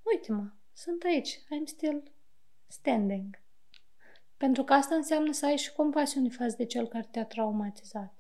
uite-mă, 0.02 0.50
sunt 0.72 1.02
aici, 1.02 1.38
I'm 1.38 1.64
still 1.64 2.12
standing. 2.66 3.42
Pentru 4.36 4.64
că 4.64 4.72
asta 4.72 4.94
înseamnă 4.94 5.32
să 5.32 5.46
ai 5.46 5.56
și 5.56 5.72
compasiune 5.72 6.28
față 6.28 6.56
de 6.56 6.64
cel 6.64 6.88
care 6.88 7.08
te-a 7.10 7.24
traumatizat. 7.24 8.14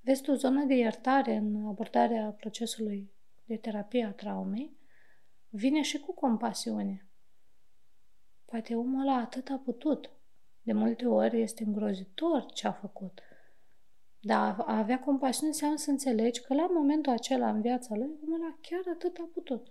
Vezi 0.00 0.22
tu, 0.22 0.34
zona 0.34 0.62
de 0.62 0.74
iertare 0.74 1.34
în 1.34 1.66
abordarea 1.66 2.30
procesului 2.30 3.12
de 3.44 3.56
terapie 3.56 4.04
a 4.04 4.12
traumei 4.12 4.76
vine 5.48 5.82
și 5.82 5.98
cu 5.98 6.14
compasiune. 6.14 7.06
Poate 8.44 8.74
omul 8.74 9.00
ăla 9.00 9.16
atât 9.16 9.48
a 9.48 9.60
putut. 9.64 10.10
De 10.62 10.72
multe 10.72 11.06
ori 11.06 11.40
este 11.40 11.64
îngrozitor 11.64 12.46
ce 12.52 12.66
a 12.66 12.72
făcut. 12.72 13.20
Dar 14.26 14.56
a 14.66 14.78
avea 14.78 14.98
compasiune 14.98 15.48
înseamnă 15.48 15.76
să 15.76 15.90
înțelegi 15.90 16.40
că 16.40 16.54
la 16.54 16.66
momentul 16.70 17.12
acela 17.12 17.48
în 17.48 17.60
viața 17.60 17.94
lui, 17.94 18.10
omul 18.24 18.42
ăla 18.42 18.56
chiar 18.60 18.80
atât 18.94 19.16
a 19.18 19.28
putut. 19.32 19.66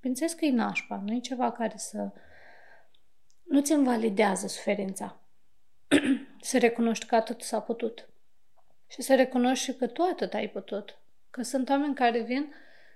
Bineînțeles 0.00 0.32
că 0.32 0.44
e 0.44 0.50
nașpa, 0.50 1.02
nu 1.04 1.14
e 1.14 1.20
ceva 1.20 1.52
care 1.52 1.74
să... 1.76 2.10
Nu-ți 3.42 3.72
invalidează 3.72 4.46
suferința. 4.46 5.20
să 6.40 6.58
recunoști 6.58 7.06
că 7.06 7.14
atât 7.14 7.40
s-a 7.40 7.60
putut. 7.60 8.08
Și 8.86 9.02
să 9.02 9.14
recunoști 9.14 9.64
și 9.64 9.74
că 9.74 9.86
tu 9.86 10.02
atât 10.02 10.34
ai 10.34 10.48
putut. 10.48 10.98
Că 11.30 11.42
sunt 11.42 11.68
oameni 11.68 11.94
care 11.94 12.22
vin 12.22 12.52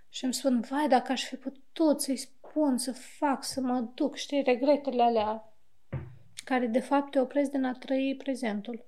și 0.09 0.25
îmi 0.25 0.35
spun, 0.35 0.61
vai, 0.61 0.89
dacă 0.89 1.13
aș 1.13 1.25
fi 1.25 1.37
putut 1.37 2.01
să-i 2.01 2.17
spun, 2.17 2.79
să 2.79 2.93
fac, 2.93 3.45
să 3.45 3.61
mă 3.61 3.89
duc, 3.95 4.15
știi, 4.15 4.43
regretele 4.43 5.03
alea 5.03 5.53
care 6.45 6.67
de 6.67 6.81
fapt 6.81 7.11
te 7.11 7.21
opresc 7.21 7.51
din 7.51 7.65
a 7.65 7.73
trăi 7.73 8.15
prezentul. 8.19 8.86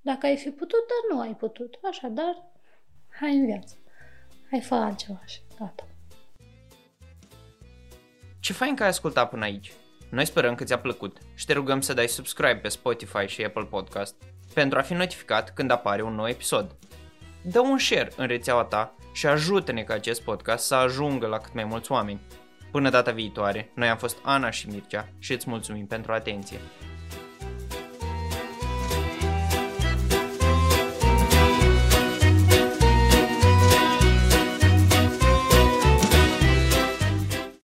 Dacă 0.00 0.26
ai 0.26 0.36
fi 0.36 0.50
putut, 0.50 0.78
dar 0.88 1.16
nu 1.16 1.20
ai 1.20 1.34
putut. 1.34 1.78
Așadar, 1.82 2.44
hai 3.20 3.36
în 3.36 3.46
viață. 3.46 3.74
Hai 4.50 4.60
fă 4.60 4.74
altceva 4.74 5.22
și 5.26 5.40
gata. 5.58 5.88
Ce 8.40 8.52
fain 8.52 8.74
că 8.74 8.82
ai 8.82 8.88
ascultat 8.88 9.28
până 9.30 9.44
aici. 9.44 9.72
Noi 10.10 10.24
sperăm 10.24 10.54
că 10.54 10.64
ți-a 10.64 10.78
plăcut 10.78 11.18
și 11.34 11.46
te 11.46 11.52
rugăm 11.52 11.80
să 11.80 11.92
dai 11.92 12.08
subscribe 12.08 12.56
pe 12.56 12.68
Spotify 12.68 13.26
și 13.26 13.44
Apple 13.44 13.64
Podcast 13.64 14.14
pentru 14.54 14.78
a 14.78 14.82
fi 14.82 14.92
notificat 14.92 15.54
când 15.54 15.70
apare 15.70 16.02
un 16.02 16.14
nou 16.14 16.28
episod. 16.28 16.76
Dă 17.42 17.60
un 17.60 17.78
share 17.78 18.12
în 18.16 18.26
rețeaua 18.26 18.64
ta 18.64 18.94
și 19.12 19.26
ajută-ne 19.26 19.82
ca 19.82 19.94
acest 19.94 20.22
podcast 20.22 20.66
să 20.66 20.74
ajungă 20.74 21.26
la 21.26 21.38
cât 21.38 21.54
mai 21.54 21.64
mulți 21.64 21.92
oameni. 21.92 22.20
Până 22.70 22.90
data 22.90 23.10
viitoare, 23.10 23.70
noi 23.74 23.88
am 23.88 23.96
fost 23.96 24.18
Ana 24.22 24.50
și 24.50 24.68
Mircea 24.68 25.08
și 25.18 25.32
îți 25.32 25.48
mulțumim 25.48 25.86
pentru 25.86 26.12
atenție. 26.12 26.58